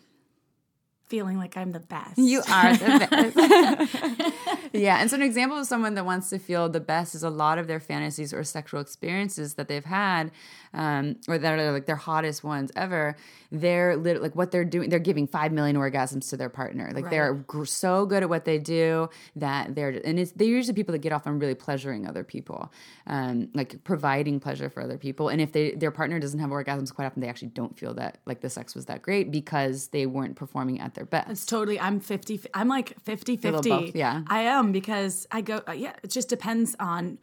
Feeling 1.09 1.39
like 1.39 1.57
I'm 1.57 1.73
the 1.73 1.81
best. 1.81 2.19
You 2.19 2.43
are 2.51 2.77
the 2.77 3.09
best. 4.21 4.73
yeah. 4.73 5.01
And 5.01 5.09
so, 5.09 5.17
an 5.17 5.23
example 5.23 5.57
of 5.59 5.67
someone 5.67 5.95
that 5.95 6.05
wants 6.05 6.29
to 6.31 6.39
feel 6.39 6.69
the 6.69 6.81
best 6.81 7.15
is 7.15 7.23
a 7.23 7.31
lot 7.31 7.59
of 7.59 7.67
their 7.67 7.81
fantasies 7.81 8.35
or 8.35 8.45
sexual 8.45 8.81
experiences 8.81 9.55
that 9.55 9.69
they've 9.69 9.85
had, 9.85 10.31
um, 10.75 11.17
or 11.27 11.39
that 11.39 11.59
are 11.59 11.73
like 11.73 11.87
their 11.87 11.97
hottest 11.97 12.45
ones 12.45 12.71
ever. 12.77 13.17
They're 13.51 13.97
lit- 13.97 14.21
like 14.21 14.37
what 14.37 14.51
they're 14.51 14.67
doing, 14.67 14.91
they're 14.91 14.99
giving 14.99 15.27
5 15.27 15.53
million 15.53 15.77
orgasms 15.77 16.29
to 16.29 16.37
their 16.37 16.51
partner. 16.51 16.91
Like 16.95 17.09
they're 17.09 17.33
gr- 17.33 17.65
so 17.65 18.05
good 18.05 18.23
at 18.23 18.29
what 18.29 18.45
they 18.45 18.59
do 18.59 19.09
that 19.37 19.75
they're, 19.75 20.01
and 20.05 20.19
it's, 20.19 20.33
they're 20.33 20.47
usually 20.47 20.75
people 20.75 20.93
that 20.93 20.99
get 20.99 21.13
off 21.13 21.27
on 21.27 21.39
really 21.39 21.55
pleasuring 21.55 22.07
other 22.07 22.25
people, 22.25 22.71
um, 23.07 23.49
like 23.55 23.83
providing 23.85 24.39
pleasure 24.41 24.69
for 24.69 24.83
other 24.83 24.99
people. 24.99 25.31
And 25.31 25.41
if 25.41 25.53
they, 25.53 25.71
their 25.71 25.91
partner 25.91 26.21
doesn't 26.21 26.39
have 26.41 26.51
orgasms 26.51 26.95
quite 26.95 27.07
often, 27.07 27.23
they 27.23 27.29
actually 27.29 27.49
don't 27.49 27.79
feel 27.79 27.95
that 27.95 28.19
like 28.27 28.43
the 28.43 28.51
sex 28.51 28.75
was 28.75 28.85
that 28.87 29.01
great 29.01 29.31
because 29.31 29.89
they 29.89 30.05
weren't 30.05 30.37
performing 30.37 30.81
at 30.81 30.95
their 30.99 31.07
best. 31.07 31.31
It's 31.31 31.47
totally, 31.47 31.79
I'm 31.81 32.01
50, 32.01 32.41
I'm 32.55 32.69
like 32.69 33.01
50 33.05 33.37
50. 33.37 33.71
both, 33.71 33.95
yeah. 33.97 34.23
I 34.29 34.41
am 34.43 34.73
because 34.73 35.27
I 35.31 35.41
go, 35.41 35.63
uh, 35.69 35.73
yeah, 35.73 35.93
it 36.03 36.11
just 36.11 36.29
depends 36.29 36.75
on 36.81 37.19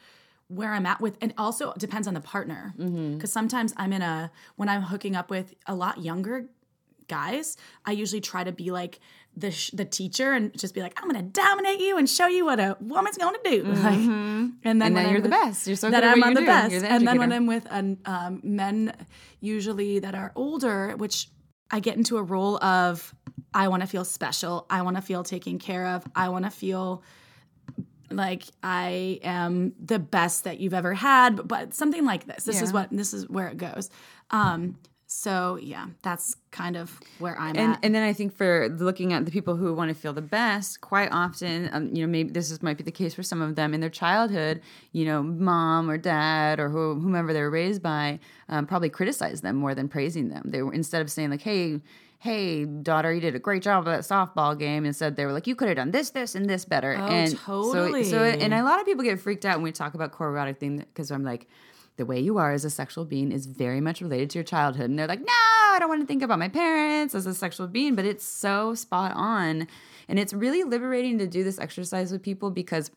where 0.47 0.73
I'm 0.73 0.85
at 0.85 1.01
with, 1.01 1.17
and 1.21 1.33
also 1.37 1.73
depends 1.77 2.07
on 2.07 2.13
the 2.13 2.21
partner. 2.21 2.73
Because 2.77 2.91
Mm-hmm. 2.91 3.25
sometimes 3.25 3.73
I'm 3.77 3.91
in 3.93 4.01
a, 4.01 4.31
when 4.55 4.69
I'm 4.69 4.83
hooking 4.83 5.15
up 5.15 5.29
with 5.29 5.53
a 5.67 5.75
lot 5.75 5.99
younger 6.01 6.45
guys, 7.07 7.57
I 7.85 7.91
usually 7.91 8.21
try 8.21 8.43
to 8.43 8.51
be 8.51 8.71
like 8.71 8.99
the, 9.37 9.51
sh- 9.51 9.71
the 9.71 9.85
teacher 9.85 10.33
and 10.33 10.57
just 10.57 10.73
be 10.73 10.81
like, 10.81 10.93
I'm 11.01 11.09
going 11.09 11.21
to 11.23 11.29
dominate 11.31 11.79
you 11.79 11.97
and 11.97 12.09
show 12.09 12.27
you 12.27 12.45
what 12.45 12.59
a 12.59 12.77
woman's 12.79 13.17
going 13.17 13.35
to 13.43 13.49
do. 13.49 13.63
Like, 13.73 13.99
and 13.99 14.53
then, 14.63 14.81
And 14.81 14.97
then 14.97 15.11
you're 15.11 15.21
the 15.21 15.29
best. 15.29 15.67
You're 15.67 15.75
so 15.75 15.89
that 15.91 16.01
good 16.01 16.07
at 16.07 16.13
I'm 16.13 16.19
what 16.19 16.27
on 16.27 16.33
the 16.35 16.39
do. 16.41 16.45
best. 16.45 16.71
You're 16.71 16.81
the 16.81 16.89
and 16.91 17.07
then 17.07 17.17
when. 17.19 17.31
I'm 17.33 17.45
with 17.47 17.67
an, 17.69 17.97
um, 18.05 18.39
men, 18.43 18.93
usually 19.41 19.99
that 19.99 20.15
are 20.15 20.31
older, 20.35 20.95
which 20.97 21.29
I 21.71 21.79
get 21.79 21.97
into 21.97 22.17
a 22.17 22.23
role 22.23 22.63
of 22.63 23.13
I 23.55 23.69
want 23.69 23.81
to 23.81 23.87
feel 23.87 24.03
special. 24.03 24.67
I 24.69 24.81
want 24.81 24.97
to 24.97 25.01
feel 25.01 25.23
taken 25.23 25.57
care 25.57 25.87
of. 25.87 26.05
I 26.13 26.29
want 26.29 26.43
to 26.43 26.51
feel 26.51 27.01
like 28.11 28.43
I 28.61 29.19
am 29.23 29.73
the 29.83 29.97
best 29.97 30.43
that 30.43 30.59
you've 30.59 30.73
ever 30.73 30.93
had, 30.93 31.37
but, 31.37 31.47
but 31.47 31.73
something 31.73 32.05
like 32.05 32.27
this. 32.27 32.43
This 32.43 32.61
is 32.61 32.73
what 32.73 32.89
this 32.91 33.13
is 33.13 33.27
where 33.29 33.47
it 33.47 33.57
goes. 33.57 33.89
Um, 34.29 34.77
so 35.07 35.57
yeah, 35.61 35.87
that's 36.01 36.35
kind 36.51 36.75
of 36.75 36.99
where 37.19 37.39
I'm 37.39 37.55
and 37.55 37.73
at. 37.73 37.79
and 37.83 37.95
then 37.95 38.03
I 38.03 38.11
think 38.11 38.35
for 38.35 38.69
looking 38.69 39.13
at 39.13 39.23
the 39.23 39.31
people 39.31 39.55
who 39.55 39.73
want 39.73 39.89
to 39.89 39.95
feel 39.95 40.13
the 40.13 40.21
best, 40.21 40.81
quite 40.81 41.09
often, 41.11 41.69
um, 41.71 41.95
you 41.95 42.05
know, 42.05 42.11
maybe 42.11 42.31
this 42.31 42.51
is 42.51 42.61
might 42.61 42.77
be 42.77 42.83
the 42.83 42.91
case 42.91 43.13
for 43.13 43.23
some 43.23 43.41
of 43.41 43.55
them 43.55 43.73
in 43.73 43.79
their 43.79 43.89
childhood. 43.89 44.61
You 44.91 45.05
know, 45.05 45.23
mom 45.23 45.89
or 45.89 45.97
dad 45.97 46.59
or 46.59 46.69
who, 46.69 46.95
whomever 46.99 47.33
they 47.33 47.41
were 47.41 47.51
raised 47.51 47.81
by 47.81 48.19
um, 48.49 48.65
probably 48.65 48.89
criticized 48.89 49.43
them 49.43 49.55
more 49.55 49.75
than 49.75 49.87
praising 49.87 50.29
them. 50.29 50.43
They 50.45 50.61
were 50.61 50.73
instead 50.73 51.01
of 51.01 51.09
saying 51.09 51.29
like, 51.29 51.41
"Hey." 51.41 51.81
Hey, 52.19 52.65
daughter, 52.65 53.13
you 53.13 53.21
did 53.21 53.35
a 53.35 53.39
great 53.39 53.61
job 53.61 53.79
of 53.79 53.85
that 53.85 54.01
softball 54.01 54.57
game. 54.57 54.85
And 54.85 54.95
said 54.95 55.15
they 55.15 55.25
were 55.25 55.33
like, 55.33 55.47
"You 55.47 55.55
could 55.55 55.67
have 55.67 55.77
done 55.77 55.91
this, 55.91 56.09
this, 56.09 56.35
and 56.35 56.49
this 56.49 56.65
better." 56.65 56.95
Oh, 56.97 57.05
and 57.05 57.37
totally. 57.37 58.03
So, 58.03 58.11
so, 58.11 58.23
and 58.23 58.53
a 58.53 58.63
lot 58.63 58.79
of 58.79 58.85
people 58.85 59.03
get 59.03 59.19
freaked 59.19 59.45
out 59.45 59.57
when 59.57 59.63
we 59.63 59.71
talk 59.71 59.93
about 59.93 60.11
core 60.11 60.29
erotic 60.29 60.59
theme 60.59 60.77
because 60.77 61.11
I'm 61.11 61.23
like, 61.23 61.47
the 61.97 62.05
way 62.05 62.19
you 62.19 62.37
are 62.37 62.51
as 62.51 62.65
a 62.65 62.69
sexual 62.69 63.05
being 63.05 63.31
is 63.31 63.45
very 63.45 63.79
much 63.79 64.01
related 64.01 64.29
to 64.31 64.39
your 64.39 64.43
childhood. 64.43 64.89
And 64.89 64.99
they're 64.99 65.07
like, 65.07 65.21
no, 65.21 65.25
I 65.29 65.77
don't 65.79 65.89
want 65.89 66.01
to 66.01 66.07
think 66.07 66.23
about 66.23 66.39
my 66.39 66.49
parents 66.49 67.15
as 67.15 67.25
a 67.25 67.33
sexual 67.33 67.67
being, 67.67 67.95
but 67.95 68.05
it's 68.05 68.25
so 68.25 68.75
spot 68.75 69.13
on. 69.15 69.67
And 70.07 70.19
it's 70.19 70.33
really 70.33 70.63
liberating 70.63 71.17
to 71.19 71.27
do 71.27 71.43
this 71.43 71.57
exercise 71.57 72.11
with 72.11 72.21
people 72.21 72.51
because 72.51 72.91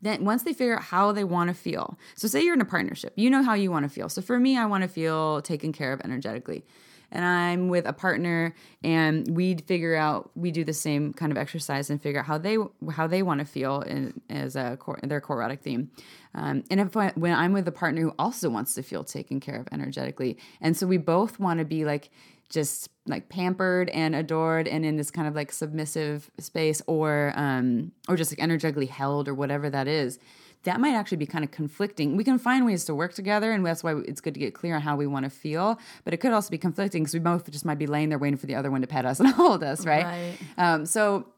then 0.00 0.24
once 0.24 0.42
they 0.42 0.52
figure 0.52 0.76
out 0.76 0.84
how 0.84 1.12
they 1.12 1.24
want 1.24 1.48
to 1.48 1.54
feel. 1.54 1.98
So 2.14 2.28
say 2.28 2.42
you're 2.42 2.54
in 2.54 2.60
a 2.60 2.66
partnership, 2.66 3.12
you 3.16 3.28
know 3.28 3.42
how 3.42 3.54
you 3.54 3.70
want 3.70 3.84
to 3.84 3.88
feel. 3.88 4.08
So 4.08 4.22
for 4.22 4.38
me, 4.38 4.56
I 4.56 4.66
want 4.66 4.82
to 4.82 4.88
feel 4.88 5.42
taken 5.42 5.72
care 5.72 5.92
of 5.92 6.00
energetically. 6.02 6.64
And 7.12 7.24
I'm 7.24 7.68
with 7.68 7.86
a 7.86 7.92
partner 7.92 8.54
and 8.82 9.28
we'd 9.34 9.62
figure 9.66 9.94
out 9.94 10.30
we 10.34 10.50
do 10.50 10.64
the 10.64 10.72
same 10.72 11.12
kind 11.12 11.32
of 11.32 11.38
exercise 11.38 11.88
and 11.90 12.00
figure 12.00 12.20
out 12.20 12.26
how 12.26 12.38
they 12.38 12.56
how 12.92 13.06
they 13.06 13.22
want 13.22 13.40
to 13.40 13.46
feel 13.46 13.80
in, 13.82 14.20
as 14.28 14.56
a 14.56 14.76
core, 14.76 14.98
their 15.02 15.20
core 15.20 15.36
erotic 15.36 15.62
theme. 15.62 15.90
Um, 16.34 16.64
and 16.70 16.80
if 16.80 16.96
I, 16.96 17.12
when 17.14 17.32
I'm 17.32 17.52
with 17.52 17.66
a 17.68 17.72
partner 17.72 18.02
who 18.02 18.12
also 18.18 18.50
wants 18.50 18.74
to 18.74 18.82
feel 18.82 19.04
taken 19.04 19.40
care 19.40 19.56
of 19.60 19.68
energetically, 19.72 20.36
and 20.60 20.76
so 20.76 20.86
we 20.86 20.98
both 20.98 21.40
want 21.40 21.60
to 21.60 21.64
be 21.64 21.84
like 21.84 22.10
just 22.48 22.88
like 23.06 23.28
pampered 23.28 23.88
and 23.90 24.14
adored 24.14 24.68
and 24.68 24.84
in 24.84 24.96
this 24.96 25.10
kind 25.10 25.26
of 25.26 25.34
like 25.34 25.52
submissive 25.52 26.30
space 26.38 26.80
or 26.86 27.32
um 27.36 27.90
or 28.08 28.16
just 28.16 28.30
like 28.30 28.40
energetically 28.40 28.86
held 28.86 29.28
or 29.28 29.34
whatever 29.34 29.68
that 29.68 29.88
is 29.88 30.18
that 30.66 30.80
might 30.80 30.94
actually 30.94 31.16
be 31.16 31.26
kind 31.26 31.44
of 31.44 31.50
conflicting. 31.50 32.16
We 32.16 32.24
can 32.24 32.38
find 32.38 32.66
ways 32.66 32.84
to 32.86 32.94
work 32.94 33.14
together 33.14 33.52
and 33.52 33.64
that's 33.64 33.82
why 33.82 33.94
it's 34.06 34.20
good 34.20 34.34
to 34.34 34.40
get 34.40 34.52
clear 34.52 34.74
on 34.74 34.82
how 34.82 34.96
we 34.96 35.06
want 35.06 35.24
to 35.24 35.30
feel 35.30 35.78
but 36.04 36.12
it 36.12 36.18
could 36.18 36.32
also 36.32 36.50
be 36.50 36.58
conflicting 36.58 37.02
because 37.02 37.14
we 37.14 37.20
both 37.20 37.50
just 37.50 37.64
might 37.64 37.78
be 37.78 37.86
laying 37.86 38.08
there 38.08 38.18
waiting 38.18 38.36
for 38.36 38.46
the 38.46 38.54
other 38.54 38.70
one 38.70 38.80
to 38.80 38.86
pet 38.86 39.06
us 39.06 39.20
and 39.20 39.28
hold 39.32 39.62
us 39.62 39.86
right, 39.86 40.04
Right. 40.04 40.36
Um, 40.58 40.84
so 40.86 41.28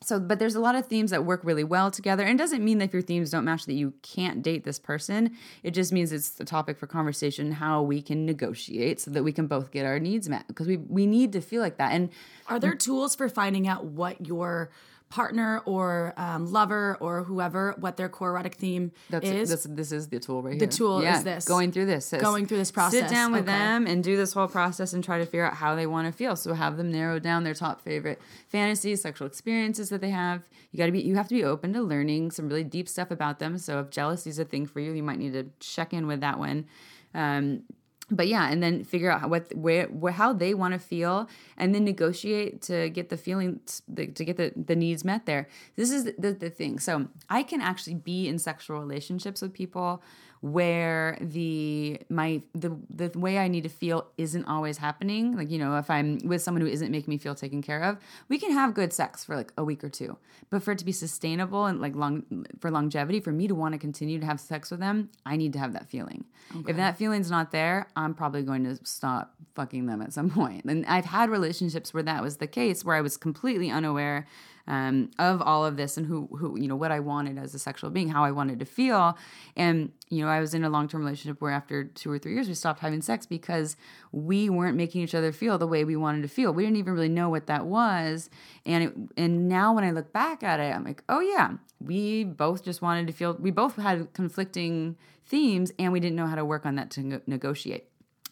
so 0.00 0.20
but 0.20 0.38
there's 0.38 0.54
a 0.54 0.60
lot 0.60 0.76
of 0.76 0.86
themes 0.86 1.10
that 1.10 1.24
work 1.24 1.40
really 1.42 1.64
well 1.64 1.90
together 1.90 2.22
and 2.22 2.38
it 2.38 2.42
doesn't 2.42 2.64
mean 2.64 2.78
that 2.78 2.86
if 2.86 2.92
your 2.92 3.02
themes 3.02 3.30
don't 3.30 3.44
match 3.44 3.66
that 3.66 3.74
you 3.74 3.94
can't 4.02 4.42
date 4.42 4.64
this 4.64 4.78
person. 4.78 5.36
It 5.64 5.72
just 5.72 5.92
means 5.92 6.12
it's 6.12 6.38
a 6.38 6.44
topic 6.44 6.78
for 6.78 6.86
conversation 6.86 7.52
how 7.52 7.82
we 7.82 8.00
can 8.00 8.24
negotiate 8.24 9.00
so 9.00 9.10
that 9.10 9.24
we 9.24 9.32
can 9.32 9.48
both 9.48 9.72
get 9.72 9.84
our 9.84 9.98
needs 9.98 10.28
met 10.28 10.46
because 10.46 10.68
we 10.68 10.76
we 10.76 11.06
need 11.06 11.32
to 11.32 11.40
feel 11.40 11.60
like 11.60 11.78
that 11.78 11.92
and 11.92 12.10
Are 12.46 12.60
there 12.60 12.74
tools 12.74 13.16
for 13.16 13.28
finding 13.28 13.66
out 13.66 13.84
what 13.84 14.24
your 14.26 14.70
partner 15.08 15.62
or 15.64 16.12
um, 16.16 16.52
lover 16.52 16.96
or 17.00 17.22
whoever 17.24 17.74
what 17.78 17.96
their 17.96 18.08
core 18.08 18.30
erotic 18.30 18.54
theme 18.54 18.92
that's 19.08 19.26
is? 19.26 19.48
this, 19.48 19.66
this 19.70 19.90
is 19.90 20.08
the 20.08 20.20
tool 20.20 20.42
right 20.42 20.54
here 20.54 20.60
the 20.60 20.66
tool 20.66 21.00
is 21.00 21.24
this. 21.24 21.46
going 21.46 21.72
through 21.72 21.86
this. 21.86 22.12
Going 22.20 22.46
through 22.46 22.58
this 22.58 22.70
process. 22.70 23.08
sit 23.08 23.10
down 23.10 23.32
with 23.32 23.42
Okay. 23.48 23.52
them 23.52 23.86
and 23.86 24.04
do 24.04 24.16
this 24.16 24.32
whole 24.34 24.48
process 24.48 24.92
and 24.92 25.02
try 25.02 25.18
to 25.18 25.24
figure 25.24 25.46
out 25.46 25.54
how 25.54 25.74
they 25.74 25.86
want 25.86 26.06
to 26.06 26.12
feel 26.12 26.36
so 26.36 26.52
have 26.52 26.76
them 26.76 26.92
narrow 26.92 27.18
down 27.18 27.42
their 27.44 27.54
top 27.54 27.80
favorite 27.80 28.20
fantasies 28.48 29.00
sexual 29.00 29.26
experiences 29.26 29.88
that 29.88 30.00
they 30.00 30.10
have 30.10 30.42
you 30.72 30.78
got 30.78 30.86
to 30.86 30.92
be 30.92 31.00
you 31.00 31.14
have 31.16 31.28
to 31.28 31.34
be 31.34 31.44
open 31.44 31.72
to 31.72 31.80
learning 31.80 32.30
some 32.30 32.46
really 32.48 32.64
deep 32.64 32.88
stuff 32.88 33.10
about 33.10 33.38
them 33.38 33.56
so 33.56 33.80
if 33.80 33.90
jealousy 33.90 34.28
is 34.28 34.38
a 34.38 34.44
thing 34.44 34.66
for 34.66 34.80
you 34.80 34.92
you 34.92 35.02
might 35.02 35.18
need 35.18 35.32
to 35.32 35.46
check 35.60 35.92
in 35.94 36.06
with 36.06 36.20
that 36.20 36.38
one 36.38 36.66
um, 37.14 37.62
but 38.10 38.28
yeah, 38.28 38.48
and 38.48 38.62
then 38.62 38.84
figure 38.84 39.10
out 39.10 39.28
what 39.28 39.54
where, 39.54 39.86
where 39.86 40.12
how 40.12 40.32
they 40.32 40.54
want 40.54 40.72
to 40.72 40.78
feel, 40.78 41.28
and 41.56 41.74
then 41.74 41.84
negotiate 41.84 42.62
to 42.62 42.88
get 42.90 43.10
the 43.10 43.16
feelings 43.16 43.82
the, 43.86 44.06
to 44.06 44.24
get 44.24 44.36
the, 44.36 44.52
the 44.56 44.76
needs 44.76 45.04
met. 45.04 45.26
There, 45.26 45.48
this 45.76 45.90
is 45.90 46.04
the, 46.04 46.32
the 46.32 46.50
thing. 46.50 46.78
So 46.78 47.08
I 47.28 47.42
can 47.42 47.60
actually 47.60 47.96
be 47.96 48.28
in 48.28 48.38
sexual 48.38 48.80
relationships 48.80 49.42
with 49.42 49.52
people 49.52 50.02
where 50.40 51.18
the 51.20 51.98
my 52.08 52.40
the 52.54 52.76
the 52.90 53.18
way 53.18 53.38
I 53.38 53.48
need 53.48 53.64
to 53.64 53.68
feel 53.68 54.06
isn't 54.16 54.44
always 54.44 54.78
happening. 54.78 55.36
Like 55.36 55.50
you 55.50 55.58
know, 55.58 55.76
if 55.76 55.90
I'm 55.90 56.18
with 56.24 56.42
someone 56.42 56.60
who 56.60 56.68
isn't 56.68 56.90
making 56.90 57.10
me 57.10 57.18
feel 57.18 57.34
taken 57.34 57.60
care 57.60 57.82
of, 57.82 57.98
we 58.28 58.38
can 58.38 58.52
have 58.52 58.74
good 58.74 58.92
sex 58.92 59.24
for 59.24 59.36
like 59.36 59.52
a 59.58 59.64
week 59.64 59.82
or 59.82 59.88
two, 59.88 60.16
but 60.50 60.62
for 60.62 60.72
it 60.72 60.78
to 60.78 60.84
be 60.84 60.92
sustainable 60.92 61.66
and 61.66 61.80
like 61.80 61.96
long 61.96 62.46
for 62.60 62.70
longevity, 62.70 63.20
for 63.20 63.32
me 63.32 63.48
to 63.48 63.54
want 63.54 63.72
to 63.72 63.78
continue 63.78 64.18
to 64.20 64.26
have 64.26 64.40
sex 64.40 64.70
with 64.70 64.80
them, 64.80 65.10
I 65.26 65.36
need 65.36 65.52
to 65.54 65.58
have 65.58 65.72
that 65.72 65.88
feeling. 65.88 66.24
If 66.66 66.76
that 66.76 66.96
feeling's 66.96 67.30
not 67.30 67.50
there, 67.50 67.88
I'm 67.98 68.14
probably 68.14 68.42
going 68.42 68.64
to 68.64 68.78
stop 68.84 69.34
fucking 69.54 69.86
them 69.86 70.00
at 70.00 70.12
some 70.12 70.30
point. 70.38 70.64
And 70.64 70.86
I've 70.86 71.04
had 71.04 71.30
relationships 71.30 71.92
where 71.92 72.02
that 72.04 72.22
was 72.22 72.36
the 72.36 72.46
case, 72.46 72.84
where 72.84 72.96
I 72.96 73.00
was 73.00 73.16
completely 73.16 73.70
unaware 73.70 74.26
um, 74.68 75.10
of 75.18 75.40
all 75.40 75.64
of 75.64 75.78
this 75.78 75.96
and 75.96 76.06
who, 76.06 76.28
who, 76.38 76.58
you 76.58 76.68
know, 76.68 76.76
what 76.76 76.92
I 76.92 77.00
wanted 77.00 77.38
as 77.38 77.54
a 77.54 77.58
sexual 77.58 77.88
being, 77.88 78.10
how 78.10 78.22
I 78.22 78.30
wanted 78.30 78.58
to 78.58 78.66
feel. 78.66 79.16
And, 79.56 79.92
you 80.10 80.22
know, 80.22 80.30
I 80.30 80.40
was 80.40 80.52
in 80.52 80.62
a 80.62 80.68
long 80.68 80.88
term 80.88 81.00
relationship 81.00 81.40
where 81.40 81.52
after 81.52 81.84
two 81.84 82.12
or 82.12 82.18
three 82.18 82.34
years, 82.34 82.48
we 82.48 82.54
stopped 82.54 82.80
having 82.80 83.00
sex 83.00 83.24
because 83.24 83.76
we 84.12 84.50
weren't 84.50 84.76
making 84.76 85.02
each 85.02 85.14
other 85.14 85.32
feel 85.32 85.56
the 85.56 85.66
way 85.66 85.84
we 85.84 85.96
wanted 85.96 86.22
to 86.22 86.28
feel. 86.28 86.52
We 86.52 86.64
didn't 86.64 86.76
even 86.76 86.92
really 86.92 87.08
know 87.08 87.30
what 87.30 87.46
that 87.46 87.64
was. 87.64 88.28
And, 88.66 88.84
it, 88.84 88.94
and 89.16 89.48
now 89.48 89.72
when 89.72 89.84
I 89.84 89.90
look 89.90 90.12
back 90.12 90.42
at 90.42 90.60
it, 90.60 90.74
I'm 90.74 90.84
like, 90.84 91.02
oh, 91.08 91.20
yeah, 91.20 91.54
we 91.80 92.24
both 92.24 92.62
just 92.62 92.82
wanted 92.82 93.06
to 93.06 93.12
feel, 93.14 93.34
we 93.40 93.50
both 93.50 93.76
had 93.76 94.12
conflicting 94.12 94.96
themes 95.28 95.72
and 95.78 95.92
we 95.92 96.00
didn't 96.00 96.16
know 96.16 96.26
how 96.26 96.36
to 96.36 96.44
work 96.44 96.66
on 96.66 96.74
that 96.76 96.90
to 96.90 97.22
negotiate. 97.26 97.87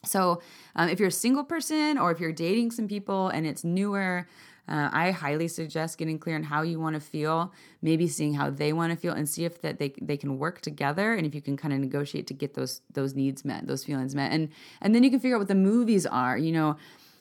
So, 0.06 0.42
um, 0.74 0.88
if 0.88 0.98
you're 0.98 1.08
a 1.08 1.12
single 1.12 1.44
person 1.44 1.98
or 1.98 2.10
if 2.10 2.20
you're 2.20 2.32
dating 2.32 2.70
some 2.70 2.88
people 2.88 3.28
and 3.28 3.46
it's 3.46 3.64
newer, 3.64 4.26
uh, 4.68 4.90
I 4.92 5.12
highly 5.12 5.48
suggest 5.48 5.96
getting 5.96 6.18
clear 6.18 6.34
on 6.34 6.42
how 6.42 6.62
you 6.62 6.80
want 6.80 6.94
to 6.94 7.00
feel, 7.00 7.52
maybe 7.82 8.08
seeing 8.08 8.34
how 8.34 8.50
they 8.50 8.72
want 8.72 8.92
to 8.92 8.96
feel, 8.96 9.12
and 9.12 9.28
see 9.28 9.44
if 9.44 9.60
that 9.62 9.78
they 9.78 9.94
they 10.02 10.16
can 10.16 10.38
work 10.38 10.60
together, 10.60 11.14
and 11.14 11.24
if 11.24 11.34
you 11.34 11.40
can 11.40 11.56
kind 11.56 11.72
of 11.72 11.78
negotiate 11.80 12.26
to 12.28 12.34
get 12.34 12.54
those 12.54 12.80
those 12.92 13.14
needs 13.14 13.44
met, 13.44 13.66
those 13.66 13.84
feelings 13.84 14.14
met, 14.14 14.32
and 14.32 14.48
and 14.80 14.94
then 14.94 15.04
you 15.04 15.10
can 15.10 15.20
figure 15.20 15.36
out 15.36 15.40
what 15.40 15.48
the 15.48 15.54
movies 15.54 16.04
are. 16.04 16.36
You 16.36 16.50
know, 16.50 16.76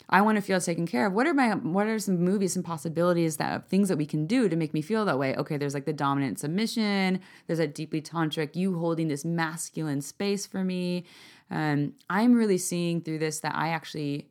I 0.09 0.21
want 0.21 0.37
to 0.37 0.41
feel 0.41 0.59
taken 0.59 0.85
care 0.85 1.07
of. 1.07 1.13
What 1.13 1.27
are 1.27 1.33
my 1.33 1.55
what 1.55 1.87
are 1.87 1.99
some 1.99 2.19
movies, 2.19 2.53
some 2.53 2.63
possibilities 2.63 3.37
that 3.37 3.69
things 3.69 3.89
that 3.89 3.97
we 3.97 4.05
can 4.05 4.25
do 4.27 4.49
to 4.49 4.55
make 4.55 4.73
me 4.73 4.81
feel 4.81 5.05
that 5.05 5.17
way? 5.17 5.35
Okay, 5.35 5.57
there's 5.57 5.73
like 5.73 5.85
the 5.85 5.93
dominant 5.93 6.39
submission. 6.39 7.19
There's 7.47 7.59
that 7.59 7.75
deeply 7.75 8.01
tantric, 8.01 8.55
you 8.55 8.77
holding 8.77 9.07
this 9.07 9.25
masculine 9.25 10.01
space 10.01 10.45
for 10.45 10.63
me. 10.63 11.05
Um, 11.51 11.93
I'm 12.09 12.33
really 12.33 12.57
seeing 12.57 13.01
through 13.01 13.19
this 13.19 13.39
that 13.41 13.55
I 13.55 13.69
actually 13.69 14.29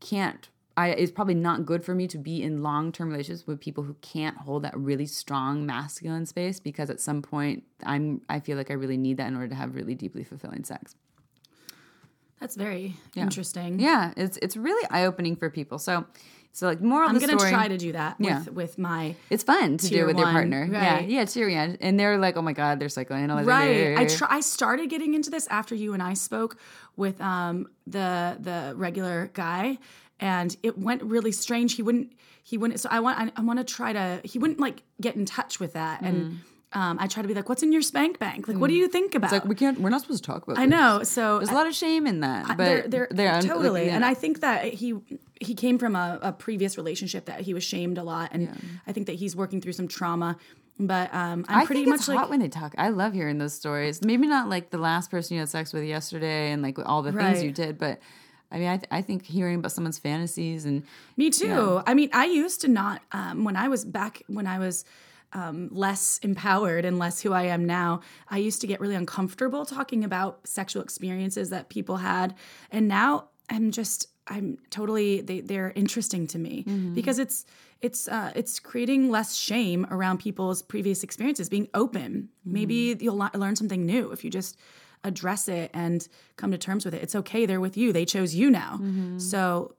can't 0.00 0.48
I 0.76 0.88
it's 0.88 1.10
probably 1.10 1.34
not 1.34 1.64
good 1.64 1.84
for 1.84 1.94
me 1.94 2.06
to 2.08 2.18
be 2.18 2.42
in 2.42 2.62
long 2.62 2.92
term 2.92 3.08
relationships 3.08 3.46
with 3.46 3.60
people 3.60 3.84
who 3.84 3.94
can't 4.02 4.36
hold 4.36 4.62
that 4.64 4.76
really 4.76 5.06
strong 5.06 5.64
masculine 5.64 6.26
space 6.26 6.60
because 6.60 6.90
at 6.90 7.00
some 7.00 7.22
point 7.22 7.64
I'm 7.84 8.20
I 8.28 8.40
feel 8.40 8.56
like 8.56 8.70
I 8.70 8.74
really 8.74 8.98
need 8.98 9.16
that 9.16 9.28
in 9.28 9.34
order 9.34 9.48
to 9.48 9.54
have 9.54 9.74
really 9.74 9.94
deeply 9.94 10.22
fulfilling 10.22 10.64
sex. 10.64 10.94
That's 12.40 12.56
very 12.56 12.96
interesting. 13.14 13.80
Yeah, 13.80 14.12
it's 14.16 14.38
it's 14.42 14.56
really 14.56 14.86
eye 14.90 15.06
opening 15.06 15.36
for 15.36 15.48
people. 15.48 15.78
So 15.78 16.04
so 16.56 16.66
like 16.66 16.80
more 16.80 17.04
I'm 17.04 17.12
the 17.12 17.20
gonna 17.20 17.38
story. 17.38 17.52
try 17.52 17.68
to 17.68 17.76
do 17.76 17.92
that 17.92 18.16
Yeah. 18.18 18.38
with 18.38 18.52
with 18.52 18.78
my 18.78 19.14
it's 19.28 19.42
fun 19.44 19.76
to 19.76 19.88
do 19.88 20.06
with 20.06 20.16
your 20.16 20.24
partner. 20.24 20.66
Yeah, 20.72 20.94
right. 20.94 21.06
yeah, 21.06 21.26
tier 21.26 21.50
one. 21.50 21.76
And 21.82 22.00
they're 22.00 22.16
like, 22.16 22.38
oh 22.38 22.40
my 22.40 22.54
god, 22.54 22.80
they're 22.80 22.88
psychoanalyzing. 22.88 23.44
Me." 23.44 23.94
Right. 23.94 23.98
I 23.98 24.06
try. 24.06 24.28
I 24.30 24.40
started 24.40 24.88
getting 24.88 25.12
into 25.12 25.28
this 25.28 25.46
after 25.48 25.74
you 25.74 25.92
and 25.92 26.02
I 26.02 26.14
spoke 26.14 26.56
with 26.96 27.20
um 27.20 27.68
the 27.86 28.38
the 28.40 28.72
regular 28.74 29.28
guy, 29.34 29.76
and 30.18 30.56
it 30.62 30.78
went 30.78 31.02
really 31.02 31.32
strange. 31.32 31.74
He 31.74 31.82
wouldn't. 31.82 32.12
He 32.42 32.56
wouldn't. 32.56 32.80
So 32.80 32.88
I 32.90 33.00
want. 33.00 33.18
I, 33.18 33.32
I 33.36 33.42
want 33.42 33.58
to 33.58 33.64
try 33.64 33.92
to. 33.92 34.22
He 34.24 34.38
wouldn't 34.38 34.58
like 34.58 34.82
get 34.98 35.14
in 35.14 35.26
touch 35.26 35.60
with 35.60 35.74
that, 35.74 36.00
and 36.00 36.40
um, 36.76 36.98
I 37.00 37.06
try 37.06 37.22
to 37.22 37.28
be 37.28 37.32
like, 37.32 37.48
"What's 37.48 37.62
in 37.62 37.72
your 37.72 37.80
spank 37.80 38.18
bank? 38.18 38.46
Like, 38.46 38.58
what 38.58 38.68
do 38.68 38.74
you 38.74 38.86
think 38.86 39.14
about?" 39.14 39.32
It? 39.32 39.36
It's 39.36 39.44
like 39.44 39.48
we 39.48 39.54
can't. 39.54 39.80
We're 39.80 39.88
not 39.88 40.02
supposed 40.02 40.22
to 40.22 40.30
talk 40.30 40.42
about. 40.42 40.56
That. 40.56 40.62
I 40.62 40.66
this. 40.66 40.70
know. 40.70 41.02
So 41.04 41.38
There's 41.38 41.48
a 41.48 41.54
lot 41.54 41.66
of 41.66 41.74
shame 41.74 42.06
in 42.06 42.20
that, 42.20 42.48
but 42.48 42.90
they're, 42.90 43.08
they're, 43.10 43.40
totally. 43.40 43.86
yeah. 43.86 43.96
And 43.96 44.04
I 44.04 44.12
think 44.12 44.40
that 44.40 44.64
he 44.64 44.94
he 45.40 45.54
came 45.54 45.78
from 45.78 45.96
a, 45.96 46.18
a 46.20 46.32
previous 46.32 46.76
relationship 46.76 47.24
that 47.26 47.40
he 47.40 47.54
was 47.54 47.64
shamed 47.64 47.96
a 47.96 48.02
lot, 48.02 48.28
and 48.32 48.76
I 48.86 48.92
think 48.92 49.06
that 49.06 49.14
he's 49.14 49.34
working 49.34 49.62
through 49.62 49.72
some 49.72 49.88
trauma. 49.88 50.36
But 50.78 51.14
um, 51.14 51.46
I'm 51.48 51.60
I 51.60 51.64
pretty 51.64 51.86
much 51.86 52.06
like 52.08 52.18
hot 52.18 52.28
when 52.28 52.40
they 52.40 52.48
talk. 52.48 52.74
I 52.76 52.90
love 52.90 53.14
hearing 53.14 53.38
those 53.38 53.54
stories. 53.54 54.04
Maybe 54.04 54.26
not 54.26 54.50
like 54.50 54.68
the 54.68 54.76
last 54.76 55.10
person 55.10 55.36
you 55.36 55.40
had 55.40 55.48
sex 55.48 55.72
with 55.72 55.84
yesterday 55.84 56.52
and 56.52 56.60
like 56.60 56.78
all 56.78 57.00
the 57.00 57.12
things 57.12 57.42
you 57.42 57.52
did, 57.52 57.78
but 57.78 58.00
I 58.52 58.58
mean, 58.58 58.68
I, 58.68 58.76
th- 58.76 58.88
I 58.90 59.00
think 59.00 59.24
hearing 59.24 59.56
about 59.56 59.72
someone's 59.72 59.98
fantasies 59.98 60.66
and 60.66 60.84
Me 61.16 61.30
too. 61.30 61.82
I 61.86 61.94
mean, 61.94 62.10
I 62.12 62.26
used 62.26 62.60
to 62.60 62.68
not 62.68 63.00
um, 63.12 63.44
when 63.44 63.56
I 63.56 63.68
was 63.68 63.86
back 63.86 64.22
when 64.26 64.46
I 64.46 64.58
was 64.58 64.84
um, 65.32 65.68
less 65.72 66.18
empowered 66.22 66.84
and 66.84 66.98
less 66.98 67.20
who 67.20 67.32
I 67.32 67.44
am 67.44 67.64
now. 67.64 68.00
I 68.28 68.38
used 68.38 68.60
to 68.62 68.66
get 68.66 68.80
really 68.80 68.94
uncomfortable 68.94 69.64
talking 69.66 70.04
about 70.04 70.46
sexual 70.46 70.82
experiences 70.82 71.50
that 71.50 71.68
people 71.68 71.96
had, 71.98 72.34
and 72.70 72.88
now 72.88 73.28
I'm 73.50 73.70
just 73.70 74.08
I'm 74.28 74.58
totally 74.70 75.20
they 75.20 75.40
they're 75.40 75.72
interesting 75.76 76.26
to 76.28 76.38
me 76.38 76.64
because 76.94 77.18
it's 77.18 77.44
it's 77.80 78.08
uh, 78.08 78.32
it's 78.34 78.58
creating 78.58 79.10
less 79.10 79.36
shame 79.36 79.86
around 79.90 80.18
people's 80.18 80.62
previous 80.62 81.02
experiences, 81.04 81.48
being 81.48 81.68
open. 81.74 82.30
Maybe 82.44 82.96
you'll 83.00 83.18
le- 83.18 83.30
learn 83.34 83.54
something 83.56 83.84
new 83.86 84.10
if 84.12 84.24
you 84.24 84.30
just 84.30 84.56
address 85.04 85.46
it 85.46 85.70
and 85.74 86.08
come 86.36 86.50
to 86.50 86.58
terms 86.58 86.84
with 86.84 86.94
it. 86.94 87.02
It's 87.02 87.14
okay. 87.14 87.46
They're 87.46 87.60
with 87.60 87.76
you. 87.76 87.92
They 87.92 88.04
chose 88.06 88.34
you 88.34 88.50
now. 88.50 88.80
So 89.18 89.40
l- 89.70 89.75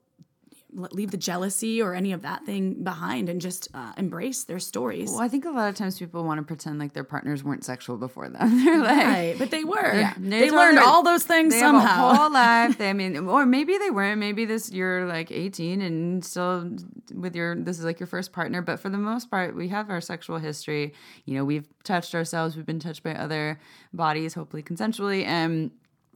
leave 0.77 1.09
the 1.11 1.17
jealousy 1.17 1.81
or 1.81 1.95
any 1.95 2.11
of 2.11 2.21
that 2.21 2.45
thing 2.45 2.83
behind 2.83 3.29
and 3.29 3.41
just 3.41 3.67
uh, 3.73 3.93
embrace 3.97 4.43
their 4.43 4.59
stories. 4.59 5.09
well, 5.09 5.21
I 5.21 5.27
think 5.27 5.45
a 5.45 5.49
lot 5.49 5.69
of 5.69 5.75
times 5.75 5.97
people 5.97 6.23
want 6.23 6.37
to 6.37 6.43
pretend 6.43 6.77
like 6.77 6.93
their 6.93 7.03
partners 7.03 7.43
weren't 7.43 7.65
sexual 7.65 7.97
before 7.97 8.29
them. 8.29 8.63
They're 8.63 8.77
like, 8.81 8.97
Right, 8.97 9.35
but 9.39 9.49
they 9.49 9.63
were. 9.63 9.93
Yeah, 9.93 10.13
they 10.17 10.41
totally 10.49 10.57
learned 10.57 10.79
all 10.79 11.01
those 11.01 11.23
things 11.23 11.53
they 11.53 11.59
somehow. 11.59 11.81
have 11.87 12.11
a 12.11 12.15
whole 12.15 12.31
life. 12.31 12.77
They, 12.77 12.89
I 12.89 12.93
mean, 12.93 13.17
or 13.27 13.45
maybe 13.45 13.77
they 13.77 13.89
weren't. 13.89 14.19
Maybe 14.19 14.45
this 14.45 14.71
you're 14.71 15.07
like 15.07 15.31
18 15.31 15.81
and 15.81 16.23
still 16.23 16.69
with 17.13 17.35
your 17.35 17.55
this 17.55 17.79
is 17.79 17.85
like 17.85 17.99
your 17.99 18.07
first 18.07 18.31
partner. 18.31 18.61
But 18.61 18.79
for 18.79 18.89
the 18.89 18.97
most 18.99 19.31
part, 19.31 19.55
we 19.55 19.69
have 19.69 19.89
our 19.89 20.01
sexual 20.01 20.37
history. 20.37 20.93
You 21.25 21.35
know, 21.35 21.43
we've 21.45 21.67
touched 21.83 22.13
ourselves. 22.13 22.55
We've 22.55 22.65
been 22.65 22.79
touched 22.79 23.01
by 23.03 23.15
other 23.15 23.59
bodies, 23.93 24.33
hopefully 24.35 24.61
consensually, 24.63 25.25
and. 25.25 25.71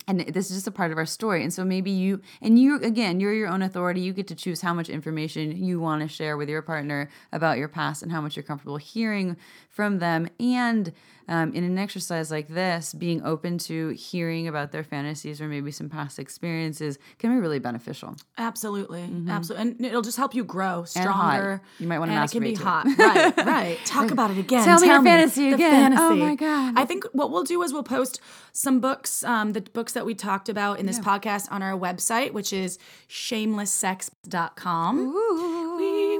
And 0.07 0.21
this 0.21 0.49
is 0.49 0.57
just 0.57 0.67
a 0.67 0.71
part 0.71 0.91
of 0.91 0.97
our 0.97 1.05
story. 1.05 1.43
And 1.43 1.53
so 1.53 1.63
maybe 1.63 1.91
you, 1.91 2.21
and 2.41 2.57
you, 2.57 2.77
again, 2.77 3.19
you're 3.19 3.33
your 3.33 3.47
own 3.47 3.61
authority. 3.61 4.01
You 4.01 4.13
get 4.13 4.27
to 4.27 4.35
choose 4.35 4.61
how 4.61 4.73
much 4.73 4.89
information 4.89 5.63
you 5.63 5.79
want 5.79 6.01
to 6.01 6.07
share 6.07 6.37
with 6.37 6.49
your 6.49 6.61
partner 6.61 7.09
about 7.31 7.57
your 7.57 7.67
past 7.67 8.01
and 8.01 8.11
how 8.11 8.19
much 8.19 8.35
you're 8.35 8.43
comfortable 8.43 8.77
hearing 8.77 9.37
from 9.69 9.99
them. 9.99 10.27
And 10.39 10.91
um, 11.31 11.53
in 11.53 11.63
an 11.63 11.77
exercise 11.77 12.29
like 12.29 12.47
this, 12.49 12.93
being 12.93 13.23
open 13.23 13.57
to 13.59 13.89
hearing 13.89 14.47
about 14.47 14.71
their 14.71 14.83
fantasies 14.83 15.39
or 15.41 15.47
maybe 15.47 15.71
some 15.71 15.89
past 15.89 16.19
experiences 16.19 16.99
can 17.19 17.33
be 17.33 17.39
really 17.41 17.59
beneficial. 17.59 18.15
Absolutely, 18.37 19.03
absolutely, 19.29 19.61
and 19.71 19.85
it'll 19.85 20.01
just 20.01 20.17
help 20.17 20.35
you 20.35 20.43
grow 20.43 20.81
Mm-hmm. 20.81 21.01
Stronger. 21.01 21.61
You 21.79 21.87
might 21.87 21.99
wanna 21.99 22.13
and 22.13 22.23
it 22.25 22.31
can 22.31 22.43
be 22.43 22.53
masturbate 22.55 22.59
it. 22.59 22.63
hot, 22.63 22.85
right? 22.97 23.45
Right. 23.61 23.77
Talk 23.85 24.11
about 24.11 24.31
it 24.31 24.37
again. 24.37 24.63
Tell 24.65 24.79
me 24.79 24.87
your 24.87 25.03
fantasy 25.03 25.49
the 25.49 25.55
again. 25.55 25.93
Oh 25.97 26.15
my 26.15 26.35
God. 26.35 26.73
I 26.77 26.85
think 26.85 27.05
what 27.13 27.31
we'll 27.31 27.43
do 27.43 27.61
is 27.63 27.71
we'll 27.73 27.83
post 27.83 28.19
some 28.53 28.79
books, 28.79 29.23
um, 29.23 29.53
the 29.53 29.61
books 29.61 29.93
that 29.93 30.05
we 30.05 30.13
talked 30.15 30.49
about 30.49 30.79
in 30.79 30.85
this 30.85 30.99
podcast 30.99 31.51
on 31.51 31.61
our 31.63 31.77
website, 31.77 32.31
which 32.33 32.51
is 32.53 32.77
shamelesssex.com. 33.09 34.99
Ooh, 34.99 35.60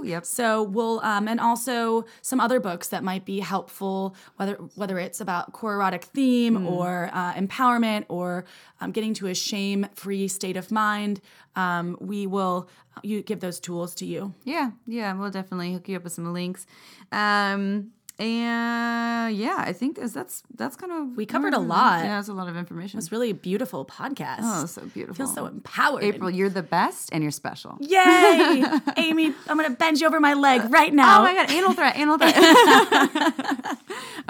yep. 0.03 0.25
So 0.25 0.63
we'll 0.63 0.99
um, 1.01 1.27
and 1.27 1.39
also 1.39 2.05
some 2.21 2.39
other 2.39 2.59
books 2.59 2.87
that 2.89 3.03
might 3.03 3.25
be 3.25 3.39
helpful, 3.39 4.15
whether 4.37 4.55
whether 4.75 4.99
it's 4.99 5.21
about 5.21 5.53
core 5.53 5.73
erotic 5.75 6.03
theme 6.05 6.57
Mm. 6.59 6.71
or 6.71 7.09
uh, 7.13 7.33
empowerment 7.33 8.05
or 8.09 8.45
um, 8.79 8.91
getting 8.91 9.13
to 9.15 9.27
a 9.27 9.33
shame 9.35 9.87
free 9.95 10.27
state 10.27 10.57
of 10.57 10.71
mind. 10.71 11.21
Um, 11.55 11.97
we 11.99 12.27
will 12.27 12.69
you 13.03 13.21
give 13.23 13.39
those 13.39 13.59
tools 13.59 13.95
to 13.95 14.05
you. 14.05 14.33
Yeah, 14.43 14.71
yeah, 14.85 15.13
we'll 15.13 15.31
definitely 15.31 15.73
hook 15.73 15.87
you 15.87 15.95
up 15.97 16.03
with 16.03 16.13
some 16.13 16.31
links. 16.33 16.65
Um, 17.11 17.91
and 18.21 19.35
yeah, 19.35 19.55
I 19.57 19.73
think 19.73 19.97
that's 19.97 20.13
that's, 20.13 20.43
that's 20.55 20.75
kind 20.75 20.91
of 20.91 21.17
We 21.17 21.25
covered 21.25 21.53
a 21.53 21.59
lot. 21.59 22.03
Yeah, 22.03 22.17
that's 22.17 22.27
a 22.27 22.33
lot 22.33 22.47
of 22.47 22.55
information. 22.55 22.99
It's 22.99 23.11
really 23.11 23.31
a 23.31 23.33
beautiful 23.33 23.83
podcast. 23.83 24.39
oh, 24.41 24.65
so 24.67 24.83
beautiful. 24.93 25.25
Feel 25.25 25.33
so 25.33 25.47
empowered. 25.47 26.03
April, 26.03 26.29
you're 26.29 26.49
the 26.49 26.61
best 26.61 27.09
and 27.11 27.23
you're 27.23 27.31
special. 27.31 27.77
Yay! 27.79 28.63
Amy, 28.97 29.33
I'm 29.47 29.57
gonna 29.57 29.71
bend 29.71 29.99
you 29.99 30.07
over 30.07 30.19
my 30.19 30.35
leg 30.35 30.61
right 30.71 30.93
now. 30.93 31.21
Oh 31.21 31.23
my 31.23 31.33
god, 31.33 31.49
anal 31.51 31.73
threat, 31.73 31.97
anal 31.97 32.17
threat. 32.19 33.77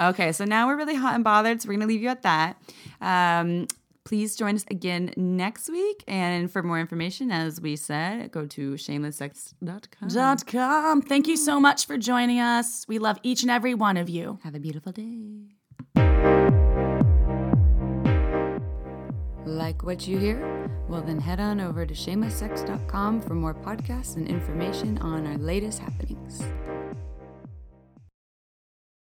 okay, 0.00 0.32
so 0.32 0.44
now 0.44 0.68
we're 0.68 0.76
really 0.76 0.94
hot 0.94 1.14
and 1.14 1.22
bothered, 1.24 1.60
so 1.60 1.68
we're 1.68 1.74
gonna 1.74 1.86
leave 1.86 2.02
you 2.02 2.08
at 2.08 2.22
that. 2.22 2.56
Um, 3.00 3.66
please 4.04 4.36
join 4.36 4.54
us 4.54 4.64
again 4.70 5.12
next 5.16 5.70
week. 5.70 6.04
And 6.06 6.50
for 6.50 6.62
more 6.62 6.80
information, 6.80 7.30
as 7.30 7.60
we 7.60 7.76
said, 7.76 8.30
go 8.30 8.46
to 8.46 8.72
shamelesssex.com. 8.74 10.08
Dot 10.08 10.46
com. 10.46 11.02
Thank 11.02 11.28
you 11.28 11.36
so 11.36 11.60
much 11.60 11.86
for 11.86 11.96
joining 11.96 12.40
us. 12.40 12.86
We 12.88 12.98
love 12.98 13.18
each 13.22 13.42
and 13.42 13.50
every 13.50 13.74
one 13.74 13.96
of 13.96 14.08
you. 14.08 14.38
Have 14.44 14.54
a 14.54 14.60
beautiful 14.60 14.92
day. 14.92 15.48
Like 19.44 19.82
what 19.84 20.06
you 20.08 20.18
hear? 20.18 20.68
Well, 20.88 21.02
then 21.02 21.20
head 21.20 21.40
on 21.40 21.60
over 21.60 21.86
to 21.86 21.94
shamelesssex.com 21.94 23.22
for 23.22 23.34
more 23.34 23.54
podcasts 23.54 24.16
and 24.16 24.26
information 24.28 24.98
on 24.98 25.26
our 25.26 25.38
latest 25.38 25.78
happenings. 25.78 26.42